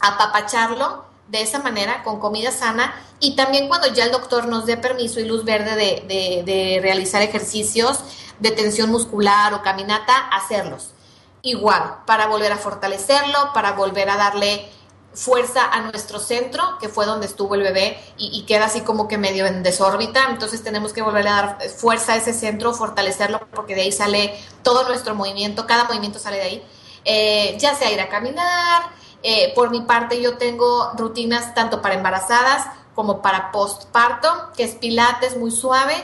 apapacharlo 0.01 1.07
de 1.31 1.43
esa 1.43 1.61
manera, 1.61 2.03
con 2.03 2.19
comida 2.19 2.51
sana, 2.51 2.95
y 3.21 3.37
también 3.37 3.69
cuando 3.69 3.93
ya 3.93 4.05
el 4.05 4.13
doctor 4.13 4.47
nos 4.47 4.67
dé 4.67 4.77
permiso 4.77 5.21
y 5.21 5.25
luz 5.25 5.45
verde 5.45 5.77
de, 5.77 6.43
de 6.45 6.79
realizar 6.81 7.23
ejercicios 7.23 8.01
de 8.39 8.51
tensión 8.51 8.91
muscular 8.91 9.55
o 9.55 9.63
caminata, 9.63 10.17
hacerlos. 10.29 10.91
Igual, 11.43 12.03
para 12.07 12.27
volver 12.27 12.53
a 12.53 12.59
fortalecerlo, 12.59 13.53
para 13.55 13.73
volver 13.73 14.11
a 14.11 14.17
darle 14.17 14.69
fuerza 15.13 15.65
a 15.71 15.81
nuestro 15.83 16.19
centro, 16.21 16.79
que 16.79 16.89
fue 16.89 17.05
donde 17.07 17.27
estuvo 17.27 17.55
el 17.55 17.63
bebé, 17.63 17.99
y, 18.17 18.45
queda 18.47 18.67
así 18.67 18.83
como 18.83 19.09
que 19.09 19.19
medio 19.19 19.47
en 19.47 19.63
desórbita, 19.63 20.29
entonces 20.31 20.63
tenemos 20.63 20.93
que 20.93 21.03
volverle 21.03 21.31
a 21.31 21.35
dar 21.35 21.69
fuerza 21.69 22.13
a 22.13 22.17
ese 22.17 22.33
centro, 22.33 22.73
fortalecerlo, 22.75 23.41
porque 23.53 23.75
de 23.75 23.83
ahí 23.83 23.93
sale 23.93 24.39
todo 24.63 24.87
nuestro 24.87 25.15
movimiento, 25.15 25.67
cada 25.67 25.85
movimiento 25.85 26.19
sale 26.19 26.37
de 26.37 26.43
ahí, 26.43 26.65
eh, 27.05 27.57
ya 27.59 27.75
sea 27.75 27.91
ir 27.91 28.01
a 28.01 28.09
caminar, 28.09 28.83
eh, 29.23 29.53
por 29.55 29.71
mi 29.71 29.83
parte 29.83 30.21
yo 30.21 30.37
tengo 30.39 30.93
rutinas 30.97 31.55
tanto 31.55 31.83
para 31.83 31.95
embarazadas 31.95 32.67
como 32.95 33.23
para 33.23 33.53
postparto, 33.53 34.29
que 34.57 34.65
es 34.65 34.75
pilates 34.75 35.37
muy 35.37 35.51
suave, 35.51 35.95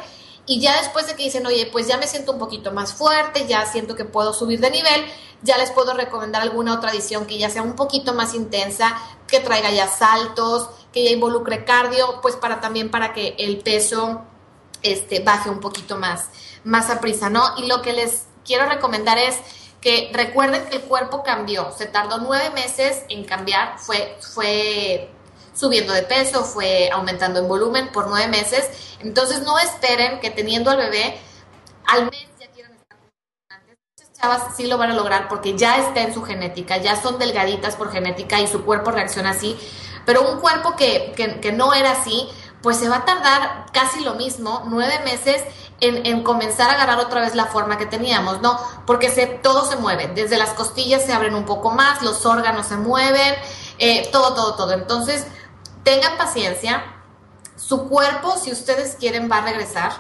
y 0.47 0.61
ya 0.61 0.79
después 0.79 1.07
de 1.07 1.17
que 1.17 1.25
dicen, 1.25 1.45
oye, 1.47 1.69
pues 1.73 1.89
ya 1.89 1.99
me 1.99 2.07
siento 2.07 2.33
un 2.33 2.39
poquito 2.39 2.71
más 2.73 2.95
fuerte, 2.95 3.47
ya 3.47 3.67
siento 3.67 3.97
que 3.97 4.05
puedo 4.05 4.33
subir 4.33 4.61
de 4.61 4.71
nivel, 4.71 5.05
ya 5.43 5.59
les 5.59 5.71
puedo 5.73 5.93
recomendar 5.93 6.43
alguna 6.43 6.75
otra 6.75 6.93
edición 6.93 7.27
que 7.27 7.37
ya 7.37 7.51
sea 7.51 7.63
un 7.63 7.75
poquito 7.75 8.15
más 8.15 8.33
intensa, 8.33 8.97
que 9.27 9.41
traiga 9.41 9.71
ya 9.73 9.89
saltos, 9.89 10.71
que 10.93 11.05
ya 11.05 11.11
involucre 11.11 11.65
cardio, 11.65 12.21
pues 12.23 12.37
para 12.37 12.61
también 12.61 12.91
para 12.91 13.13
que 13.13 13.35
el 13.39 13.59
peso 13.59 14.23
este, 14.83 15.21
baje 15.21 15.51
un 15.51 15.61
poquito 15.61 15.97
más, 15.97 16.29
más 16.65 16.91
a 16.91 17.01
prisa, 17.01 17.29
¿no? 17.29 17.43
Y 17.59 17.67
lo 17.67 17.83
que 17.83 17.93
les 17.93 18.27
quiero 18.45 18.67
recomendar 18.67 19.19
es 19.19 19.37
que 19.81 20.11
recuerden 20.13 20.67
que 20.67 20.77
el 20.77 20.83
cuerpo 20.83 21.23
cambió, 21.23 21.73
se 21.73 21.87
tardó 21.87 22.19
nueve 22.19 22.51
meses 22.51 23.05
en 23.09 23.25
cambiar, 23.25 23.79
fue, 23.79 24.17
fue 24.21 25.11
subiendo 25.55 25.93
de 25.93 26.03
peso, 26.03 26.45
fue 26.45 26.91
aumentando 26.93 27.41
en 27.41 27.49
volumen 27.49 27.91
por 27.93 28.09
nueve 28.09 28.29
meses. 28.29 28.97
Entonces 29.01 29.43
no 29.43 29.59
esperen 29.59 30.21
que 30.21 30.31
teniendo 30.31 30.71
al 30.71 30.79
bebé 30.79 31.19
al 31.87 32.05
mes 32.07 32.27
ya 32.39 32.49
quieran 32.49 32.75
estar 32.75 32.99
antes. 33.49 33.77
Muchas 33.97 34.13
chavas 34.13 34.57
sí 34.57 34.67
lo 34.67 34.79
van 34.79 34.91
a 34.91 34.95
lograr 34.95 35.29
porque 35.29 35.57
ya 35.57 35.79
está 35.79 36.03
en 36.03 36.13
su 36.13 36.23
genética, 36.23 36.77
ya 36.79 36.97
son 37.01 37.19
delgaditas 37.19 37.77
por 37.77 37.91
genética 37.91 38.41
y 38.41 38.47
su 38.47 38.65
cuerpo 38.65 38.91
reacciona 38.91 39.31
así. 39.31 39.59
Pero 40.05 40.31
un 40.31 40.41
cuerpo 40.41 40.77
que, 40.77 41.13
que, 41.43 41.53
no 41.53 41.75
era 41.75 41.93
así, 41.93 42.29
pues 42.67 42.79
se 42.79 42.89
va 42.89 42.97
a 42.97 43.05
tardar 43.05 43.67
casi 43.73 44.01
lo 44.01 44.15
mismo, 44.15 44.65
nueve 44.67 44.99
meses, 45.05 45.41
en, 45.79 46.05
en, 46.05 46.25
comenzar 46.25 46.69
a 46.69 46.73
agarrar 46.73 46.99
otra 46.99 47.21
vez 47.21 47.37
la 47.37 47.47
forma 47.47 47.79
que 47.79 47.87
teníamos, 47.87 48.43
¿no? 48.43 48.59
Porque 48.89 49.09
se, 49.09 49.27
todo 49.27 49.65
se 49.65 49.77
mueve, 49.77 50.11
desde 50.17 50.37
las 50.37 50.51
costillas 50.51 51.05
se 51.05 51.13
abren 51.13 51.37
un 51.37 51.45
poco 51.45 51.71
más, 51.71 52.03
los 52.03 52.27
órganos 52.27 52.67
se 52.67 52.77
mueven, 52.77 53.37
eh, 53.79 54.09
todo, 54.11 54.35
todo, 54.35 54.57
todo. 54.57 54.73
Entonces, 54.73 55.29
tengan 55.85 56.17
paciencia, 56.17 56.83
su 57.55 57.89
cuerpo, 57.89 58.37
si 58.37 58.51
ustedes 58.51 58.97
quieren, 58.99 59.31
va 59.31 59.37
a 59.37 59.43
regresar, 59.43 59.93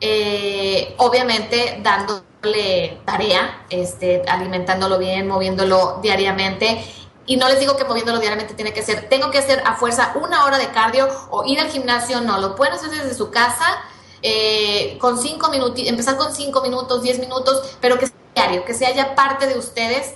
eh, 0.00 0.94
obviamente 0.96 1.78
dándole 1.82 3.02
tarea, 3.04 3.66
este, 3.68 4.22
alimentándolo 4.26 4.96
bien, 4.96 5.28
moviéndolo 5.28 5.98
diariamente. 6.00 6.82
Y 7.28 7.36
no 7.36 7.48
les 7.48 7.60
digo 7.60 7.76
que 7.76 7.84
moviéndolo 7.84 8.18
diariamente 8.18 8.54
tiene 8.54 8.72
que 8.72 8.82
ser, 8.82 9.08
tengo 9.08 9.30
que 9.30 9.38
hacer 9.38 9.62
a 9.64 9.76
fuerza 9.76 10.14
una 10.20 10.44
hora 10.44 10.58
de 10.58 10.68
cardio 10.70 11.06
o 11.30 11.44
ir 11.44 11.60
al 11.60 11.68
gimnasio, 11.68 12.20
no, 12.22 12.40
lo 12.40 12.56
pueden 12.56 12.74
hacer 12.74 12.90
desde 12.90 13.14
su 13.14 13.30
casa, 13.30 13.78
eh, 14.22 14.98
con 14.98 15.20
cinco 15.20 15.50
minutos, 15.50 15.80
empezar 15.84 16.16
con 16.16 16.34
cinco 16.34 16.62
minutos, 16.62 17.02
diez 17.02 17.18
minutos, 17.18 17.76
pero 17.80 17.98
que 17.98 18.06
sea 18.06 18.16
diario, 18.34 18.64
que 18.64 18.74
sea 18.74 18.94
ya 18.94 19.14
parte 19.14 19.46
de 19.46 19.58
ustedes 19.58 20.14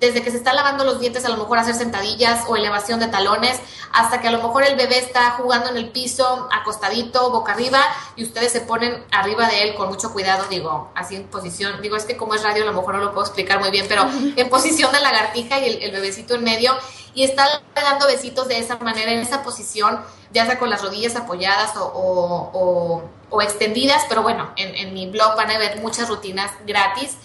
desde 0.00 0.22
que 0.22 0.30
se 0.30 0.38
está 0.38 0.54
lavando 0.54 0.84
los 0.84 0.98
dientes, 0.98 1.24
a 1.26 1.28
lo 1.28 1.36
mejor 1.36 1.58
hacer 1.58 1.74
sentadillas 1.74 2.44
o 2.48 2.56
elevación 2.56 3.00
de 3.00 3.08
talones, 3.08 3.60
hasta 3.92 4.20
que 4.20 4.28
a 4.28 4.30
lo 4.30 4.38
mejor 4.38 4.64
el 4.64 4.74
bebé 4.74 4.98
está 4.98 5.32
jugando 5.32 5.68
en 5.68 5.76
el 5.76 5.90
piso, 5.90 6.48
acostadito, 6.50 7.30
boca 7.30 7.52
arriba, 7.52 7.80
y 8.16 8.24
ustedes 8.24 8.50
se 8.50 8.62
ponen 8.62 9.04
arriba 9.10 9.46
de 9.48 9.62
él 9.62 9.74
con 9.74 9.88
mucho 9.88 10.12
cuidado, 10.12 10.46
digo, 10.48 10.90
así 10.94 11.16
en 11.16 11.24
posición, 11.24 11.82
digo, 11.82 11.96
es 11.96 12.06
que 12.06 12.16
como 12.16 12.34
es 12.34 12.42
radio, 12.42 12.62
a 12.62 12.66
lo 12.66 12.72
mejor 12.72 12.94
no 12.94 13.00
lo 13.00 13.12
puedo 13.12 13.26
explicar 13.26 13.60
muy 13.60 13.70
bien, 13.70 13.86
pero 13.88 14.08
en 14.36 14.48
posición 14.48 14.90
de 14.90 15.00
lagartija 15.00 15.60
y 15.60 15.82
el, 15.82 15.92
bebecito 15.92 16.34
en 16.34 16.44
medio, 16.44 16.72
y 17.12 17.24
está 17.24 17.60
dando 17.74 18.06
besitos 18.06 18.48
de 18.48 18.58
esa 18.58 18.76
manera, 18.78 19.12
en 19.12 19.20
esa 19.20 19.42
posición, 19.42 20.00
ya 20.32 20.46
sea 20.46 20.58
con 20.58 20.70
las 20.70 20.80
rodillas 20.80 21.14
apoyadas 21.16 21.72
o, 21.76 23.02
extendidas, 23.42 24.04
pero 24.08 24.22
bueno, 24.22 24.50
en, 24.56 24.74
en 24.74 24.92
mi 24.92 25.08
blog 25.08 25.36
van 25.36 25.50
a 25.50 25.58
ver 25.58 25.80
muchas 25.80 26.08
rutinas 26.08 26.50
gratis 26.66 27.16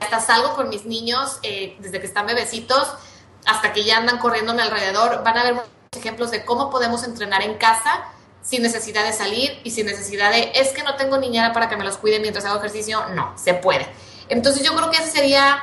hasta 0.00 0.20
salgo 0.20 0.54
con 0.54 0.68
mis 0.68 0.86
niños 0.86 1.38
eh, 1.42 1.76
desde 1.78 2.00
que 2.00 2.06
están 2.06 2.26
bebecitos 2.26 2.88
hasta 3.46 3.72
que 3.72 3.84
ya 3.84 3.98
andan 3.98 4.18
mi 4.20 4.60
alrededor. 4.60 5.22
Van 5.22 5.38
a 5.38 5.44
ver 5.44 5.54
muchos 5.54 5.70
ejemplos 5.96 6.30
de 6.30 6.44
cómo 6.44 6.70
podemos 6.70 7.04
entrenar 7.04 7.42
en 7.42 7.54
casa 7.54 8.04
sin 8.42 8.62
necesidad 8.62 9.04
de 9.04 9.12
salir 9.12 9.60
y 9.64 9.70
sin 9.70 9.86
necesidad 9.86 10.30
de, 10.30 10.52
es 10.54 10.70
que 10.70 10.82
no 10.82 10.96
tengo 10.96 11.18
niñera 11.18 11.52
para 11.52 11.68
que 11.68 11.76
me 11.76 11.84
los 11.84 11.98
cuide 11.98 12.18
mientras 12.20 12.44
hago 12.46 12.58
ejercicio. 12.58 13.06
No, 13.14 13.34
se 13.36 13.54
puede. 13.54 13.86
Entonces 14.28 14.64
yo 14.64 14.74
creo 14.74 14.90
que 14.90 14.96
ese 14.96 15.10
sería 15.10 15.62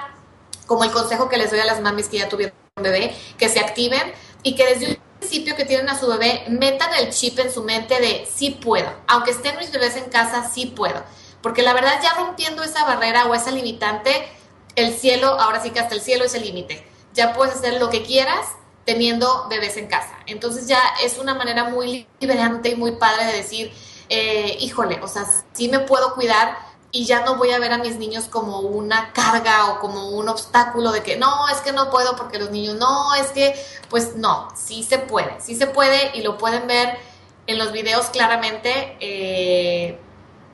como 0.68 0.84
el 0.84 0.92
consejo 0.92 1.30
que 1.30 1.38
les 1.38 1.50
doy 1.50 1.60
a 1.60 1.66
las 1.66 1.82
mamis 1.82 2.08
que 2.08 2.18
ya 2.18 2.30
tuvieron 2.30 2.56
un 2.76 2.84
bebé, 2.84 3.16
que 3.38 3.50
se 3.50 3.60
activen 3.60 4.14
y 4.44 4.56
que 4.56 4.66
desde 4.66 4.90
un 4.92 4.98
principio 5.20 5.56
que 5.56 5.66
tienen 5.66 5.90
a 5.90 5.98
su 5.98 6.08
bebé 6.08 6.46
metan 6.50 6.94
el 7.00 7.10
chip 7.10 7.40
en 7.40 7.52
su 7.52 7.64
mente 7.64 8.00
de 8.00 8.28
sí 8.32 8.52
puedo. 8.52 8.92
Aunque 9.08 9.32
estén 9.32 9.58
mis 9.58 9.72
bebés 9.72 9.96
en 9.96 10.10
casa, 10.10 10.48
sí 10.48 10.68
puedo 10.68 11.04
porque 11.42 11.62
la 11.62 11.74
verdad 11.74 12.00
ya 12.02 12.14
rompiendo 12.16 12.64
esa 12.64 12.84
barrera 12.86 13.26
o 13.26 13.34
esa 13.34 13.52
limitante, 13.52 14.28
el 14.76 14.94
cielo, 14.94 15.40
ahora 15.40 15.62
sí 15.62 15.72
que 15.72 15.80
hasta 15.80 15.96
el 15.96 16.02
cielo 16.02 16.26
es 16.26 16.34
el 16.36 16.44
límite. 16.44 16.86
Ya 17.14 17.34
puedes 17.34 17.56
hacer 17.56 17.80
lo 17.80 17.90
que 17.90 18.04
quieras 18.04 18.46
teniendo 18.86 19.48
bebés 19.50 19.76
en 19.78 19.88
casa. 19.88 20.16
Entonces 20.28 20.68
ya 20.68 20.80
es 21.04 21.18
una 21.18 21.34
manera 21.34 21.66
muy 21.66 22.08
liberante 22.20 22.70
y 22.70 22.76
muy 22.76 22.94
padre 22.94 23.26
de 23.26 23.34
decir, 23.34 23.74
eh, 24.10 24.58
híjole, 24.62 25.00
o 25.02 25.08
sea, 25.08 25.26
sí 25.54 25.68
me 25.68 25.80
puedo 25.80 26.14
cuidar 26.14 26.58
y 26.92 27.06
ya 27.06 27.26
no 27.26 27.36
voy 27.36 27.52
a 27.52 27.60
ver 27.60 27.74
a 27.74 27.78
mis 27.80 27.98
niños 27.98 28.26
como 28.26 28.60
una 28.60 29.12
carga 29.12 29.72
o 29.72 29.80
como 29.80 30.10
un 30.12 30.30
obstáculo 30.30 30.92
de 30.92 31.04
que 31.04 31.18
no, 31.18 31.50
es 31.50 31.58
que 31.58 31.74
no 31.74 31.90
puedo 31.90 32.16
porque 32.16 32.40
los 32.40 32.50
niños 32.52 32.76
no, 32.76 33.14
es 33.16 33.28
que, 33.28 33.54
pues 33.90 34.16
no, 34.16 34.48
sí 34.56 34.84
se 34.84 35.00
puede, 35.00 35.42
sí 35.42 35.56
se 35.56 35.68
puede 35.68 36.16
y 36.16 36.22
lo 36.22 36.38
pueden 36.38 36.66
ver 36.68 36.98
en 37.46 37.58
los 37.58 37.72
videos 37.72 38.08
claramente. 38.08 38.96
Eh, 39.00 40.00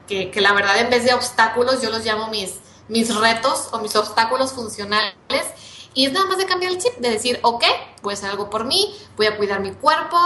que, 0.08 0.32
la 0.42 0.54
verdad 0.54 0.80
en 0.80 0.90
vez 0.90 1.06
de 1.06 1.14
obstáculos 1.14 1.82
yo 1.82 1.90
los 1.90 2.06
llamo 2.06 2.28
mis, 2.28 2.56
mis 2.88 3.14
retos 3.16 3.70
o 3.72 3.80
mis 3.80 3.96
obstáculos 3.96 4.54
funcionales. 4.54 5.14
Y 5.96 6.06
es 6.06 6.12
nada 6.12 6.26
más 6.26 6.38
de 6.38 6.46
cambiar 6.46 6.72
el 6.72 6.80
chip, 6.80 6.94
de 6.98 7.12
decir, 7.12 7.40
ok, 7.44 7.64
voy 8.02 8.14
a 8.14 8.16
hacer 8.16 8.30
algo 8.32 8.50
por 8.50 8.66
mí, 8.66 8.96
voy 9.16 9.28
a 9.28 9.38
cuidar 9.38 9.60
mi 9.60 9.72
cuerpo, 9.72 10.18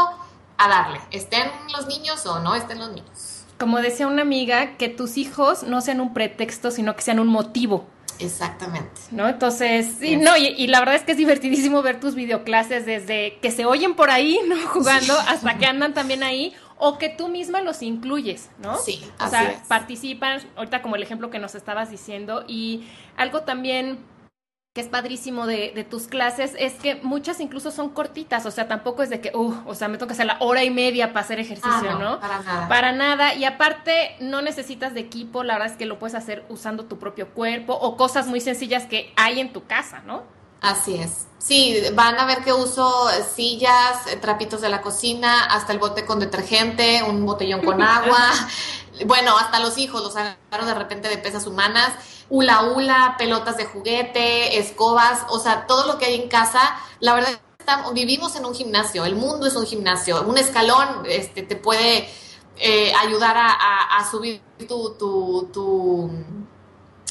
a 0.57 0.67
darle, 0.67 1.01
estén 1.11 1.51
los 1.75 1.87
niños 1.87 2.25
o 2.25 2.39
no 2.39 2.55
estén 2.55 2.79
los 2.79 2.89
niños. 2.91 3.43
Como 3.59 3.79
decía 3.79 4.07
una 4.07 4.21
amiga, 4.21 4.77
que 4.77 4.87
tus 4.87 5.17
hijos 5.17 5.63
no 5.63 5.81
sean 5.81 5.99
un 5.99 6.13
pretexto, 6.13 6.71
sino 6.71 6.95
que 6.95 7.01
sean 7.01 7.19
un 7.19 7.27
motivo. 7.27 7.85
Exactamente. 8.19 9.01
¿No? 9.11 9.27
Entonces, 9.27 9.87
sí, 9.99 10.15
no, 10.15 10.37
y, 10.37 10.47
y, 10.47 10.67
la 10.67 10.79
verdad 10.79 10.95
es 10.95 11.03
que 11.03 11.11
es 11.11 11.17
divertidísimo 11.17 11.81
ver 11.81 11.99
tus 11.99 12.15
videoclases 12.15 12.85
desde 12.85 13.37
que 13.41 13.51
se 13.51 13.65
oyen 13.65 13.95
por 13.95 14.09
ahí, 14.09 14.39
¿no? 14.47 14.55
Jugando, 14.69 15.13
hasta 15.27 15.57
que 15.57 15.65
andan 15.65 15.93
también 15.93 16.23
ahí, 16.23 16.55
o 16.79 16.97
que 16.97 17.09
tú 17.09 17.27
misma 17.27 17.61
los 17.61 17.81
incluyes, 17.81 18.49
¿no? 18.59 18.77
Sí, 18.77 19.03
o 19.19 19.27
sea, 19.27 19.61
participan, 19.67 20.41
ahorita 20.55 20.81
como 20.81 20.95
el 20.95 21.03
ejemplo 21.03 21.29
que 21.29 21.39
nos 21.39 21.55
estabas 21.55 21.89
diciendo, 21.89 22.43
y 22.47 22.87
algo 23.15 23.41
también 23.41 23.99
que 24.77 24.81
es 24.81 24.89
padrísimo 24.89 25.47
de, 25.47 25.71
de, 25.73 25.83
tus 25.83 26.05
clases 26.05 26.53
es 26.59 26.75
que 26.75 26.99
muchas 27.01 27.39
incluso 27.39 27.71
son 27.71 27.89
cortitas, 27.89 28.45
o 28.45 28.51
sea, 28.51 28.67
tampoco 28.67 29.01
es 29.01 29.09
de 29.09 29.19
que, 29.21 29.35
uh, 29.35 29.63
o 29.65 29.73
sea, 29.73 29.87
me 29.87 29.97
toca 29.97 30.13
hacer 30.13 30.27
la 30.27 30.37
hora 30.39 30.63
y 30.63 30.69
media 30.69 31.13
para 31.13 31.21
hacer 31.21 31.39
ejercicio, 31.39 31.89
ah, 31.89 31.97
no, 31.99 32.19
Para 32.19 32.43
nada. 32.43 32.67
Para 32.67 32.91
nada, 32.91 33.33
y 33.33 33.43
aparte 33.45 34.15
no 34.19 34.43
necesitas 34.43 34.93
de 34.93 34.99
equipo, 34.99 35.43
la 35.43 35.53
verdad 35.53 35.71
es 35.71 35.77
que 35.77 35.87
lo 35.87 35.97
puedes 35.97 36.13
hacer 36.13 36.45
usando 36.47 36.85
tu 36.85 36.99
propio 36.99 37.29
cuerpo 37.29 37.73
o 37.73 37.97
cosas 37.97 38.27
muy 38.27 38.39
sencillas 38.39 38.85
que 38.85 39.11
hay 39.15 39.39
en 39.39 39.51
tu 39.51 39.65
casa, 39.65 40.03
¿no? 40.05 40.36
Así 40.61 40.95
es. 40.95 41.27
Sí, 41.37 41.81
van 41.93 42.19
a 42.19 42.25
ver 42.25 42.43
que 42.43 42.51
uso 42.51 43.09
sillas, 43.33 44.07
eh, 44.07 44.17
trapitos 44.17 44.59
de 44.59 44.69
la 44.69 44.81
cocina, 44.81 45.45
hasta 45.45 45.71
el 45.71 45.79
bote 45.79 46.05
con 46.05 46.19
detergente, 46.19 47.03
un 47.03 47.25
botellón 47.25 47.63
con 47.63 47.81
agua. 47.83 48.31
bueno, 49.05 49.37
hasta 49.37 49.59
los 49.59 49.77
hijos 49.77 50.01
los 50.03 50.15
agarro 50.15 50.65
de 50.65 50.73
repente 50.73 51.09
de 51.09 51.17
pesas 51.17 51.45
humanas, 51.47 51.93
hula 52.29 52.63
hula, 52.63 53.15
pelotas 53.17 53.55
de 53.57 53.65
juguete, 53.65 54.57
escobas, 54.57 55.21
o 55.29 55.39
sea, 55.39 55.67
todo 55.67 55.87
lo 55.87 55.97
que 55.97 56.05
hay 56.05 56.15
en 56.15 56.27
casa. 56.27 56.75
La 56.99 57.13
verdad, 57.13 57.39
estamos, 57.59 57.93
vivimos 57.93 58.35
en 58.35 58.45
un 58.45 58.53
gimnasio, 58.55 59.05
el 59.05 59.15
mundo 59.15 59.45
es 59.45 59.55
un 59.55 59.65
gimnasio. 59.65 60.23
Un 60.23 60.37
escalón 60.37 61.03
este, 61.07 61.43
te 61.43 61.55
puede 61.55 62.09
eh, 62.57 62.91
ayudar 62.93 63.35
a, 63.37 64.09
subir 64.09 64.41
tu, 64.67 64.95
tu 64.97 66.11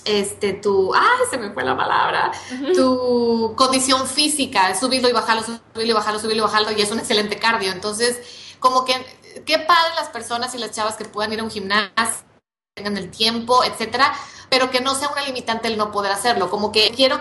este, 0.07 0.55
tu, 0.55 0.95
ay, 0.95 1.25
se 1.31 1.37
me 1.37 1.51
fue 1.51 1.65
la 1.65 1.77
palabra, 1.77 2.33
tu 2.75 3.55
condición 3.57 4.07
física, 4.07 4.75
subirlo 4.75 5.09
y 5.09 5.13
bajarlo, 5.13 5.43
subirlo 5.43 5.91
y 5.91 5.93
bajarlo, 5.93 6.21
subirlo 6.21 6.43
y 6.43 6.47
bajarlo, 6.47 6.73
y 6.73 6.81
es 6.81 6.91
un 6.91 6.99
excelente 6.99 7.39
cardio. 7.39 7.73
Entonces, 7.73 8.21
como 8.61 8.85
que, 8.85 8.95
qué 9.45 9.59
padre 9.59 9.95
las 9.97 10.09
personas 10.09 10.55
y 10.55 10.59
las 10.59 10.71
chavas 10.71 10.97
que 10.97 11.05
puedan 11.05 11.33
ir 11.33 11.41
a 11.41 11.45
un 11.45 11.51
gimnasio, 11.51 12.25
tengan 12.75 12.97
el 12.97 13.11
tiempo, 13.11 13.65
etcétera, 13.65 14.15
pero 14.49 14.71
que 14.71 14.81
no 14.81 14.95
sea 14.95 15.09
una 15.09 15.23
limitante 15.23 15.69
el 15.69 15.77
no 15.77 15.91
poder 15.91 16.13
hacerlo. 16.13 16.51
Como 16.51 16.73
que 16.73 16.91
quiero 16.91 17.21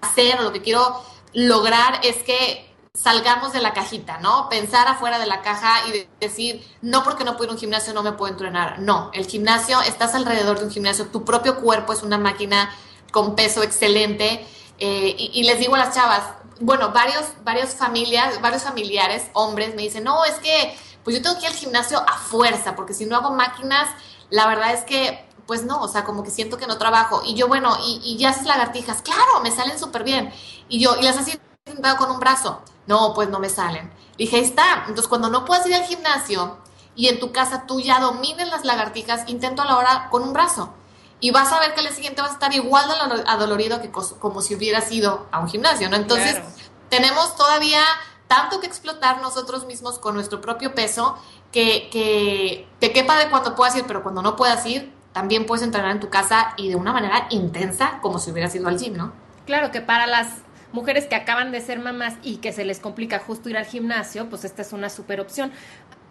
hacer, 0.00 0.40
lo 0.40 0.52
que 0.52 0.62
quiero 0.62 1.02
lograr 1.32 2.00
es 2.02 2.16
que 2.22 2.69
salgamos 2.94 3.52
de 3.52 3.60
la 3.60 3.72
cajita, 3.72 4.18
¿no? 4.18 4.48
Pensar 4.48 4.88
afuera 4.88 5.18
de 5.18 5.26
la 5.26 5.42
caja 5.42 5.86
y 5.88 6.08
decir, 6.20 6.66
no 6.82 7.04
porque 7.04 7.24
no 7.24 7.36
puedo 7.36 7.44
ir 7.44 7.50
a 7.50 7.52
un 7.54 7.58
gimnasio 7.58 7.94
no 7.94 8.02
me 8.02 8.12
puedo 8.12 8.32
entrenar. 8.32 8.80
No, 8.80 9.10
el 9.14 9.26
gimnasio, 9.26 9.80
estás 9.82 10.14
alrededor 10.14 10.58
de 10.58 10.64
un 10.64 10.70
gimnasio, 10.70 11.06
tu 11.06 11.24
propio 11.24 11.60
cuerpo 11.60 11.92
es 11.92 12.02
una 12.02 12.18
máquina 12.18 12.70
con 13.12 13.36
peso 13.36 13.62
excelente. 13.62 14.44
Eh, 14.78 15.14
y, 15.18 15.42
les 15.44 15.58
digo 15.58 15.74
a 15.74 15.78
las 15.78 15.94
chavas, 15.94 16.22
bueno, 16.60 16.90
varios, 16.90 17.24
varios 17.44 17.70
familias, 17.70 18.40
varios 18.40 18.62
familiares, 18.62 19.28
hombres, 19.34 19.74
me 19.74 19.82
dicen, 19.82 20.04
no, 20.04 20.24
es 20.24 20.34
que 20.36 20.76
pues 21.04 21.16
yo 21.16 21.22
tengo 21.22 21.36
que 21.36 21.42
ir 21.42 21.48
al 21.48 21.56
gimnasio 21.56 21.98
a 21.98 22.18
fuerza, 22.18 22.76
porque 22.76 22.94
si 22.94 23.04
no 23.06 23.16
hago 23.16 23.30
máquinas, 23.32 23.88
la 24.30 24.46
verdad 24.46 24.72
es 24.72 24.84
que 24.84 25.26
pues 25.46 25.64
no, 25.64 25.80
o 25.80 25.88
sea, 25.88 26.04
como 26.04 26.22
que 26.22 26.30
siento 26.30 26.58
que 26.58 26.66
no 26.68 26.78
trabajo. 26.78 27.22
Y 27.24 27.34
yo, 27.34 27.48
bueno, 27.48 27.76
y, 27.84 28.00
y 28.04 28.16
ya 28.18 28.30
haces 28.30 28.46
lagartijas, 28.46 29.02
claro, 29.02 29.40
me 29.42 29.50
salen 29.50 29.78
súper 29.78 30.04
bien. 30.04 30.32
Y 30.68 30.80
yo, 30.80 30.96
y 31.00 31.02
las 31.02 31.18
has 31.18 31.26
intentado 31.66 31.96
con 31.96 32.10
un 32.10 32.20
brazo. 32.20 32.62
No, 32.90 33.14
pues 33.14 33.28
no 33.28 33.38
me 33.38 33.48
salen. 33.48 33.88
Dije, 34.18 34.34
ahí 34.34 34.42
está. 34.42 34.80
Entonces, 34.80 35.06
cuando 35.06 35.30
no 35.30 35.44
puedes 35.44 35.64
ir 35.66 35.74
al 35.76 35.84
gimnasio 35.84 36.58
y 36.96 37.06
en 37.06 37.20
tu 37.20 37.30
casa 37.30 37.64
tú 37.68 37.80
ya 37.80 38.00
domines 38.00 38.48
las 38.48 38.64
lagartijas, 38.64 39.28
intento 39.28 39.62
a 39.62 39.64
la 39.64 39.76
hora 39.76 40.08
con 40.10 40.24
un 40.24 40.32
brazo. 40.32 40.74
Y 41.20 41.30
vas 41.30 41.52
a 41.52 41.60
ver 41.60 41.72
que 41.72 41.82
el 41.82 41.94
siguiente 41.94 42.20
vas 42.20 42.32
a 42.32 42.34
estar 42.34 42.52
igual 42.52 42.88
de 42.88 43.22
adolorido 43.28 43.80
que 43.80 43.92
como 43.92 44.42
si 44.42 44.56
hubieras 44.56 44.90
ido 44.90 45.28
a 45.30 45.38
un 45.38 45.48
gimnasio, 45.48 45.88
¿no? 45.88 45.94
Entonces, 45.94 46.40
tenemos 46.88 47.36
todavía 47.36 47.84
tanto 48.26 48.58
que 48.58 48.66
explotar 48.66 49.22
nosotros 49.22 49.66
mismos 49.66 50.00
con 50.00 50.14
nuestro 50.14 50.40
propio 50.40 50.74
peso 50.74 51.16
que, 51.52 51.90
que 51.92 52.66
te 52.80 52.92
quepa 52.92 53.18
de 53.18 53.30
cuando 53.30 53.54
puedas 53.54 53.76
ir, 53.76 53.84
pero 53.86 54.02
cuando 54.02 54.20
no 54.20 54.34
puedas 54.34 54.66
ir, 54.66 54.92
también 55.12 55.46
puedes 55.46 55.62
entrenar 55.62 55.92
en 55.92 56.00
tu 56.00 56.10
casa 56.10 56.54
y 56.56 56.68
de 56.68 56.74
una 56.74 56.92
manera 56.92 57.28
intensa 57.30 58.00
como 58.02 58.18
si 58.18 58.32
hubieras 58.32 58.52
ido 58.56 58.66
al 58.66 58.78
gym, 58.78 58.96
¿no? 58.96 59.12
Claro 59.46 59.70
que 59.70 59.80
para 59.80 60.08
las 60.08 60.26
mujeres 60.72 61.06
que 61.06 61.14
acaban 61.14 61.52
de 61.52 61.60
ser 61.60 61.78
mamás 61.78 62.14
y 62.22 62.36
que 62.36 62.52
se 62.52 62.64
les 62.64 62.80
complica 62.80 63.18
justo 63.18 63.48
ir 63.48 63.56
al 63.56 63.66
gimnasio, 63.66 64.28
pues 64.28 64.44
esta 64.44 64.62
es 64.62 64.72
una 64.72 64.88
super 64.88 65.20
opción. 65.20 65.52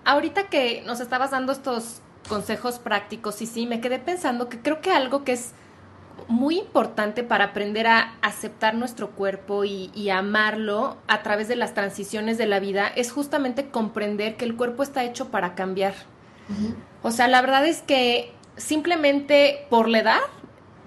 Ahorita 0.05 0.47
que 0.47 0.83
nos 0.85 0.99
estabas 0.99 1.31
dando 1.31 1.51
estos 1.51 2.01
consejos 2.27 2.79
prácticos 2.79 3.41
y 3.41 3.45
sí, 3.45 3.65
me 3.65 3.81
quedé 3.81 3.99
pensando 3.99 4.49
que 4.49 4.59
creo 4.59 4.81
que 4.81 4.91
algo 4.91 5.23
que 5.23 5.33
es 5.33 5.53
muy 6.27 6.59
importante 6.59 7.23
para 7.23 7.45
aprender 7.45 7.87
a 7.87 8.13
aceptar 8.21 8.75
nuestro 8.75 9.11
cuerpo 9.11 9.63
y, 9.63 10.09
amarlo 10.09 10.97
a 11.07 11.21
través 11.23 11.47
de 11.47 11.55
las 11.55 11.73
transiciones 11.73 12.37
de 12.37 12.45
la 12.45 12.59
vida 12.59 12.87
es 12.87 13.11
justamente 13.11 13.69
comprender 13.69 14.35
que 14.35 14.45
el 14.45 14.55
cuerpo 14.55 14.83
está 14.83 15.03
hecho 15.03 15.29
para 15.29 15.55
cambiar. 15.55 15.93
O 17.03 17.11
sea, 17.11 17.27
la 17.27 17.41
verdad 17.41 17.65
es 17.65 17.81
que 17.81 18.33
simplemente 18.57 19.67
por 19.69 19.87
la 19.87 19.99
edad 19.99 20.19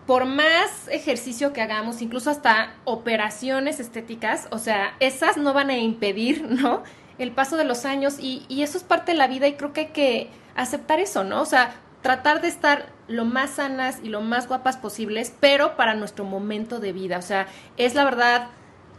por 0.06 0.24
más 0.24 0.88
ejercicio 0.88 1.52
que 1.52 1.62
hagamos, 1.62 2.02
incluso 2.02 2.30
hasta 2.30 2.74
operaciones 2.84 3.80
estéticas, 3.80 4.48
o 4.50 4.58
sea, 4.58 4.94
esas 5.00 5.36
no 5.36 5.52
van 5.52 5.70
a 5.70 5.78
impedir, 5.78 6.42
¿no? 6.48 6.82
El 7.18 7.30
paso 7.30 7.56
de 7.56 7.64
los 7.64 7.84
años 7.84 8.16
y, 8.18 8.44
y 8.48 8.62
eso 8.62 8.78
es 8.78 8.84
parte 8.84 9.12
de 9.12 9.18
la 9.18 9.28
vida 9.28 9.46
y 9.46 9.54
creo 9.54 9.72
que 9.72 9.80
hay 9.80 9.86
que 9.88 10.30
aceptar 10.56 10.98
eso, 10.98 11.24
¿no? 11.24 11.40
O 11.40 11.46
sea, 11.46 11.74
tratar 12.02 12.40
de 12.40 12.48
estar 12.48 12.86
lo 13.06 13.24
más 13.24 13.50
sanas 13.50 14.00
y 14.02 14.08
lo 14.08 14.20
más 14.20 14.48
guapas 14.48 14.76
posibles, 14.76 15.32
pero 15.40 15.76
para 15.76 15.94
nuestro 15.94 16.24
momento 16.24 16.80
de 16.80 16.92
vida. 16.92 17.18
O 17.18 17.22
sea, 17.22 17.46
es 17.76 17.94
la 17.94 18.04
verdad, 18.04 18.48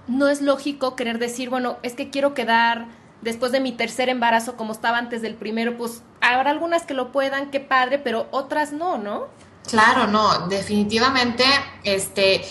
no 0.07 0.29
es 0.29 0.41
lógico 0.41 0.95
querer 0.95 1.19
decir, 1.19 1.49
bueno, 1.49 1.77
es 1.83 1.93
que 1.93 2.09
quiero 2.09 2.33
quedar 2.33 2.87
después 3.21 3.51
de 3.51 3.59
mi 3.59 3.71
tercer 3.71 4.09
embarazo 4.09 4.57
como 4.57 4.73
estaba 4.73 4.97
antes 4.97 5.21
del 5.21 5.35
primero, 5.35 5.77
pues 5.77 6.03
habrá 6.21 6.51
algunas 6.51 6.85
que 6.85 6.93
lo 6.93 7.11
puedan, 7.11 7.51
qué 7.51 7.59
padre, 7.59 7.97
pero 7.99 8.27
otras 8.31 8.73
no, 8.73 8.97
¿no? 8.97 9.27
Claro, 9.67 10.07
no, 10.07 10.47
definitivamente, 10.47 11.45
este, 11.83 12.45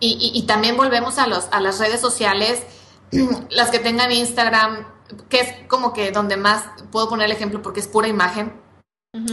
Y, 0.00 0.44
también 0.46 0.76
volvemos 0.76 1.18
a, 1.18 1.26
los, 1.26 1.48
a 1.50 1.60
las 1.60 1.78
redes 1.78 2.00
sociales, 2.00 2.62
las 3.50 3.70
que 3.70 3.78
tengan 3.78 4.12
Instagram, 4.12 4.86
que 5.28 5.40
es 5.40 5.68
como 5.68 5.92
que 5.92 6.12
donde 6.12 6.36
más 6.36 6.64
puedo 6.92 7.08
poner 7.08 7.26
el 7.26 7.32
ejemplo 7.32 7.62
porque 7.62 7.80
es 7.80 7.88
pura 7.88 8.08
imagen. 8.08 8.52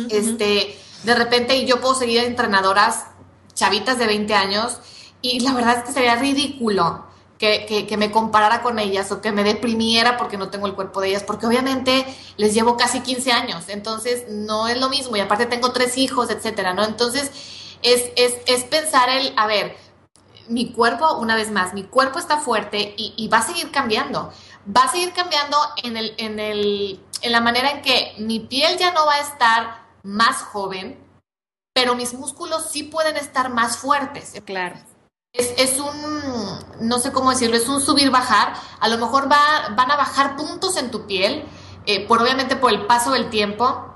este, 0.09 0.77
de 1.03 1.15
repente 1.15 1.65
yo 1.65 1.81
puedo 1.81 1.95
seguir 1.95 2.23
entrenadoras 2.23 3.05
chavitas 3.53 3.99
de 3.99 4.07
20 4.07 4.33
años 4.33 4.79
y 5.21 5.39
la 5.41 5.53
verdad 5.53 5.77
es 5.77 5.83
que 5.83 5.91
sería 5.91 6.15
ridículo 6.15 7.04
que, 7.37 7.95
me 7.97 8.11
comparara 8.11 8.61
con 8.61 8.79
ellas 8.79 9.11
o 9.11 9.21
que 9.21 9.31
me 9.31 9.43
deprimiera 9.43 10.17
porque 10.17 10.37
no 10.37 10.49
tengo 10.49 10.67
el 10.67 10.73
cuerpo 10.73 11.01
de 11.01 11.09
ellas, 11.09 11.23
porque 11.23 11.45
obviamente 11.45 12.05
les 12.37 12.53
llevo 12.53 12.77
casi 12.77 13.01
15 13.01 13.31
años, 13.31 13.69
entonces 13.69 14.25
no 14.29 14.67
es 14.67 14.77
lo 14.77 14.89
mismo 14.89 15.15
y 15.15 15.19
aparte 15.19 15.45
tengo 15.45 15.71
tres 15.71 15.97
hijos, 15.97 16.29
etcétera, 16.29 16.73
¿no? 16.73 16.83
Entonces 16.83 17.31
es, 17.81 18.11
es, 18.15 18.37
es 18.45 18.63
pensar 18.63 19.09
el, 19.09 19.33
a 19.37 19.47
ver, 19.47 19.75
mi 20.47 20.71
cuerpo, 20.71 21.17
una 21.17 21.35
vez 21.35 21.51
más, 21.51 21.73
mi 21.73 21.83
cuerpo 21.83 22.19
está 22.19 22.37
fuerte 22.37 22.93
y, 22.97 23.13
y, 23.17 23.27
va 23.27 23.39
a 23.39 23.41
seguir 23.41 23.71
cambiando. 23.71 24.31
Va 24.75 24.83
a 24.83 24.91
seguir 24.91 25.11
cambiando 25.13 25.57
en, 25.83 25.97
el, 25.97 26.13
en, 26.17 26.39
el, 26.39 26.99
en 27.21 27.31
la 27.31 27.41
manera 27.41 27.71
en 27.71 27.81
que 27.81 28.13
mi 28.19 28.39
piel 28.39 28.77
ya 28.77 28.91
no 28.91 29.05
va 29.05 29.15
a 29.15 29.21
estar 29.21 29.85
más 30.03 30.37
joven, 30.43 30.99
pero 31.73 31.95
mis 31.95 32.13
músculos 32.13 32.69
sí 32.71 32.83
pueden 32.83 33.17
estar 33.17 33.49
más 33.49 33.77
fuertes. 33.77 34.33
Claro. 34.45 34.75
Es, 35.37 35.53
es, 35.57 35.79
un, 35.79 36.59
no 36.79 36.99
sé 36.99 37.11
cómo 37.11 37.29
decirlo, 37.29 37.57
es 37.57 37.67
un 37.67 37.81
subir-bajar. 37.81 38.53
A 38.79 38.87
lo 38.87 38.97
mejor 38.97 39.29
va, 39.29 39.73
van 39.75 39.91
a 39.91 39.97
bajar 39.97 40.37
puntos 40.37 40.77
en 40.77 40.91
tu 40.91 41.05
piel, 41.05 41.45
eh, 41.85 42.07
por 42.07 42.21
obviamente 42.21 42.55
por 42.55 42.71
el 42.71 42.85
paso 42.85 43.11
del 43.11 43.29
tiempo, 43.29 43.93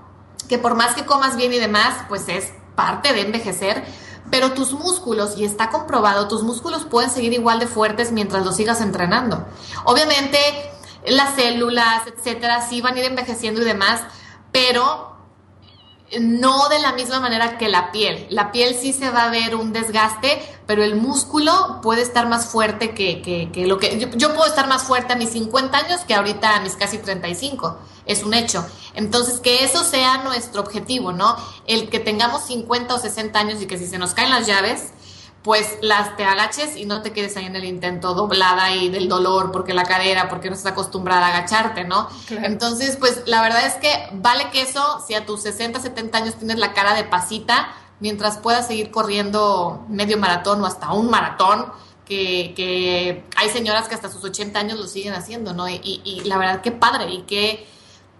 que 0.49 0.57
por 0.57 0.75
más 0.75 0.95
que 0.95 1.05
comas 1.05 1.37
bien 1.37 1.53
y 1.53 1.57
demás, 1.57 1.95
pues 2.09 2.27
es 2.27 2.51
parte 2.75 3.13
de 3.13 3.21
envejecer. 3.21 3.85
Pero 4.29 4.51
tus 4.51 4.73
músculos, 4.73 5.37
y 5.37 5.45
está 5.45 5.69
comprobado, 5.69 6.27
tus 6.27 6.43
músculos 6.43 6.83
pueden 6.83 7.09
seguir 7.09 7.31
igual 7.33 7.59
de 7.59 7.67
fuertes 7.67 8.11
mientras 8.11 8.45
los 8.45 8.57
sigas 8.57 8.81
entrenando. 8.81 9.47
Obviamente, 9.85 10.37
las 11.07 11.35
células, 11.35 12.03
etcétera, 12.05 12.67
sí 12.67 12.81
van 12.81 12.95
a 12.95 12.99
ir 12.99 13.05
envejeciendo 13.05 13.61
y 13.61 13.65
demás, 13.65 14.01
pero 14.51 15.09
no 16.20 16.70
de 16.70 16.80
la 16.80 16.93
misma 16.93 17.20
manera 17.20 17.57
que 17.57 17.70
la 17.70 17.91
piel. 17.91 18.26
La 18.30 18.51
piel 18.51 18.76
sí 18.76 18.93
se 18.93 19.10
va 19.10 19.26
a 19.26 19.30
ver 19.30 19.55
un 19.55 19.74
desgaste, 19.74 20.41
pero 20.66 20.84
el 20.84 20.95
músculo 20.95 21.80
puede 21.82 22.01
estar 22.01 22.28
más 22.28 22.47
fuerte 22.47 22.93
que, 22.93 23.51
lo 23.68 23.78
que... 23.78 23.99
Yo, 24.16 24.34
puedo 24.34 24.45
estar 24.45 24.68
más 24.68 24.84
fuerte 24.84 25.14
a 25.14 25.16
mis 25.16 25.30
50 25.30 25.78
años 25.78 26.01
que 26.01 26.16
ahorita 26.16 26.55
a 26.55 26.62
mis 26.62 26.76
casi 26.76 26.97
35. 26.97 27.78
Es 28.05 28.24
un 28.24 28.34
hecho. 28.34 28.66
Entonces, 28.95 29.39
que 29.39 29.64
eso 29.64 29.84
sea 29.84 30.24
nuestro 30.24 30.62
objetivo, 30.62 31.12
¿no? 31.12 31.36
El 31.68 31.89
que 31.89 31.99
tengamos 31.99 32.43
50 32.45 32.95
o 32.95 32.99
60 32.99 33.39
años 33.39 33.62
y 33.62 33.68
que 33.68 33.78
si 33.78 33.86
se 33.86 33.99
nos 33.99 34.14
caen 34.14 34.32
las 34.32 34.47
llaves, 34.47 34.91
pues 35.43 35.77
las 35.81 36.17
te 36.17 36.25
agaches 36.25 36.75
y 36.75 36.85
no 36.85 37.01
te 37.01 37.13
quedes 37.13 37.37
ahí 37.37 37.45
en 37.45 37.55
el 37.55 37.63
intento 37.63 38.13
doblada 38.13 38.75
y 38.75 38.89
del 38.89 39.07
dolor 39.07 39.51
porque 39.51 39.73
la 39.73 39.83
cadera, 39.83 40.27
porque 40.27 40.49
no 40.49 40.55
estás 40.55 40.73
acostumbrada 40.73 41.27
a 41.27 41.37
agacharte, 41.37 41.85
¿no? 41.85 42.09
Entonces, 42.29 42.97
pues 42.97 43.23
la 43.25 43.41
verdad 43.41 43.65
es 43.65 43.75
que 43.75 44.09
vale 44.13 44.49
que 44.51 44.61
eso, 44.61 45.03
si 45.07 45.13
a 45.13 45.25
tus 45.25 45.41
60, 45.43 45.79
70 45.79 46.17
años 46.17 46.35
tienes 46.35 46.57
la 46.57 46.73
cara 46.73 46.93
de 46.93 47.05
pasita, 47.05 47.69
mientras 48.01 48.37
puedas 48.37 48.67
seguir 48.67 48.91
corriendo 48.91 49.85
medio 49.87 50.17
maratón 50.17 50.61
o 50.61 50.65
hasta 50.65 50.91
un 50.91 51.09
maratón, 51.09 51.71
que, 52.05 52.53
que 52.55 53.23
hay 53.35 53.49
señoras 53.49 53.87
que 53.87 53.95
hasta 53.95 54.09
sus 54.09 54.23
80 54.23 54.59
años 54.59 54.79
lo 54.79 54.87
siguen 54.87 55.13
haciendo, 55.13 55.53
¿no? 55.53 55.69
Y, 55.69 56.01
y, 56.03 56.21
la 56.25 56.37
verdad, 56.37 56.61
qué 56.61 56.71
padre 56.71 57.11
y 57.11 57.21
qué, 57.21 57.67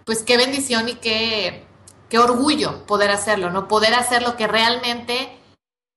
pues 0.04 0.22
qué 0.22 0.36
bendición 0.36 0.88
y 0.88 0.94
qué, 0.94 1.66
qué 2.08 2.18
orgullo 2.18 2.86
poder 2.86 3.10
hacerlo, 3.10 3.50
¿no? 3.50 3.66
Poder 3.66 3.94
hacer 3.94 4.22
lo 4.22 4.36
que 4.36 4.46
realmente 4.46 5.39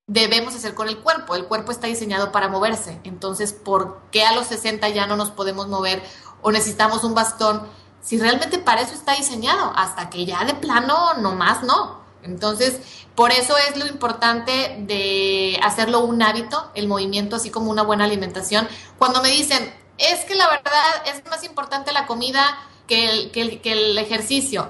debemos 0.08 0.56
hacer 0.56 0.74
con 0.74 0.89
el 0.89 0.99
cuerpo. 0.99 1.36
El 1.36 1.45
cuerpo 1.45 1.72
está 1.72 1.88
diseñado 1.88 2.32
para 2.32 2.49
moverse. 2.49 2.99
Entonces, 3.04 3.54
¿por 3.54 4.01
qué 4.12 4.26
a 4.26 4.34
los 4.34 4.47
60 4.47 4.89
ya 4.89 5.08
no 5.08 5.16
nos 5.16 5.32
podemos 5.32 5.68
mover 5.68 6.04
o 6.41 6.51
necesitamos 6.51 7.04
un 7.04 7.14
bastón? 7.14 7.68
Si 8.01 8.20
realmente 8.20 8.58
para 8.58 8.82
eso 8.82 8.93
está 8.93 9.14
diseñado, 9.16 9.72
hasta 9.76 10.10
que 10.10 10.26
ya 10.26 10.43
de 10.43 10.56
plano 10.56 11.14
nomás 11.16 11.64
no. 11.64 12.04
Entonces, 12.22 12.80
por 13.16 13.32
eso 13.32 13.56
es 13.58 13.78
lo 13.78 13.86
importante 13.86 14.78
de 14.80 15.60
hacerlo 15.64 15.99
un 16.01 16.22
hábito, 16.22 16.72
el 16.74 16.88
movimiento, 16.88 17.36
así 17.36 17.49
como 17.49 17.72
una 17.72 17.84
buena 17.84 18.06
alimentación. 18.06 18.68
Cuando 18.97 19.22
me 19.22 19.30
dicen, 19.30 19.74
es 19.97 20.26
que 20.26 20.36
la 20.36 20.47
verdad 20.49 20.74
es 21.06 21.24
más 21.30 21.43
importante 21.43 21.91
la 21.93 22.08
comida 22.08 22.58
que 22.88 23.10
el, 23.10 23.32
que 23.32 23.72
el 23.72 23.97
ejercicio, 23.97 24.70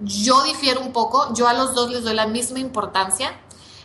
yo 0.00 0.42
difiero 0.42 0.80
un 0.80 0.92
poco, 0.92 1.32
yo 1.34 1.48
a 1.48 1.54
los 1.54 1.74
dos 1.74 1.90
les 1.90 2.04
doy 2.04 2.14
la 2.14 2.26
misma 2.26 2.58
importancia. 2.58 3.38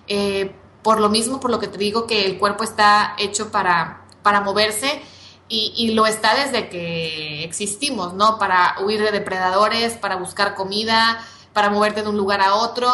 Eh, 0.07 0.55
por 0.87 1.01
lo 1.01 1.09
mismo, 1.09 1.41
por 1.41 1.51
lo 1.51 1.59
que 1.59 1.67
te 1.67 1.77
digo, 1.77 2.07
que 2.07 2.25
el 2.25 2.39
cuerpo 2.39 2.63
está 2.63 3.13
hecho 3.17 3.51
para, 3.51 4.05
para 4.23 4.39
moverse 4.39 5.01
y, 5.49 5.91
lo 5.91 6.05
está 6.05 6.33
desde 6.33 6.69
que 6.69 7.43
existimos, 7.43 8.13
¿no? 8.13 8.39
Para 8.39 8.77
huir 8.81 9.01
de 9.01 9.11
depredadores, 9.11 9.97
para 9.97 10.15
buscar 10.15 10.55
comida, 10.55 11.21
para 11.51 11.69
moverte 11.69 12.03
de 12.03 12.07
un 12.07 12.15
lugar 12.15 12.39
a 12.39 12.55
otro, 12.55 12.89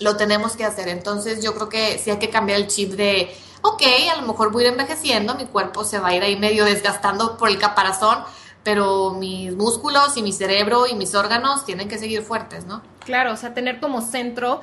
lo 0.00 0.16
tenemos 0.16 0.56
que 0.56 0.64
hacer. 0.64 0.88
Entonces 0.88 1.44
yo 1.44 1.54
creo 1.54 1.68
que 1.68 1.98
sí 1.98 2.10
hay 2.10 2.18
que 2.18 2.30
cambiar 2.30 2.58
el 2.58 2.68
chip 2.68 2.92
de, 2.92 3.30
ok, 3.60 3.82
a 4.10 4.18
lo 4.18 4.26
mejor 4.26 4.50
voy 4.50 4.64
a 4.64 4.68
ir 4.68 4.72
envejeciendo, 4.72 5.34
mi 5.34 5.44
cuerpo 5.44 5.84
se 5.84 5.98
va 5.98 6.08
a 6.08 6.14
ir 6.14 6.22
ahí 6.22 6.38
medio 6.38 6.64
desgastando 6.64 7.36
por 7.36 7.50
el 7.50 7.58
caparazón, 7.58 8.24
pero 8.62 9.10
mis 9.10 9.54
músculos 9.54 10.16
y 10.16 10.22
mi 10.22 10.32
cerebro 10.32 10.86
y 10.86 10.94
mis 10.94 11.14
órganos 11.14 11.66
tienen 11.66 11.90
que 11.90 11.98
seguir 11.98 12.22
fuertes, 12.22 12.64
¿no? 12.64 12.80
Claro, 13.04 13.34
o 13.34 13.36
sea, 13.36 13.52
tener 13.52 13.80
como 13.80 14.00
centro 14.00 14.62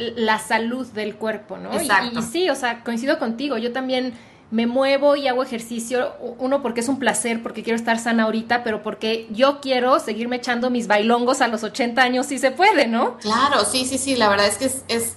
la 0.00 0.38
salud 0.38 0.86
del 0.88 1.16
cuerpo, 1.16 1.58
¿no? 1.58 1.70
Y, 1.80 2.22
sí, 2.22 2.50
o 2.50 2.54
sea, 2.54 2.82
coincido 2.82 3.18
contigo, 3.18 3.58
yo 3.58 3.72
también 3.72 4.14
me 4.50 4.66
muevo 4.66 5.14
y 5.14 5.28
hago 5.28 5.42
ejercicio, 5.42 6.12
uno 6.38 6.60
porque 6.60 6.80
es 6.80 6.88
un 6.88 6.98
placer, 6.98 7.42
porque 7.42 7.62
quiero 7.62 7.76
estar 7.76 7.98
sana 7.98 8.24
ahorita, 8.24 8.64
pero 8.64 8.82
porque 8.82 9.28
yo 9.30 9.60
quiero 9.60 10.00
seguirme 10.00 10.36
echando 10.36 10.70
mis 10.70 10.88
bailongos 10.88 11.40
a 11.40 11.46
los 11.46 11.62
80 11.62 12.02
años 12.02 12.26
si 12.26 12.38
se 12.38 12.50
puede, 12.50 12.88
¿no? 12.88 13.16
Claro, 13.18 13.64
sí, 13.64 13.84
sí, 13.84 13.96
sí, 13.96 14.16
la 14.16 14.28
verdad 14.28 14.46
es 14.46 14.56
que 14.56 14.64
es, 14.88 15.14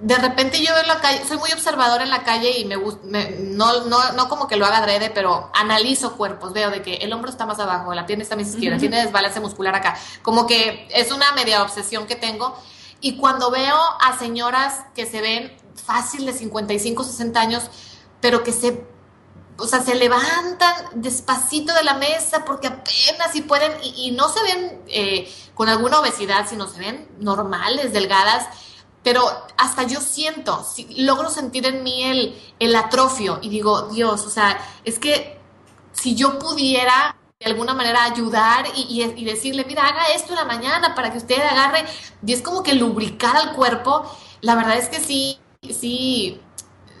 de 0.00 0.14
repente 0.16 0.62
yo 0.62 0.72
veo 0.74 0.84
la 0.84 1.00
calle, 1.00 1.20
soy 1.26 1.38
muy 1.38 1.50
observador 1.52 2.02
en 2.02 2.10
la 2.10 2.22
calle 2.22 2.58
y 2.58 2.64
me 2.66 2.76
gusta, 2.76 3.00
no, 3.40 3.86
no, 3.86 4.12
no 4.12 4.28
como 4.28 4.46
que 4.46 4.56
lo 4.56 4.66
haga 4.66 4.78
adrede, 4.78 5.10
pero 5.10 5.50
analizo 5.54 6.16
cuerpos, 6.16 6.52
veo 6.52 6.70
de 6.70 6.82
que 6.82 6.96
el 6.96 7.12
hombro 7.12 7.30
está 7.30 7.46
más 7.46 7.58
abajo, 7.58 7.92
la 7.94 8.06
pierna 8.06 8.22
está 8.22 8.36
más 8.36 8.48
izquierda, 8.48 8.78
tiene 8.78 9.02
desbalance 9.02 9.40
muscular 9.40 9.74
acá, 9.74 9.98
como 10.22 10.46
que 10.46 10.86
es 10.90 11.10
una 11.10 11.32
media 11.32 11.62
obsesión 11.62 12.06
que 12.06 12.14
tengo 12.14 12.56
y 13.00 13.16
cuando 13.16 13.50
veo 13.50 13.78
a 14.00 14.18
señoras 14.18 14.84
que 14.94 15.06
se 15.06 15.20
ven 15.20 15.56
fácil 15.74 16.26
de 16.26 16.32
55, 16.32 17.04
60 17.04 17.40
años, 17.40 17.70
pero 18.20 18.42
que 18.42 18.52
se, 18.52 18.86
o 19.58 19.66
sea, 19.66 19.82
se 19.82 19.94
levantan 19.94 20.74
despacito 20.94 21.74
de 21.74 21.84
la 21.84 21.94
mesa 21.94 22.44
porque 22.44 22.68
apenas 22.68 23.32
si 23.32 23.42
pueden, 23.42 23.72
y, 23.82 24.10
no 24.12 24.28
se 24.28 24.42
ven 24.42 24.82
eh, 24.88 25.32
con 25.54 25.68
alguna 25.68 26.00
obesidad, 26.00 26.46
sino 26.48 26.66
se 26.66 26.80
ven 26.80 27.08
normales, 27.18 27.92
delgadas, 27.92 28.46
pero 29.02 29.22
hasta 29.56 29.84
yo 29.84 30.00
siento, 30.00 30.66
logro 30.96 31.30
sentir 31.30 31.66
en 31.66 31.84
mí 31.84 32.02
el, 32.02 32.42
el 32.58 32.74
atrofio 32.74 33.38
y 33.40 33.50
digo, 33.50 33.82
Dios, 33.82 34.26
o 34.26 34.30
sea, 34.30 34.58
es 34.84 34.98
que 34.98 35.38
si 35.92 36.16
yo 36.16 36.38
pudiera 36.38 37.16
de 37.38 37.50
alguna 37.50 37.74
manera 37.74 38.04
ayudar 38.04 38.64
y, 38.74 39.24
decirle, 39.24 39.64
mira, 39.66 39.86
haga 39.86 40.06
esto 40.14 40.32
en 40.32 40.38
la 40.38 40.46
mañana 40.46 40.94
para 40.94 41.12
que 41.12 41.18
usted 41.18 41.38
agarre. 41.38 41.84
Y 42.26 42.32
es 42.32 42.40
como 42.40 42.62
que 42.62 42.74
lubricar 42.74 43.36
al 43.36 43.52
cuerpo. 43.52 44.10
La 44.40 44.54
verdad 44.54 44.78
es 44.78 44.88
que 44.88 45.00
sí, 45.00 45.38
sí, 45.70 46.40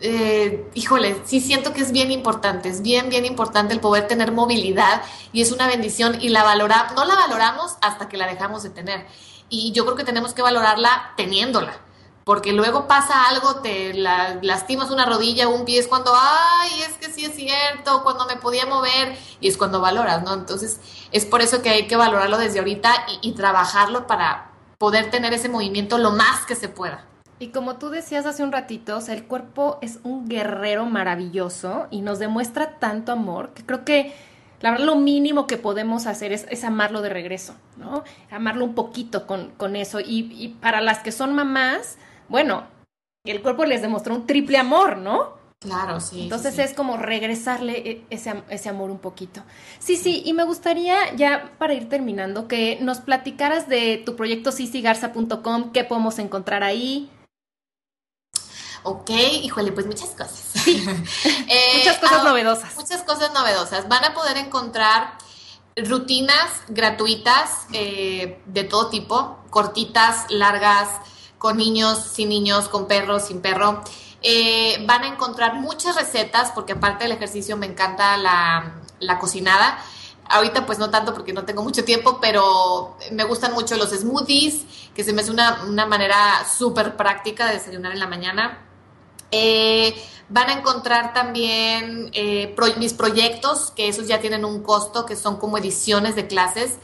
eh, 0.02 0.68
híjole, 0.74 1.22
sí 1.24 1.40
siento 1.40 1.72
que 1.72 1.80
es 1.80 1.90
bien 1.90 2.10
importante, 2.10 2.68
es 2.68 2.82
bien, 2.82 3.08
bien 3.08 3.24
importante 3.24 3.72
el 3.72 3.80
poder 3.80 4.08
tener 4.08 4.30
movilidad 4.32 5.02
y 5.32 5.40
es 5.40 5.52
una 5.52 5.68
bendición 5.68 6.18
y 6.20 6.28
la 6.28 6.42
valoramos, 6.44 6.94
no 6.94 7.06
la 7.06 7.14
valoramos 7.14 7.76
hasta 7.80 8.08
que 8.08 8.18
la 8.18 8.26
dejamos 8.26 8.62
de 8.62 8.70
tener. 8.70 9.06
Y 9.48 9.72
yo 9.72 9.84
creo 9.86 9.96
que 9.96 10.04
tenemos 10.04 10.34
que 10.34 10.42
valorarla 10.42 11.14
teniéndola 11.16 11.85
porque 12.26 12.52
luego 12.52 12.88
pasa 12.88 13.28
algo, 13.28 13.60
te 13.60 13.94
lastimas 13.94 14.90
una 14.90 15.06
rodilla 15.06 15.48
o 15.48 15.54
un 15.54 15.64
pie, 15.64 15.78
es 15.78 15.86
cuando, 15.86 16.10
ay, 16.12 16.82
es 16.82 16.94
que 16.94 17.08
sí 17.08 17.24
es 17.24 17.36
cierto, 17.36 18.02
cuando 18.02 18.26
me 18.26 18.34
podía 18.34 18.66
mover, 18.66 19.16
y 19.40 19.46
es 19.46 19.56
cuando 19.56 19.80
valoras, 19.80 20.24
¿no? 20.24 20.34
Entonces, 20.34 20.80
es 21.12 21.24
por 21.24 21.40
eso 21.40 21.62
que 21.62 21.68
hay 21.70 21.86
que 21.86 21.94
valorarlo 21.94 22.36
desde 22.36 22.58
ahorita 22.58 22.92
y, 23.22 23.30
trabajarlo 23.34 24.08
para 24.08 24.50
poder 24.76 25.08
tener 25.08 25.34
ese 25.34 25.48
movimiento 25.48 25.98
lo 25.98 26.10
más 26.10 26.44
que 26.46 26.56
se 26.56 26.68
pueda. 26.68 27.04
Y 27.38 27.50
como 27.50 27.76
tú 27.76 27.90
decías 27.90 28.26
hace 28.26 28.42
un 28.42 28.50
ratito, 28.50 28.98
el 29.06 29.24
cuerpo 29.26 29.78
es 29.80 30.00
un 30.02 30.28
guerrero 30.28 30.84
maravilloso 30.84 31.86
y 31.92 32.00
nos 32.00 32.18
demuestra 32.18 32.80
tanto 32.80 33.12
amor 33.12 33.50
que 33.54 33.64
creo 33.64 33.84
que 33.84 34.16
la 34.60 34.72
verdad 34.72 34.86
lo 34.86 34.96
mínimo 34.96 35.46
que 35.46 35.58
podemos 35.58 36.06
hacer 36.06 36.32
es, 36.32 36.64
amarlo 36.64 37.02
de 37.02 37.10
regreso, 37.10 37.54
¿no? 37.76 38.02
Amarlo 38.32 38.64
un 38.64 38.74
poquito 38.74 39.28
con, 39.28 39.50
con 39.50 39.76
eso. 39.76 40.00
Y, 40.00 40.56
para 40.60 40.80
las 40.80 41.00
que 41.00 41.12
son 41.12 41.34
mamás, 41.34 41.98
bueno, 42.28 42.64
el 43.24 43.42
cuerpo 43.42 43.64
les 43.64 43.82
demostró 43.82 44.14
un 44.14 44.26
triple 44.26 44.58
amor, 44.58 44.98
¿no? 44.98 45.36
Claro, 45.58 46.00
sí. 46.00 46.24
Entonces 46.24 46.58
es 46.58 46.74
como 46.74 46.96
regresarle 46.96 47.78
e, 47.78 48.06
ese, 48.10 48.42
ese, 48.50 48.68
amor 48.68 48.90
un 48.90 48.98
poquito. 48.98 49.42
Sí, 49.78 49.96
sí, 49.96 50.22
y 50.24 50.32
me 50.32 50.44
gustaría 50.44 51.14
ya 51.16 51.52
para 51.58 51.74
ir 51.74 51.88
terminando 51.88 52.46
que 52.46 52.78
nos 52.80 52.98
platicaras 52.98 53.68
de 53.68 54.02
tu 54.04 54.16
proyecto 54.16 54.52
sisigarza.com, 54.52 55.72
qué 55.72 55.84
podemos 55.84 56.18
encontrar 56.18 56.62
ahí. 56.62 57.10
Ok, 58.82 59.10
híjole, 59.42 59.72
pues 59.72 59.86
muchas 59.86 60.10
cosas. 60.10 60.52
Eh, 61.48 61.78
muchas 61.78 61.98
cosas 61.98 62.18
ah, 62.20 62.24
novedosas. 62.24 62.76
Muchas 62.76 63.02
cosas 63.02 63.32
novedosas. 63.32 63.88
Van 63.88 64.04
a 64.04 64.14
poder 64.14 64.36
encontrar 64.36 65.16
rutinas 65.76 66.62
gratuitas 66.68 67.66
eh, 67.72 68.40
de 68.46 68.64
todo 68.64 68.88
tipo, 68.88 69.38
cortitas, 69.50 70.26
largas, 70.30 70.88
con 71.38 71.56
niños, 71.56 71.98
sin 71.98 72.28
niños, 72.28 72.68
con 72.68 72.86
perros, 72.86 73.26
sin 73.26 73.40
perro. 73.40 73.82
Eh, 74.22 74.84
van 74.86 75.04
a 75.04 75.08
encontrar 75.08 75.54
muchas 75.54 75.96
recetas, 75.96 76.50
porque 76.52 76.72
aparte 76.72 77.04
del 77.04 77.12
ejercicio 77.12 77.56
me 77.56 77.66
encanta 77.66 78.16
la, 78.16 78.80
la 78.98 79.18
cocinada. 79.18 79.78
Ahorita 80.28 80.66
pues 80.66 80.78
no 80.78 80.90
tanto 80.90 81.14
porque 81.14 81.32
no 81.32 81.44
tengo 81.44 81.62
mucho 81.62 81.84
tiempo, 81.84 82.18
pero 82.20 82.96
me 83.12 83.24
gustan 83.24 83.52
mucho 83.52 83.76
los 83.76 83.90
smoothies, 83.90 84.64
que 84.94 85.04
se 85.04 85.12
me 85.12 85.22
hace 85.22 85.30
una, 85.30 85.62
una 85.68 85.86
manera 85.86 86.44
súper 86.44 86.96
práctica 86.96 87.46
de 87.46 87.54
desayunar 87.54 87.92
en 87.92 88.00
la 88.00 88.08
mañana. 88.08 88.58
Eh, 89.30 89.94
van 90.28 90.50
a 90.50 90.54
encontrar 90.54 91.12
también 91.12 92.10
eh, 92.12 92.54
mis 92.78 92.94
proyectos, 92.94 93.70
que 93.70 93.88
esos 93.88 94.08
ya 94.08 94.20
tienen 94.20 94.44
un 94.44 94.62
costo, 94.62 95.06
que 95.06 95.14
son 95.14 95.36
como 95.36 95.58
ediciones 95.58 96.16
de 96.16 96.26
clases. 96.26 96.78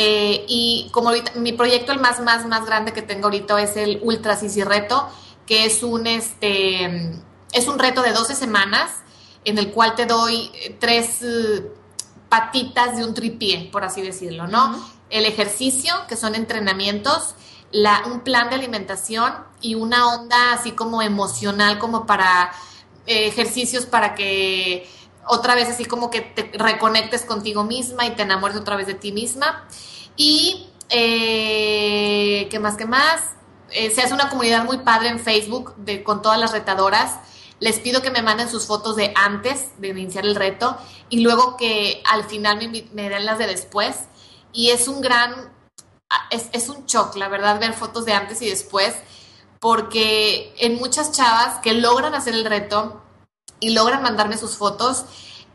Eh, 0.00 0.44
y 0.46 0.88
como 0.92 1.08
ahorita, 1.08 1.32
mi 1.34 1.52
proyecto 1.52 1.90
el 1.90 1.98
más, 1.98 2.20
más, 2.20 2.46
más 2.46 2.64
grande 2.64 2.92
que 2.92 3.02
tengo 3.02 3.24
ahorita 3.24 3.60
es 3.60 3.76
el 3.76 3.98
Ultra 4.00 4.36
Sisi 4.36 4.62
Reto, 4.62 5.08
que 5.44 5.64
es 5.64 5.82
un, 5.82 6.06
este, 6.06 7.18
es 7.52 7.66
un 7.66 7.80
reto 7.80 8.02
de 8.02 8.12
12 8.12 8.36
semanas 8.36 8.92
en 9.44 9.58
el 9.58 9.72
cual 9.72 9.96
te 9.96 10.06
doy 10.06 10.52
tres 10.78 11.18
patitas 12.28 12.96
de 12.96 13.04
un 13.04 13.12
tripié, 13.12 13.70
por 13.72 13.82
así 13.82 14.00
decirlo, 14.00 14.46
¿no? 14.46 14.88
El 15.10 15.24
ejercicio, 15.24 15.92
que 16.08 16.14
son 16.14 16.36
entrenamientos, 16.36 17.34
la, 17.72 18.04
un 18.06 18.20
plan 18.20 18.50
de 18.50 18.54
alimentación 18.54 19.34
y 19.60 19.74
una 19.74 20.14
onda 20.14 20.52
así 20.52 20.72
como 20.72 21.02
emocional, 21.02 21.80
como 21.80 22.06
para 22.06 22.52
eh, 23.06 23.26
ejercicios 23.26 23.84
para 23.84 24.14
que 24.14 24.88
otra 25.28 25.54
vez 25.54 25.68
así 25.68 25.84
como 25.84 26.10
que 26.10 26.20
te 26.20 26.50
reconectes 26.54 27.24
contigo 27.24 27.64
misma 27.64 28.06
y 28.06 28.10
te 28.10 28.22
enamores 28.22 28.56
otra 28.56 28.76
vez 28.76 28.86
de 28.86 28.94
ti 28.94 29.12
misma. 29.12 29.66
Y, 30.16 30.68
eh, 30.90 32.48
¿qué 32.50 32.58
más, 32.58 32.76
qué 32.76 32.86
más? 32.86 33.22
Eh, 33.70 33.90
se 33.90 34.02
hace 34.02 34.14
una 34.14 34.30
comunidad 34.30 34.64
muy 34.64 34.78
padre 34.78 35.08
en 35.08 35.20
Facebook 35.20 35.74
de, 35.76 36.02
con 36.02 36.22
todas 36.22 36.38
las 36.38 36.52
retadoras 36.52 37.18
les 37.60 37.80
pido 37.80 38.02
que 38.02 38.10
me 38.10 38.22
manden 38.22 38.48
sus 38.48 38.66
fotos 38.66 38.96
de 38.96 39.12
antes 39.16 39.70
de 39.78 39.88
iniciar 39.88 40.24
el 40.24 40.36
reto 40.36 40.76
y 41.08 41.20
luego 41.20 41.56
que 41.56 42.02
al 42.10 42.24
final 42.24 42.58
me, 42.92 43.08
den 43.08 43.24
las 43.24 43.38
de 43.38 43.46
después. 43.46 44.04
Y 44.52 44.70
es 44.70 44.88
un 44.88 45.00
gran, 45.00 45.52
es, 46.30 46.48
es 46.52 46.68
un 46.68 46.86
shock, 46.86 47.16
la 47.16 47.28
verdad, 47.28 47.60
ver 47.60 47.72
fotos 47.74 48.04
de 48.04 48.12
antes 48.12 48.40
y 48.42 48.48
después, 48.48 48.94
porque 49.60 50.54
en 50.58 50.76
muchas 50.76 51.12
chavas 51.12 51.58
que 51.60 51.74
logran 51.74 52.14
hacer 52.14 52.34
el 52.34 52.44
reto 52.44 53.02
y 53.60 53.70
logran 53.70 54.02
mandarme 54.02 54.36
sus 54.36 54.56
fotos, 54.56 55.04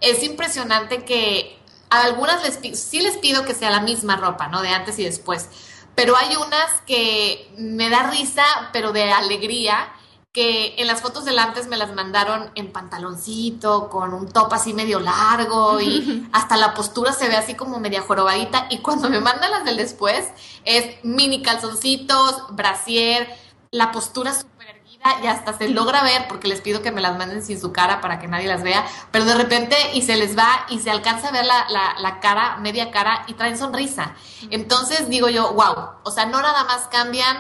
es 0.02 0.24
impresionante 0.24 1.06
que 1.06 1.58
a 1.90 2.04
algunas 2.04 2.44
les 2.44 2.80
sí 2.80 3.02
les 3.02 3.18
pido 3.18 3.46
que 3.46 3.54
sea 3.54 3.70
la 3.70 3.82
misma 3.82 4.18
ropa, 4.18 4.48
¿no? 4.48 4.62
De 4.62 4.70
antes 4.70 5.00
y 5.00 5.04
después. 5.04 5.50
Pero 5.96 6.18
hay 6.18 6.36
unas 6.36 6.82
que 6.88 7.54
me 7.58 7.90
da 7.90 8.10
risa, 8.10 8.44
pero 8.72 8.92
de 8.92 9.12
alegría, 9.12 9.94
que 10.34 10.74
en 10.80 10.88
las 10.88 11.02
fotos 11.02 11.26
del 11.26 11.38
antes 11.38 11.68
me 11.68 11.78
las 11.78 11.94
mandaron 11.94 12.50
en 12.56 12.72
pantaloncito, 12.72 13.90
con 13.90 14.16
un 14.16 14.28
top 14.28 14.52
así 14.54 14.74
medio 14.74 15.00
largo 15.00 15.80
y 15.80 16.28
hasta 16.34 16.58
la 16.58 16.74
postura 16.74 17.14
se 17.14 17.28
ve 17.28 17.36
así 17.36 17.54
como 17.54 17.80
media 17.80 18.02
jorobadita 18.02 18.66
y 18.72 18.80
cuando 18.80 19.10
me 19.12 19.20
mandan 19.20 19.52
las 19.52 19.64
del 19.64 19.78
después 19.78 20.26
es 20.66 20.96
mini 21.04 21.44
calzoncitos, 21.44 22.48
brasier, 22.56 23.30
la 23.70 23.92
postura 23.92 24.34
y 25.22 25.28
hasta 25.28 25.58
se 25.58 25.70
logra 25.70 26.04
ver 26.04 26.28
porque 26.28 26.48
les 26.48 26.62
pido 26.62 26.82
que 26.82 26.92
me 26.92 27.02
las 27.02 27.18
manden 27.18 27.44
sin 27.44 27.60
su 27.60 27.72
cara 27.72 28.02
para 28.02 28.20
que 28.20 28.28
nadie 28.28 28.48
las 28.48 28.64
vea, 28.64 28.86
pero 29.12 29.26
de 29.26 29.36
repente 29.36 29.76
y 29.94 30.02
se 30.02 30.16
les 30.16 30.38
va 30.38 30.66
y 30.70 30.80
se 30.80 30.92
alcanza 30.92 31.30
a 31.30 31.32
ver 31.32 31.46
la, 31.46 31.68
la, 31.70 31.96
la 32.00 32.20
cara, 32.20 32.58
media 32.58 32.92
cara 32.92 33.24
y 33.28 33.34
traen 33.34 33.58
sonrisa. 33.58 34.16
Entonces 34.50 35.10
digo 35.10 35.30
yo, 35.30 35.54
wow, 35.54 35.98
o 36.04 36.12
sea, 36.12 36.26
no 36.26 36.42
nada 36.42 36.64
más 36.66 36.88
cambian 36.88 37.38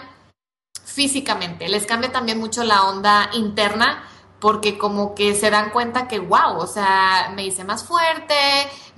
físicamente, 0.83 1.67
les 1.69 1.85
cambia 1.85 2.11
también 2.11 2.39
mucho 2.39 2.63
la 2.63 2.83
onda 2.83 3.29
interna 3.33 4.03
porque 4.43 4.77
como 4.77 5.15
que 5.15 5.35
se 5.35 5.49
dan 5.49 5.69
cuenta 5.69 6.09
que, 6.09 6.19
wow, 6.19 6.57
o 6.57 6.67
sea, 6.67 7.31
me 7.33 7.45
hice 7.45 7.63
más 7.63 7.85
fuerte, 7.85 8.35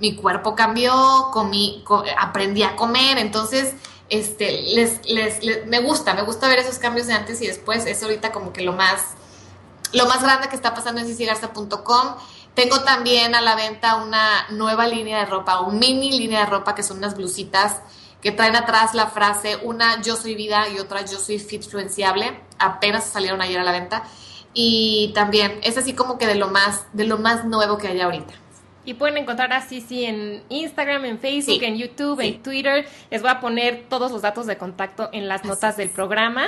mi 0.00 0.16
cuerpo 0.16 0.56
cambió, 0.56 1.28
comí, 1.32 1.84
aprendí 2.18 2.64
a 2.64 2.74
comer, 2.74 3.18
entonces, 3.18 3.72
este, 4.08 4.62
les, 4.62 5.04
les, 5.06 5.66
me 5.66 5.80
gusta, 5.80 6.14
me 6.14 6.22
gusta 6.22 6.48
ver 6.48 6.58
esos 6.58 6.78
cambios 6.78 7.06
de 7.06 7.14
antes 7.14 7.40
y 7.40 7.46
después, 7.46 7.86
es 7.86 8.02
ahorita 8.02 8.32
como 8.32 8.52
que 8.52 8.62
lo 8.62 8.72
más, 8.72 9.14
lo 9.92 10.06
más 10.06 10.22
grande 10.22 10.48
que 10.48 10.56
está 10.56 10.74
pasando 10.74 11.00
en 11.00 11.06
cicigarza.com. 11.06 12.16
Tengo 12.54 12.80
también 12.80 13.34
a 13.34 13.40
la 13.40 13.54
venta 13.54 13.96
una 13.96 14.46
nueva 14.50 14.86
línea 14.86 15.18
de 15.18 15.26
ropa, 15.26 15.60
un 15.60 15.78
mini 15.78 16.18
línea 16.18 16.40
de 16.40 16.46
ropa 16.46 16.74
que 16.74 16.82
son 16.82 16.98
unas 16.98 17.16
blusitas 17.16 17.80
que 18.22 18.32
traen 18.32 18.56
atrás 18.56 18.94
la 18.94 19.08
frase, 19.08 19.56
una 19.62 20.00
yo 20.02 20.16
soy 20.16 20.34
vida 20.34 20.68
y 20.68 20.78
otra 20.78 21.04
yo 21.04 21.18
soy 21.18 21.38
fitfluenciable, 21.38 22.40
apenas 22.58 23.04
salieron 23.04 23.40
ayer 23.40 23.60
a 23.60 23.64
la 23.64 23.72
venta. 23.72 24.04
Y 24.54 25.12
también 25.14 25.60
es 25.62 25.76
así 25.76 25.92
como 25.92 26.16
que 26.16 26.26
de 26.26 26.34
lo 26.34 26.48
más, 26.48 26.86
de 26.92 27.04
lo 27.04 27.18
más 27.18 27.44
nuevo 27.44 27.76
que 27.76 27.88
hay 27.88 28.00
ahorita. 28.00 28.32
Y 28.86 28.94
pueden 28.94 29.18
encontrar 29.18 29.52
a 29.52 29.60
Cici 29.60 30.04
en 30.04 30.42
Instagram, 30.48 31.04
en 31.04 31.18
Facebook, 31.18 31.62
en 31.62 31.76
YouTube, 31.76 32.20
en 32.20 32.42
Twitter. 32.42 32.86
Les 33.10 33.20
voy 33.20 33.30
a 33.30 33.40
poner 33.40 33.84
todos 33.88 34.12
los 34.12 34.22
datos 34.22 34.46
de 34.46 34.56
contacto 34.56 35.10
en 35.12 35.28
las 35.28 35.44
notas 35.44 35.76
del 35.76 35.90
programa. 35.90 36.46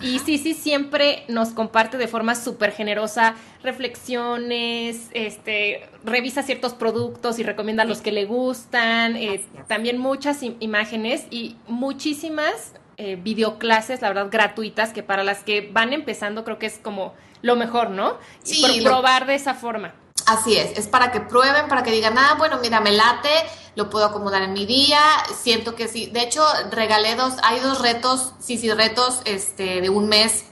Y 0.00 0.18
sí, 0.18 0.38
sí, 0.38 0.54
siempre 0.54 1.24
nos 1.28 1.50
comparte 1.50 1.98
de 1.98 2.08
forma 2.08 2.34
súper 2.34 2.72
generosa 2.72 3.36
reflexiones, 3.62 5.08
este, 5.12 5.88
revisa 6.02 6.42
ciertos 6.42 6.74
productos 6.74 7.38
y 7.38 7.44
recomienda 7.44 7.84
los 7.84 8.00
que 8.00 8.10
le 8.10 8.24
gustan, 8.24 9.16
eh, 9.16 9.44
también 9.68 9.98
muchas 9.98 10.42
imágenes 10.42 11.26
y 11.30 11.56
muchísimas 11.68 12.74
eh, 12.96 13.16
videoclases, 13.16 14.02
la 14.02 14.08
verdad, 14.08 14.28
gratuitas, 14.30 14.92
que 14.92 15.02
para 15.02 15.22
las 15.22 15.44
que 15.44 15.70
van 15.72 15.92
empezando 15.92 16.44
creo 16.44 16.58
que 16.58 16.66
es 16.66 16.78
como 16.78 17.14
lo 17.42 17.54
mejor, 17.54 17.90
¿no? 17.90 18.18
Sí, 18.42 18.80
probar 18.82 19.26
de 19.26 19.36
esa 19.36 19.54
forma. 19.54 19.94
Así 20.26 20.56
es, 20.56 20.78
es 20.78 20.88
para 20.88 21.12
que 21.12 21.20
prueben, 21.20 21.68
para 21.68 21.82
que 21.82 21.90
digan, 21.90 22.16
ah, 22.16 22.34
bueno, 22.38 22.58
mira, 22.58 22.80
me 22.80 22.92
late, 22.92 23.28
lo 23.74 23.90
puedo 23.90 24.06
acomodar 24.06 24.42
en 24.42 24.54
mi 24.54 24.64
día, 24.64 25.00
siento 25.42 25.74
que 25.74 25.86
sí. 25.86 26.06
De 26.06 26.22
hecho, 26.22 26.42
regalé 26.70 27.14
dos, 27.14 27.34
hay 27.42 27.60
dos 27.60 27.80
retos, 27.80 28.32
sí, 28.40 28.56
sí, 28.56 28.72
retos 28.72 29.20
este, 29.26 29.80
de 29.82 29.90
un 29.90 30.08
mes 30.08 30.46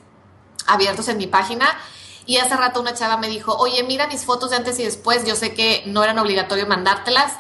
abiertos 0.67 1.09
en 1.09 1.17
mi 1.17 1.27
página. 1.27 1.67
Y 2.27 2.37
hace 2.37 2.55
rato 2.57 2.81
una 2.81 2.95
chava 2.95 3.17
me 3.17 3.29
dijo, 3.29 3.57
oye, 3.57 3.83
mira 3.83 4.07
mis 4.07 4.25
fotos 4.25 4.51
de 4.51 4.57
antes 4.57 4.79
y 4.79 4.85
después, 4.85 5.25
yo 5.25 5.35
sé 5.37 5.55
que 5.55 5.83
no 5.87 6.05
eran 6.05 6.19
obligatorio 6.19 6.67
mandártelas, 6.67 7.33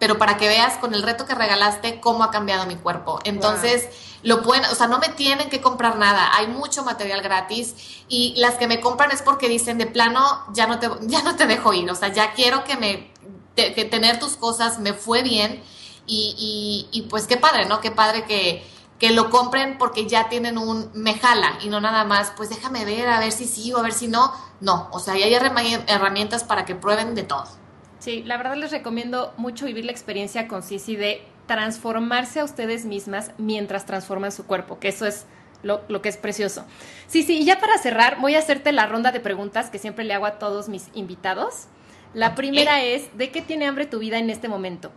pero 0.00 0.18
para 0.18 0.38
que 0.38 0.48
veas 0.48 0.78
con 0.78 0.94
el 0.94 1.02
reto 1.02 1.26
que 1.26 1.34
regalaste 1.34 2.00
cómo 2.00 2.24
ha 2.24 2.30
cambiado 2.30 2.66
mi 2.66 2.74
cuerpo. 2.74 3.20
Entonces, 3.24 3.86
lo 4.22 4.42
pueden, 4.42 4.64
o 4.64 4.74
sea, 4.74 4.88
no 4.88 4.98
me 4.98 5.10
tienen 5.10 5.50
que 5.50 5.60
comprar 5.60 5.98
nada, 5.98 6.30
hay 6.34 6.48
mucho 6.48 6.82
material 6.82 7.20
gratis 7.20 7.74
y 8.08 8.34
las 8.38 8.54
que 8.54 8.66
me 8.66 8.80
compran 8.80 9.12
es 9.12 9.22
porque 9.22 9.48
dicen 9.48 9.78
de 9.78 9.86
plano, 9.86 10.42
ya 10.52 10.66
no 10.66 10.78
te, 10.78 10.88
ya 11.02 11.22
no 11.22 11.36
te 11.36 11.46
dejo 11.46 11.72
ir, 11.74 11.88
o 11.90 11.94
sea, 11.94 12.08
ya 12.08 12.32
quiero 12.32 12.64
que 12.64 12.76
me, 12.76 13.12
que 13.54 13.84
tener 13.84 14.18
tus 14.18 14.36
cosas 14.36 14.78
me 14.78 14.94
fue 14.94 15.22
bien 15.22 15.62
y, 16.06 16.88
y, 16.90 16.98
y 16.98 17.02
pues 17.02 17.26
qué 17.26 17.36
padre, 17.36 17.66
¿no? 17.66 17.82
Qué 17.82 17.90
padre 17.90 18.24
que, 18.24 18.66
que 18.98 19.10
lo 19.10 19.28
compren 19.28 19.76
porque 19.76 20.06
ya 20.06 20.30
tienen 20.30 20.56
un 20.56 20.90
me 20.94 21.18
jala 21.18 21.58
y 21.62 21.68
no 21.68 21.80
nada 21.80 22.04
más, 22.04 22.32
pues 22.36 22.48
déjame 22.48 22.86
ver, 22.86 23.06
a 23.08 23.20
ver 23.20 23.32
si 23.32 23.46
sí 23.46 23.70
o 23.72 23.78
a 23.78 23.82
ver 23.82 23.92
si 23.92 24.08
no. 24.08 24.32
No, 24.60 24.88
o 24.92 24.98
sea, 24.98 25.14
hay 25.14 25.34
herramientas 25.34 26.44
para 26.44 26.64
que 26.66 26.74
prueben 26.74 27.14
de 27.14 27.22
todo. 27.22 27.59
Sí, 28.00 28.22
la 28.24 28.38
verdad 28.38 28.56
les 28.56 28.70
recomiendo 28.70 29.34
mucho 29.36 29.66
vivir 29.66 29.84
la 29.84 29.92
experiencia 29.92 30.48
con 30.48 30.62
Cici 30.62 30.96
de 30.96 31.22
transformarse 31.46 32.40
a 32.40 32.44
ustedes 32.44 32.86
mismas 32.86 33.32
mientras 33.36 33.84
transforman 33.84 34.32
su 34.32 34.46
cuerpo, 34.46 34.78
que 34.78 34.88
eso 34.88 35.06
es 35.06 35.26
lo, 35.62 35.86
que 36.00 36.08
es 36.08 36.16
precioso. 36.16 36.64
Sí, 37.06 37.22
sí, 37.22 37.40
y 37.40 37.44
ya 37.44 37.60
para 37.60 37.76
cerrar, 37.76 38.18
voy 38.18 38.36
a 38.36 38.38
hacerte 38.38 38.72
la 38.72 38.86
ronda 38.86 39.12
de 39.12 39.20
preguntas 39.20 39.68
que 39.68 39.78
siempre 39.78 40.04
le 40.04 40.14
hago 40.14 40.24
a 40.24 40.38
todos 40.38 40.70
mis 40.70 40.88
invitados. 40.94 41.66
La 42.14 42.34
primera 42.34 42.82
es, 42.82 43.16
¿de 43.18 43.30
qué 43.30 43.42
tiene 43.42 43.66
hambre 43.66 43.84
tu 43.84 43.98
vida 43.98 44.18
en 44.18 44.30
este 44.30 44.48
momento? 44.48 44.90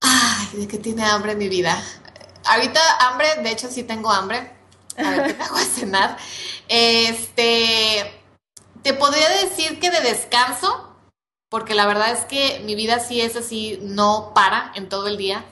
Ay, 0.00 0.60
¿de 0.60 0.68
qué 0.68 0.78
tiene 0.78 1.04
hambre 1.04 1.36
mi 1.36 1.48
vida? 1.48 1.78
Ahorita 2.46 2.80
hambre, 3.00 3.26
de 3.42 3.50
hecho 3.50 3.68
sí 3.68 3.82
tengo 3.82 4.10
hambre. 4.10 4.50
A 4.96 5.10
ver 5.10 5.36
qué 5.36 5.42
hago 5.42 5.56
a 5.56 5.60
cenar. 5.60 6.16
Este, 6.68 8.10
te 8.82 8.94
podría 8.94 9.28
decir 9.28 9.78
que 9.78 9.90
de 9.90 10.00
descanso, 10.00 10.91
porque 11.52 11.74
la 11.74 11.84
verdad 11.84 12.12
es 12.12 12.24
que 12.24 12.62
mi 12.64 12.74
vida 12.74 12.98
sí 12.98 13.20
es 13.20 13.36
así, 13.36 13.78
no 13.82 14.32
para 14.34 14.72
en 14.74 14.88
todo 14.88 15.06
el 15.06 15.18
día, 15.18 15.44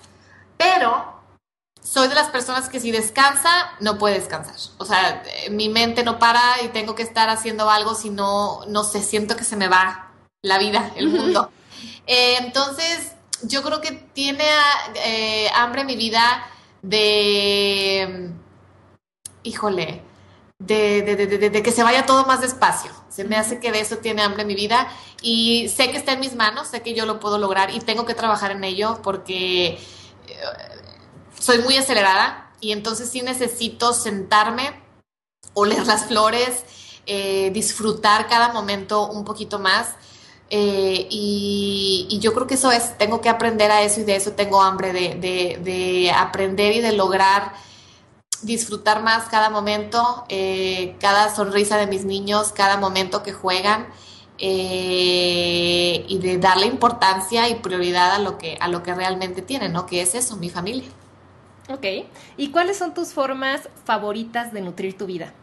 pero 0.57 1.21
soy 1.83 2.09
de 2.09 2.15
las 2.15 2.31
personas 2.31 2.71
que 2.71 2.81
si 2.81 2.91
descansa, 2.91 3.73
no 3.81 3.99
puede 3.99 4.15
descansar. 4.15 4.57
O 4.79 4.87
sea, 4.87 5.23
mi 5.51 5.69
mente 5.69 6.03
no 6.03 6.19
para 6.19 6.63
y 6.65 6.69
tengo 6.69 6.95
que 6.95 7.03
estar 7.03 7.29
haciendo 7.29 7.69
algo, 7.69 7.95
si 7.95 8.09
no, 8.09 8.65
no 8.67 8.83
sé, 8.83 9.03
siento 9.03 9.37
que 9.37 9.45
se 9.45 9.57
me 9.57 9.69
va 9.69 10.11
la 10.41 10.57
vida, 10.57 10.91
el 10.97 11.09
mundo. 11.09 11.51
Eh, 12.07 12.39
entonces, 12.41 13.13
yo 13.43 13.63
creo 13.63 13.81
que 13.81 13.93
tiene 13.93 14.45
eh, 14.97 15.49
hambre 15.55 15.85
mi 15.85 15.95
vida 15.95 16.45
de, 16.83 18.33
híjole, 19.45 20.03
de, 20.61 21.03
de, 21.03 21.51
de, 21.51 21.63
que 21.63 21.73
se 21.73 21.83
vaya 21.83 22.07
todo 22.07 22.27
más 22.27 22.41
despacio. 22.41 22.93
Se 23.09 23.25
me 23.25 23.37
hace 23.37 23.59
que 23.59 23.73
de 23.73 23.81
eso 23.81 23.97
tiene 23.97 24.23
hambre 24.23 24.45
mi 24.45 24.55
vida 24.55 24.89
y 25.23 25.69
sé 25.69 25.91
que 25.91 25.97
está 25.97 26.13
en 26.13 26.21
mis 26.21 26.37
manos, 26.37 26.69
sé 26.69 26.83
que 26.83 26.95
yo 26.95 27.07
lo 27.07 27.19
puedo 27.19 27.39
lograr 27.39 27.75
y 27.75 27.81
tengo 27.81 28.05
que 28.05 28.15
trabajar 28.15 28.53
en 28.53 28.63
ello 28.63 29.01
porque 29.03 29.67
eh, 29.67 29.81
soy 31.39 31.59
muy 31.59 31.77
acelerada 31.77 32.53
y 32.61 32.73
entonces 32.73 33.09
sí 33.09 33.23
necesito 33.23 33.95
sentarme, 33.95 34.79
oler 35.55 35.87
las 35.87 36.07
flores, 36.07 36.65
eh, 37.07 37.51
disfrutar 37.53 38.29
cada 38.29 38.53
momento 38.53 39.09
un 39.09 39.25
poquito 39.25 39.59
más. 39.59 39.97
Eh, 40.51 41.07
y, 41.11 42.19
yo 42.21 42.35
creo 42.35 42.47
que 42.47 42.55
eso 42.55 42.71
es, 42.71 42.99
tengo 42.99 43.21
que 43.21 43.29
aprender 43.29 43.71
a 43.71 43.83
eso 43.83 44.01
y 44.01 44.05
de 44.05 44.17
eso 44.17 44.33
tengo 44.33 44.61
hambre, 44.61 44.93
de, 44.93 46.13
aprender 46.15 46.75
y 46.75 46.81
de 46.81 46.93
lograr 46.93 47.55
disfrutar 48.43 49.03
más 49.03 49.29
cada 49.29 49.51
momento, 49.51 50.25
eh, 50.29 50.97
cada 51.01 51.35
sonrisa 51.35 51.77
de 51.77 51.87
mis 51.87 52.05
niños, 52.05 52.53
cada 52.53 52.77
momento 52.77 53.23
que 53.23 53.33
juegan 53.33 53.89
y 54.43 56.19
de 56.19 56.39
darle 56.39 56.65
importancia 56.65 57.51
y 57.51 57.57
prioridad 57.57 58.13
a 58.13 58.19
lo 58.19 58.39
que, 58.39 58.57
a 58.59 58.69
lo 58.69 58.83
que 58.83 58.95
realmente 58.95 59.43
tienen, 59.43 59.75
¿no? 59.75 59.85
Que 59.85 60.01
es 60.01 60.15
eso, 60.15 60.39
mi 60.39 60.49
familia. 60.49 60.89
Ok. 61.69 61.85
¿Y 62.39 62.51
cuáles 62.51 62.79
son 62.79 62.95
tus 62.95 63.13
formas 63.13 63.69
favoritas 63.85 64.53
de 64.53 64.63
nutrir 64.63 64.97
tu 64.97 65.07
vida? 65.07 65.35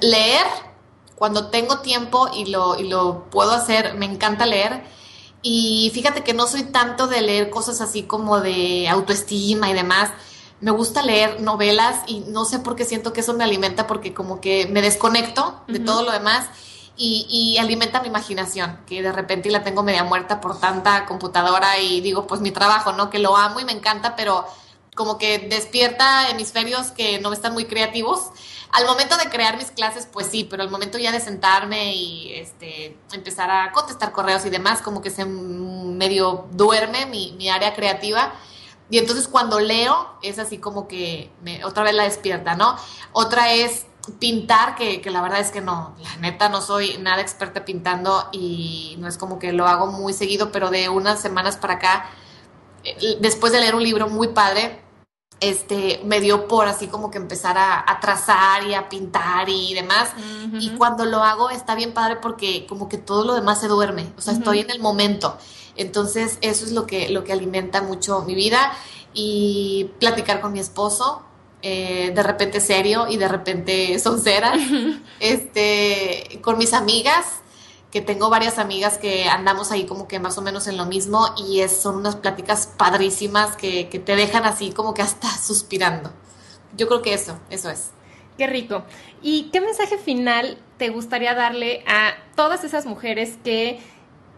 leer, 0.00 0.44
cuando 1.14 1.48
tengo 1.48 1.78
tiempo 1.78 2.28
y 2.34 2.46
lo, 2.46 2.78
y 2.78 2.88
lo 2.88 3.24
puedo 3.30 3.52
hacer, 3.52 3.94
me 3.94 4.06
encanta 4.06 4.46
leer. 4.46 4.84
Y 5.48 5.92
fíjate 5.94 6.24
que 6.24 6.34
no 6.34 6.48
soy 6.48 6.64
tanto 6.64 7.06
de 7.06 7.22
leer 7.22 7.50
cosas 7.50 7.80
así 7.80 8.02
como 8.02 8.40
de 8.40 8.88
autoestima 8.88 9.70
y 9.70 9.74
demás. 9.74 10.10
Me 10.60 10.72
gusta 10.72 11.02
leer 11.02 11.40
novelas 11.40 12.00
y 12.08 12.24
no 12.26 12.44
sé 12.44 12.58
por 12.58 12.74
qué 12.74 12.84
siento 12.84 13.12
que 13.12 13.20
eso 13.20 13.32
me 13.32 13.44
alimenta 13.44 13.86
porque 13.86 14.12
como 14.12 14.40
que 14.40 14.66
me 14.66 14.82
desconecto 14.82 15.62
de 15.68 15.78
todo 15.78 16.02
lo 16.02 16.10
demás 16.10 16.48
y, 16.96 17.28
y, 17.30 17.58
alimenta 17.58 18.00
mi 18.00 18.08
imaginación, 18.08 18.80
que 18.88 19.02
de 19.02 19.12
repente 19.12 19.48
la 19.50 19.62
tengo 19.62 19.84
media 19.84 20.02
muerta 20.02 20.40
por 20.40 20.58
tanta 20.58 21.06
computadora 21.06 21.78
y 21.78 22.00
digo, 22.00 22.26
pues 22.26 22.40
mi 22.40 22.50
trabajo, 22.50 22.90
¿no? 22.92 23.08
Que 23.08 23.20
lo 23.20 23.36
amo 23.36 23.60
y 23.60 23.64
me 23.64 23.72
encanta, 23.72 24.16
pero 24.16 24.46
como 24.96 25.16
que 25.16 25.38
despierta 25.38 26.28
hemisferios 26.28 26.90
que 26.90 27.20
no 27.20 27.32
están 27.32 27.52
muy 27.52 27.66
creativos. 27.66 28.30
Al 28.72 28.84
momento 28.86 29.16
de 29.16 29.30
crear 29.30 29.56
mis 29.56 29.70
clases, 29.70 30.06
pues 30.10 30.26
sí, 30.26 30.44
pero 30.44 30.62
al 30.62 30.70
momento 30.70 30.98
ya 30.98 31.12
de 31.12 31.20
sentarme 31.20 31.94
y 31.94 32.34
este, 32.34 32.98
empezar 33.12 33.50
a 33.50 33.72
contestar 33.72 34.12
correos 34.12 34.44
y 34.44 34.50
demás, 34.50 34.82
como 34.82 35.00
que 35.00 35.10
se 35.10 35.24
medio 35.24 36.46
duerme 36.52 37.06
mi, 37.06 37.32
mi 37.32 37.48
área 37.48 37.74
creativa. 37.74 38.32
Y 38.90 38.98
entonces 38.98 39.28
cuando 39.28 39.58
leo, 39.58 40.18
es 40.22 40.38
así 40.38 40.58
como 40.58 40.86
que 40.86 41.30
otra 41.64 41.82
vez 41.82 41.94
la 41.94 42.04
despierta, 42.04 42.54
¿no? 42.54 42.76
Otra 43.12 43.52
es 43.52 43.86
pintar, 44.18 44.76
que, 44.76 45.00
que, 45.00 45.10
la 45.10 45.20
verdad 45.20 45.40
es 45.40 45.50
que 45.50 45.60
no, 45.60 45.96
la 46.00 46.16
neta 46.16 46.48
no 46.48 46.60
soy 46.60 46.96
nada 46.98 47.20
experta 47.20 47.64
pintando 47.64 48.28
y 48.30 48.96
no 49.00 49.08
es 49.08 49.18
como 49.18 49.38
que 49.38 49.52
lo 49.52 49.66
hago 49.66 49.88
muy 49.88 50.12
seguido, 50.12 50.52
pero 50.52 50.70
de 50.70 50.88
unas 50.88 51.20
semanas 51.20 51.56
para 51.56 51.74
acá, 51.74 52.10
eh, 52.84 53.16
después 53.20 53.52
de 53.52 53.60
leer 53.60 53.74
un 53.74 53.82
libro 53.82 54.08
muy 54.08 54.28
padre, 54.28 54.80
este, 55.40 56.00
me 56.04 56.20
dio 56.20 56.48
por 56.48 56.66
así 56.66 56.86
como 56.86 57.10
que 57.10 57.18
empezar 57.18 57.56
a, 57.58 57.98
trazar 58.00 58.64
y 58.64 58.74
a 58.74 58.88
pintar 58.88 59.48
y 59.48 59.74
demás. 59.74 60.10
Y 60.58 60.70
cuando 60.70 61.04
lo 61.04 61.22
hago 61.22 61.50
está 61.50 61.74
bien 61.74 61.92
padre 61.92 62.16
porque 62.16 62.66
como 62.66 62.88
que 62.88 62.98
todo 62.98 63.24
lo 63.24 63.34
demás 63.34 63.60
se 63.60 63.68
duerme, 63.68 64.06
o 64.16 64.20
sea, 64.20 64.34
estoy 64.34 64.60
en 64.60 64.70
el 64.70 64.80
momento. 64.80 65.36
Entonces 65.76 66.38
eso 66.40 66.64
es 66.64 66.72
lo 66.72 66.86
que, 66.86 67.08
lo 67.10 67.24
que 67.24 67.32
alimenta 67.32 67.82
mucho 67.82 68.22
mi 68.22 68.34
vida. 68.34 68.72
Y 69.18 69.92
platicar 69.98 70.42
con 70.42 70.52
mi 70.52 70.58
esposo, 70.58 71.22
eh, 71.62 72.12
de 72.14 72.22
repente 72.22 72.60
serio 72.60 73.06
y 73.08 73.16
de 73.16 73.28
repente 73.28 73.98
soncera, 73.98 74.52
este, 75.20 76.38
con 76.42 76.58
mis 76.58 76.74
amigas 76.74 77.40
que 77.96 78.02
tengo 78.02 78.28
varias 78.28 78.58
amigas 78.58 78.98
que 78.98 79.24
andamos 79.26 79.72
ahí 79.72 79.86
como 79.86 80.06
que 80.06 80.18
más 80.20 80.36
o 80.36 80.42
menos 80.42 80.66
en 80.66 80.76
lo 80.76 80.84
mismo 80.84 81.32
y 81.38 81.60
es, 81.60 81.74
son 81.74 81.96
unas 81.96 82.14
pláticas 82.14 82.66
padrísimas 82.76 83.56
que, 83.56 83.84
te 83.84 84.16
dejan 84.16 84.44
así 84.44 84.70
como 84.72 84.92
que 84.92 85.00
hasta 85.00 85.28
suspirando. 85.42 86.12
Yo 86.76 86.88
creo 86.88 87.00
que 87.00 87.14
eso, 87.14 87.40
eso 87.48 87.70
es. 87.70 87.92
Qué 88.36 88.48
rico. 88.48 88.84
¿Y 89.22 89.44
qué 89.44 89.62
mensaje 89.62 89.96
final 89.96 90.58
te 90.76 90.90
gustaría 90.90 91.32
darle 91.32 91.84
a 91.86 92.12
todas 92.34 92.64
esas 92.64 92.84
mujeres 92.84 93.38
que 93.42 93.80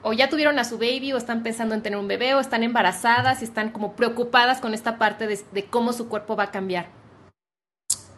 o 0.05 0.13
ya 0.13 0.29
tuvieron 0.29 0.61
a 0.61 0.65
su 0.65 0.79
baby 0.79 1.13
o 1.13 1.17
están 1.17 1.43
pensando 1.43 1.75
en 1.75 1.83
tener 1.83 1.99
un 1.99 2.07
bebé 2.07 2.37
o 2.37 2.39
están 2.39 2.63
embarazadas 2.63 3.43
y 3.43 3.45
están 3.45 3.71
como 3.71 3.97
preocupadas 3.97 4.61
con 4.61 4.73
esta 4.73 4.99
parte 4.99 5.27
de 5.27 5.65
cómo 5.65 5.93
su 5.93 6.09
cuerpo 6.09 6.37
va 6.37 6.45
a 6.45 6.51
cambiar? 6.53 6.91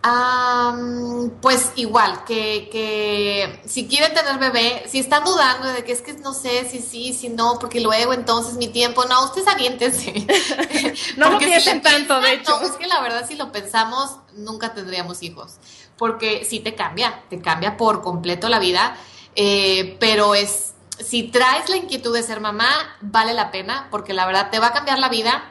Pues 0.02 1.72
igual, 1.76 2.24
que, 2.24 3.60
si 3.66 3.86
quieren 3.86 4.14
tener 4.14 4.38
bebé, 4.38 4.84
si 4.88 4.98
están 4.98 5.24
dudando 5.24 5.68
de 5.68 5.84
que 5.84 5.92
es 5.92 6.00
que 6.00 6.14
no 6.14 6.32
sé 6.32 6.68
si 6.68 6.80
sí, 6.80 7.12
si 7.12 7.28
no, 7.28 7.58
porque 7.58 7.80
luego 7.80 8.14
entonces 8.14 8.54
mi 8.54 8.68
tiempo, 8.68 9.04
no, 9.04 9.24
ustedes 9.24 9.46
aviéntense. 9.48 10.26
no 11.16 11.30
lo 11.30 11.38
piensen 11.38 11.82
tanto, 11.82 12.20
de 12.20 12.34
hecho. 12.34 12.60
es 12.62 12.72
que 12.72 12.86
la 12.86 13.00
verdad 13.00 13.26
si 13.28 13.34
lo 13.34 13.52
pensamos, 13.52 14.16
nunca 14.34 14.72
tendríamos 14.72 15.22
hijos, 15.22 15.56
porque 15.98 16.46
sí 16.48 16.60
te 16.60 16.74
cambia, 16.74 17.22
te 17.28 17.40
cambia 17.40 17.76
por 17.76 18.00
completo 18.00 18.48
la 18.48 18.58
vida, 18.58 18.96
eh, 19.36 19.96
pero 20.00 20.34
es, 20.34 20.74
si 20.98 21.24
traes 21.24 21.68
la 21.68 21.76
inquietud 21.76 22.14
de 22.14 22.22
ser 22.22 22.40
mamá, 22.40 22.96
vale 23.02 23.34
la 23.34 23.50
pena, 23.50 23.88
porque 23.90 24.14
la 24.14 24.24
verdad 24.24 24.50
te 24.50 24.58
va 24.58 24.68
a 24.68 24.72
cambiar 24.72 24.98
la 24.98 25.10
vida, 25.10 25.44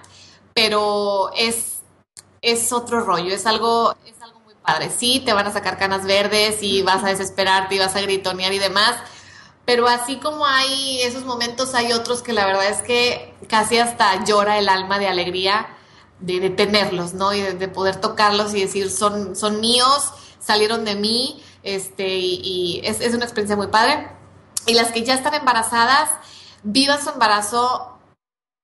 pero 0.56 1.32
es, 1.36 1.82
es 2.42 2.74
otro 2.74 3.02
rollo, 3.02 3.34
es 3.34 3.46
algo... 3.46 3.96
Es 4.06 4.19
algo 4.64 4.92
Sí, 4.98 5.22
te 5.26 5.34
van 5.34 5.48
a 5.48 5.52
sacar 5.52 5.78
canas 5.78 6.06
verdes 6.06 6.62
y 6.62 6.82
vas 6.82 7.04
a 7.04 7.08
desesperarte 7.08 7.76
y 7.76 7.80
vas 7.80 7.96
a 7.96 8.02
gritonear 8.02 8.54
y 8.54 8.60
demás. 8.60 8.96
Pero 9.66 9.88
así 9.88 10.18
como 10.18 10.46
hay 10.46 11.02
esos 11.02 11.26
momentos, 11.26 11.76
hay 11.76 11.94
otros 11.94 12.24
que 12.24 12.34
la 12.34 12.46
verdad 12.46 12.68
es 12.70 12.82
que 12.82 13.36
casi 13.48 13.78
hasta 13.78 14.24
llora 14.26 14.58
el 14.58 14.68
alma 14.68 14.98
de 14.98 15.08
alegría 15.08 15.68
de, 16.20 16.50
tenerlos, 16.50 17.14
¿no? 17.14 17.34
Y 17.34 17.42
de, 17.42 17.68
poder 17.68 17.98
tocarlos 17.98 18.54
y 18.54 18.62
decir, 18.62 18.90
son, 18.90 19.36
son 19.36 19.60
míos, 19.60 20.12
salieron 20.40 20.86
de 20.86 20.96
mí, 20.96 21.44
este, 21.64 22.18
y, 22.18 22.82
es, 22.84 23.00
es 23.02 23.14
una 23.14 23.26
experiencia 23.26 23.56
muy 23.56 23.68
padre. 23.68 24.10
Y 24.66 24.74
las 24.74 24.92
que 24.92 25.04
ya 25.04 25.14
están 25.14 25.34
embarazadas, 25.34 26.10
vivan 26.64 27.02
su 27.02 27.10
embarazo, 27.10 28.00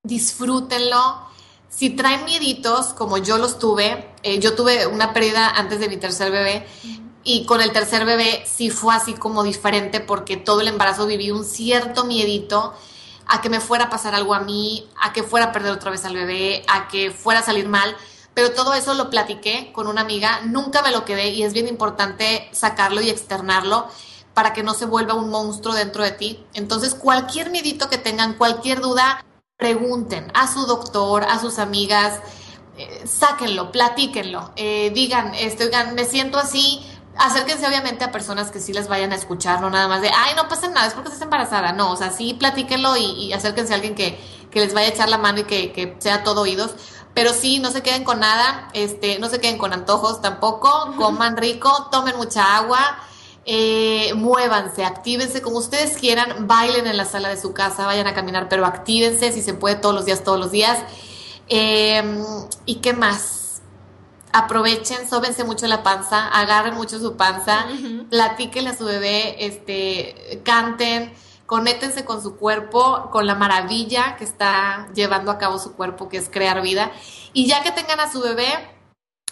disfrútenlo, 0.04 1.26
si 1.70 1.90
traen 1.90 2.26
mieditos, 2.26 2.88
como 2.94 3.18
yo 3.18 3.38
los 3.38 3.60
tuve, 3.60 4.15
eh, 4.26 4.40
yo 4.40 4.56
tuve 4.56 4.88
una 4.88 5.14
pérdida 5.14 5.48
antes 5.52 5.80
de 5.80 5.88
mi 5.88 5.98
tercer 5.98 6.32
bebé 6.32 6.66
y 7.24 7.46
con 7.46 7.62
el 7.62 7.72
tercer 7.72 8.06
bebé 8.06 8.44
sí 8.48 8.72
fue 8.72 8.96
así 8.96 9.14
como 9.14 9.44
diferente 9.44 10.00
porque 10.00 10.36
todo 10.36 10.62
el 10.62 10.68
embarazo 10.68 11.06
viví 11.06 11.30
un 11.30 11.46
cierto 11.46 12.06
miedito 12.06 12.74
a 13.28 13.42
que 13.42 13.52
me 13.52 13.60
fuera 13.60 13.86
a 13.86 13.90
pasar 13.92 14.16
algo 14.16 14.34
a 14.34 14.40
mí, 14.40 14.90
a 15.00 15.14
que 15.14 15.22
fuera 15.22 15.48
a 15.48 15.52
perder 15.52 15.72
otra 15.72 15.92
vez 15.92 16.06
al 16.06 16.16
bebé, 16.16 16.64
a 16.68 16.88
que 16.88 17.12
fuera 17.12 17.42
a 17.42 17.44
salir 17.44 17.68
mal. 17.68 17.96
Pero 18.34 18.52
todo 18.54 18.74
eso 18.74 18.96
lo 18.96 19.12
platiqué 19.12 19.72
con 19.74 19.86
una 19.86 20.02
amiga, 20.02 20.42
nunca 20.44 20.82
me 20.82 20.90
lo 20.92 21.06
quedé 21.06 21.30
y 21.30 21.44
es 21.44 21.54
bien 21.54 21.68
importante 21.68 22.50
sacarlo 22.52 23.02
y 23.02 23.12
externarlo 23.12 23.90
para 24.34 24.54
que 24.54 24.64
no 24.64 24.74
se 24.74 24.88
vuelva 24.88 25.14
un 25.14 25.30
monstruo 25.30 25.76
dentro 25.76 26.04
de 26.04 26.14
ti. 26.14 26.44
Entonces, 26.56 26.96
cualquier 26.96 27.52
miedito 27.52 27.90
que 27.90 28.00
tengan, 28.00 28.34
cualquier 28.34 28.82
duda, 28.82 29.24
pregunten 29.56 30.32
a 30.34 30.52
su 30.52 30.66
doctor, 30.66 31.26
a 31.26 31.40
sus 31.40 31.60
amigas, 31.60 32.22
eh, 32.78 33.04
sáquenlo, 33.06 33.72
platíquenlo, 33.72 34.52
eh, 34.56 34.92
digan, 34.94 35.34
este, 35.36 35.70
me 35.94 36.06
siento 36.06 36.38
así, 36.38 36.86
acérquense 37.18 37.66
obviamente 37.66 38.04
a 38.04 38.12
personas 38.12 38.52
que 38.52 38.60
sí 38.60 38.74
les 38.74 38.88
vayan 38.88 39.12
a 39.12 39.16
escuchar, 39.16 39.62
no 39.62 39.70
nada 39.70 39.88
más 39.88 40.02
de, 40.02 40.10
ay, 40.10 40.34
no 40.36 40.48
pasa 40.50 40.68
nada, 40.68 40.88
es 40.88 40.94
porque 40.94 41.10
estás 41.10 41.22
embarazada, 41.22 41.72
no, 41.72 41.92
o 41.92 41.96
sea, 41.96 42.12
sí 42.12 42.34
platíquenlo 42.34 42.98
y, 42.98 43.32
acérquense 43.34 43.74
a 43.74 43.76
alguien 43.76 43.96
que, 43.96 44.20
que, 44.52 44.60
les 44.60 44.74
vaya 44.74 44.88
a 44.88 44.92
echar 44.92 45.10
la 45.10 45.18
mano 45.18 45.40
y 45.40 45.44
que, 45.46 45.72
que, 45.72 45.96
sea 46.00 46.24
todo 46.24 46.42
oídos, 46.42 46.72
pero 47.14 47.32
sí, 47.32 47.60
no 47.60 47.72
se 47.72 47.82
queden 47.82 48.04
con 48.04 48.20
nada, 48.20 48.68
este, 48.74 49.20
no 49.20 49.30
se 49.30 49.40
queden 49.40 49.58
con 49.58 49.72
antojos 49.72 50.22
tampoco, 50.22 50.94
coman 50.98 51.38
rico, 51.38 51.88
tomen 51.92 52.18
mucha 52.18 52.58
agua, 52.58 53.00
eh, 53.46 54.12
muévanse, 54.16 54.84
actívense 54.84 55.42
como 55.42 55.60
ustedes 55.60 55.98
quieran, 55.98 56.48
bailen 56.48 56.88
en 56.88 56.98
la 56.98 57.06
sala 57.06 57.30
de 57.30 57.40
su 57.40 57.54
casa, 57.54 57.86
vayan 57.86 58.08
a 58.08 58.14
caminar, 58.14 58.50
pero 58.50 58.66
actívense 58.66 59.32
si 59.32 59.42
se 59.42 59.54
puede 59.54 59.76
todos 59.76 59.96
los 59.96 60.06
días, 60.06 60.26
todos 60.26 60.40
los 60.40 60.52
días. 60.52 60.80
Em, 61.48 62.24
¿Y 62.66 62.76
qué 62.76 62.94
más? 62.94 63.62
Aprovechen, 64.34 65.08
sóbense 65.10 65.44
mucho 65.44 65.68
la 65.68 65.84
panza, 65.84 66.28
agarren 66.28 66.76
mucho 66.76 67.00
su 67.00 67.16
panza, 67.16 67.66
platíquenle 68.10 68.72
a 68.72 68.78
su 68.78 68.84
bebé, 68.84 69.46
este, 69.46 70.42
canten, 70.44 71.14
conéctense 71.46 72.04
con 72.04 72.22
su 72.22 72.36
cuerpo, 72.36 73.10
con 73.12 73.28
la 73.28 73.36
maravilla 73.36 74.18
que 74.18 74.26
está 74.26 74.90
llevando 74.94 75.32
a 75.32 75.38
cabo 75.38 75.58
su 75.58 75.74
cuerpo, 75.74 76.10
que 76.10 76.18
es 76.18 76.30
crear 76.30 76.62
vida. 76.62 76.92
Y 77.32 77.48
ya 77.48 77.64
que 77.64 77.72
tengan 77.72 78.02
a 78.02 78.12
su 78.12 78.20
bebé, 78.22 78.50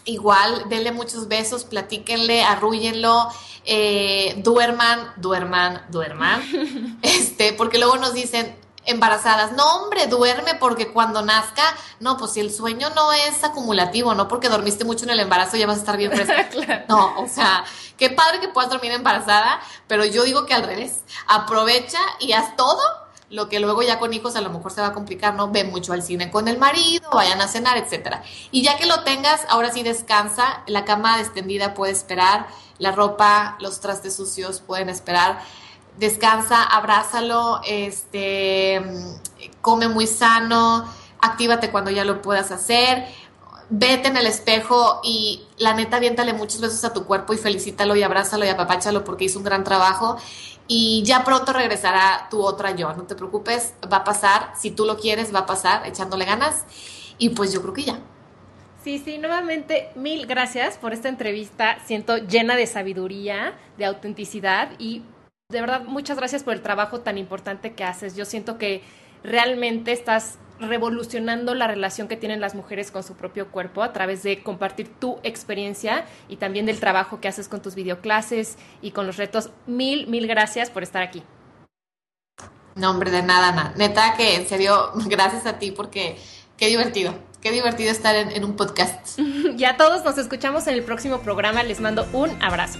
igual, 0.05 0.65
denle 0.69 0.91
muchos 0.91 1.27
besos, 1.27 1.65
platíquenle, 1.65 2.43
arrúyenlo, 2.43 3.27
eh, 3.65 4.35
duerman, 4.37 5.13
duerman, 5.17 5.81
duerman. 5.89 6.99
este, 7.01 7.53
porque 7.53 7.77
luego 7.77 7.97
nos 7.97 8.13
dicen, 8.13 8.55
embarazadas, 8.85 9.51
no 9.53 9.63
hombre, 9.75 10.07
duerme 10.07 10.55
porque 10.55 10.91
cuando 10.91 11.21
nazca, 11.21 11.63
no, 11.99 12.17
pues 12.17 12.33
si 12.33 12.39
el 12.39 12.51
sueño 12.53 12.89
no 12.91 13.13
es 13.13 13.43
acumulativo, 13.43 14.13
no 14.15 14.27
porque 14.27 14.49
dormiste 14.49 14.85
mucho 14.85 15.05
en 15.05 15.11
el 15.11 15.19
embarazo 15.19 15.57
ya 15.57 15.67
vas 15.67 15.77
a 15.77 15.79
estar 15.79 15.97
bien 15.97 16.11
fresca. 16.11 16.85
No, 16.87 17.19
o 17.19 17.27
sea, 17.27 17.63
qué 17.97 18.09
padre 18.09 18.39
que 18.39 18.49
puedas 18.49 18.69
dormir 18.69 18.91
embarazada, 18.91 19.59
pero 19.87 20.05
yo 20.05 20.23
digo 20.23 20.45
que 20.45 20.53
al 20.53 20.63
revés, 20.63 21.01
aprovecha 21.27 21.99
y 22.19 22.33
haz 22.33 22.55
todo 22.55 22.81
lo 23.33 23.49
que 23.49 23.59
luego 23.59 23.81
ya 23.81 23.97
con 23.97 24.13
hijos 24.13 24.35
a 24.35 24.41
lo 24.41 24.51
mejor 24.51 24.71
se 24.71 24.81
va 24.81 24.87
a 24.87 24.93
complicar, 24.93 25.33
¿no? 25.33 25.49
Ve 25.49 25.63
mucho 25.63 25.91
al 25.93 26.03
cine 26.03 26.29
con 26.29 26.47
el 26.47 26.59
marido, 26.59 27.09
vayan 27.11 27.41
a 27.41 27.47
cenar, 27.47 27.77
etcétera. 27.77 28.21
Y 28.51 28.61
ya 28.61 28.77
que 28.77 28.85
lo 28.85 29.03
tengas, 29.03 29.41
ahora 29.49 29.71
sí 29.71 29.81
descansa, 29.81 30.61
la 30.67 30.85
cama 30.85 31.19
extendida 31.19 31.73
puede 31.73 31.93
esperar, 31.93 32.47
la 32.77 32.91
ropa, 32.91 33.57
los 33.59 33.79
trastes 33.79 34.15
sucios 34.15 34.61
pueden 34.61 34.89
esperar 34.89 35.39
descansa, 35.97 36.63
abrázalo, 36.63 37.61
este, 37.65 38.81
come 39.61 39.87
muy 39.87 40.07
sano, 40.07 40.85
actívate 41.21 41.71
cuando 41.71 41.91
ya 41.91 42.05
lo 42.05 42.21
puedas 42.21 42.51
hacer, 42.51 43.05
vete 43.69 44.07
en 44.09 44.17
el 44.17 44.27
espejo 44.27 45.01
y 45.03 45.43
la 45.57 45.73
neta 45.73 45.97
aviéntale 45.97 46.33
muchos 46.33 46.61
besos 46.61 46.83
a 46.83 46.93
tu 46.93 47.05
cuerpo 47.05 47.33
y 47.33 47.37
felicítalo 47.37 47.95
y 47.95 48.03
abrázalo 48.03 48.45
y 48.45 48.49
apapáchalo 48.49 49.03
porque 49.03 49.25
hizo 49.25 49.39
un 49.39 49.45
gran 49.45 49.63
trabajo 49.63 50.17
y 50.67 51.03
ya 51.05 51.23
pronto 51.23 51.53
regresará 51.53 52.27
tu 52.29 52.41
otra 52.41 52.75
yo, 52.75 52.93
no 52.93 53.03
te 53.03 53.15
preocupes, 53.15 53.73
va 53.91 53.97
a 53.97 54.03
pasar, 54.03 54.53
si 54.57 54.71
tú 54.71 54.85
lo 54.85 54.97
quieres 54.97 55.33
va 55.33 55.39
a 55.39 55.45
pasar 55.45 55.87
echándole 55.87 56.25
ganas 56.25 56.65
y 57.17 57.29
pues 57.29 57.53
yo 57.53 57.61
creo 57.61 57.73
que 57.73 57.83
ya. 57.83 57.99
Sí, 58.83 58.99
sí, 58.99 59.17
nuevamente 59.17 59.91
mil 59.95 60.25
gracias 60.25 60.77
por 60.77 60.91
esta 60.91 61.07
entrevista. 61.07 61.77
Siento 61.85 62.17
llena 62.17 62.57
de 62.57 62.67
sabiduría, 62.67 63.53
de 63.77 63.85
autenticidad 63.85 64.71
y 64.77 65.03
de 65.53 65.61
verdad, 65.61 65.83
muchas 65.85 66.17
gracias 66.17 66.43
por 66.43 66.53
el 66.53 66.61
trabajo 66.61 66.99
tan 66.99 67.17
importante 67.17 67.73
que 67.73 67.85
haces. 67.85 68.17
Yo 68.17 68.25
siento 68.25 68.57
que 68.57 68.83
realmente 69.23 69.93
estás 69.93 70.37
revolucionando 70.59 71.55
la 71.55 71.67
relación 71.67 72.07
que 72.07 72.17
tienen 72.17 72.41
las 72.41 72.55
mujeres 72.55 72.91
con 72.91 73.03
su 73.03 73.15
propio 73.15 73.49
cuerpo 73.49 73.83
a 73.83 73.93
través 73.93 74.23
de 74.23 74.43
compartir 74.43 74.87
tu 74.99 75.19
experiencia 75.23 76.05
y 76.27 76.37
también 76.37 76.65
del 76.65 76.79
trabajo 76.79 77.19
que 77.19 77.27
haces 77.27 77.47
con 77.47 77.61
tus 77.61 77.75
videoclases 77.75 78.57
y 78.81 78.91
con 78.91 79.07
los 79.07 79.17
retos. 79.17 79.49
Mil, 79.65 80.07
mil 80.07 80.27
gracias 80.27 80.69
por 80.69 80.83
estar 80.83 81.01
aquí. 81.01 81.23
No, 82.75 82.89
hombre, 82.89 83.11
de 83.11 83.21
nada, 83.21 83.51
nada. 83.51 83.73
Neta 83.77 84.15
que 84.17 84.35
en 84.35 84.47
serio, 84.47 84.91
gracias 85.07 85.45
a 85.45 85.59
ti 85.59 85.71
porque 85.71 86.17
qué 86.57 86.67
divertido. 86.67 87.13
Qué 87.41 87.51
divertido 87.51 87.91
estar 87.91 88.15
en, 88.15 88.31
en 88.31 88.45
un 88.45 88.55
podcast. 88.55 89.19
y 89.57 89.65
a 89.65 89.77
todos 89.77 90.03
nos 90.05 90.17
escuchamos 90.17 90.65
en 90.67 90.75
el 90.75 90.83
próximo 90.83 91.19
programa. 91.19 91.63
Les 91.63 91.81
mando 91.81 92.07
un 92.13 92.31
abrazo. 92.41 92.79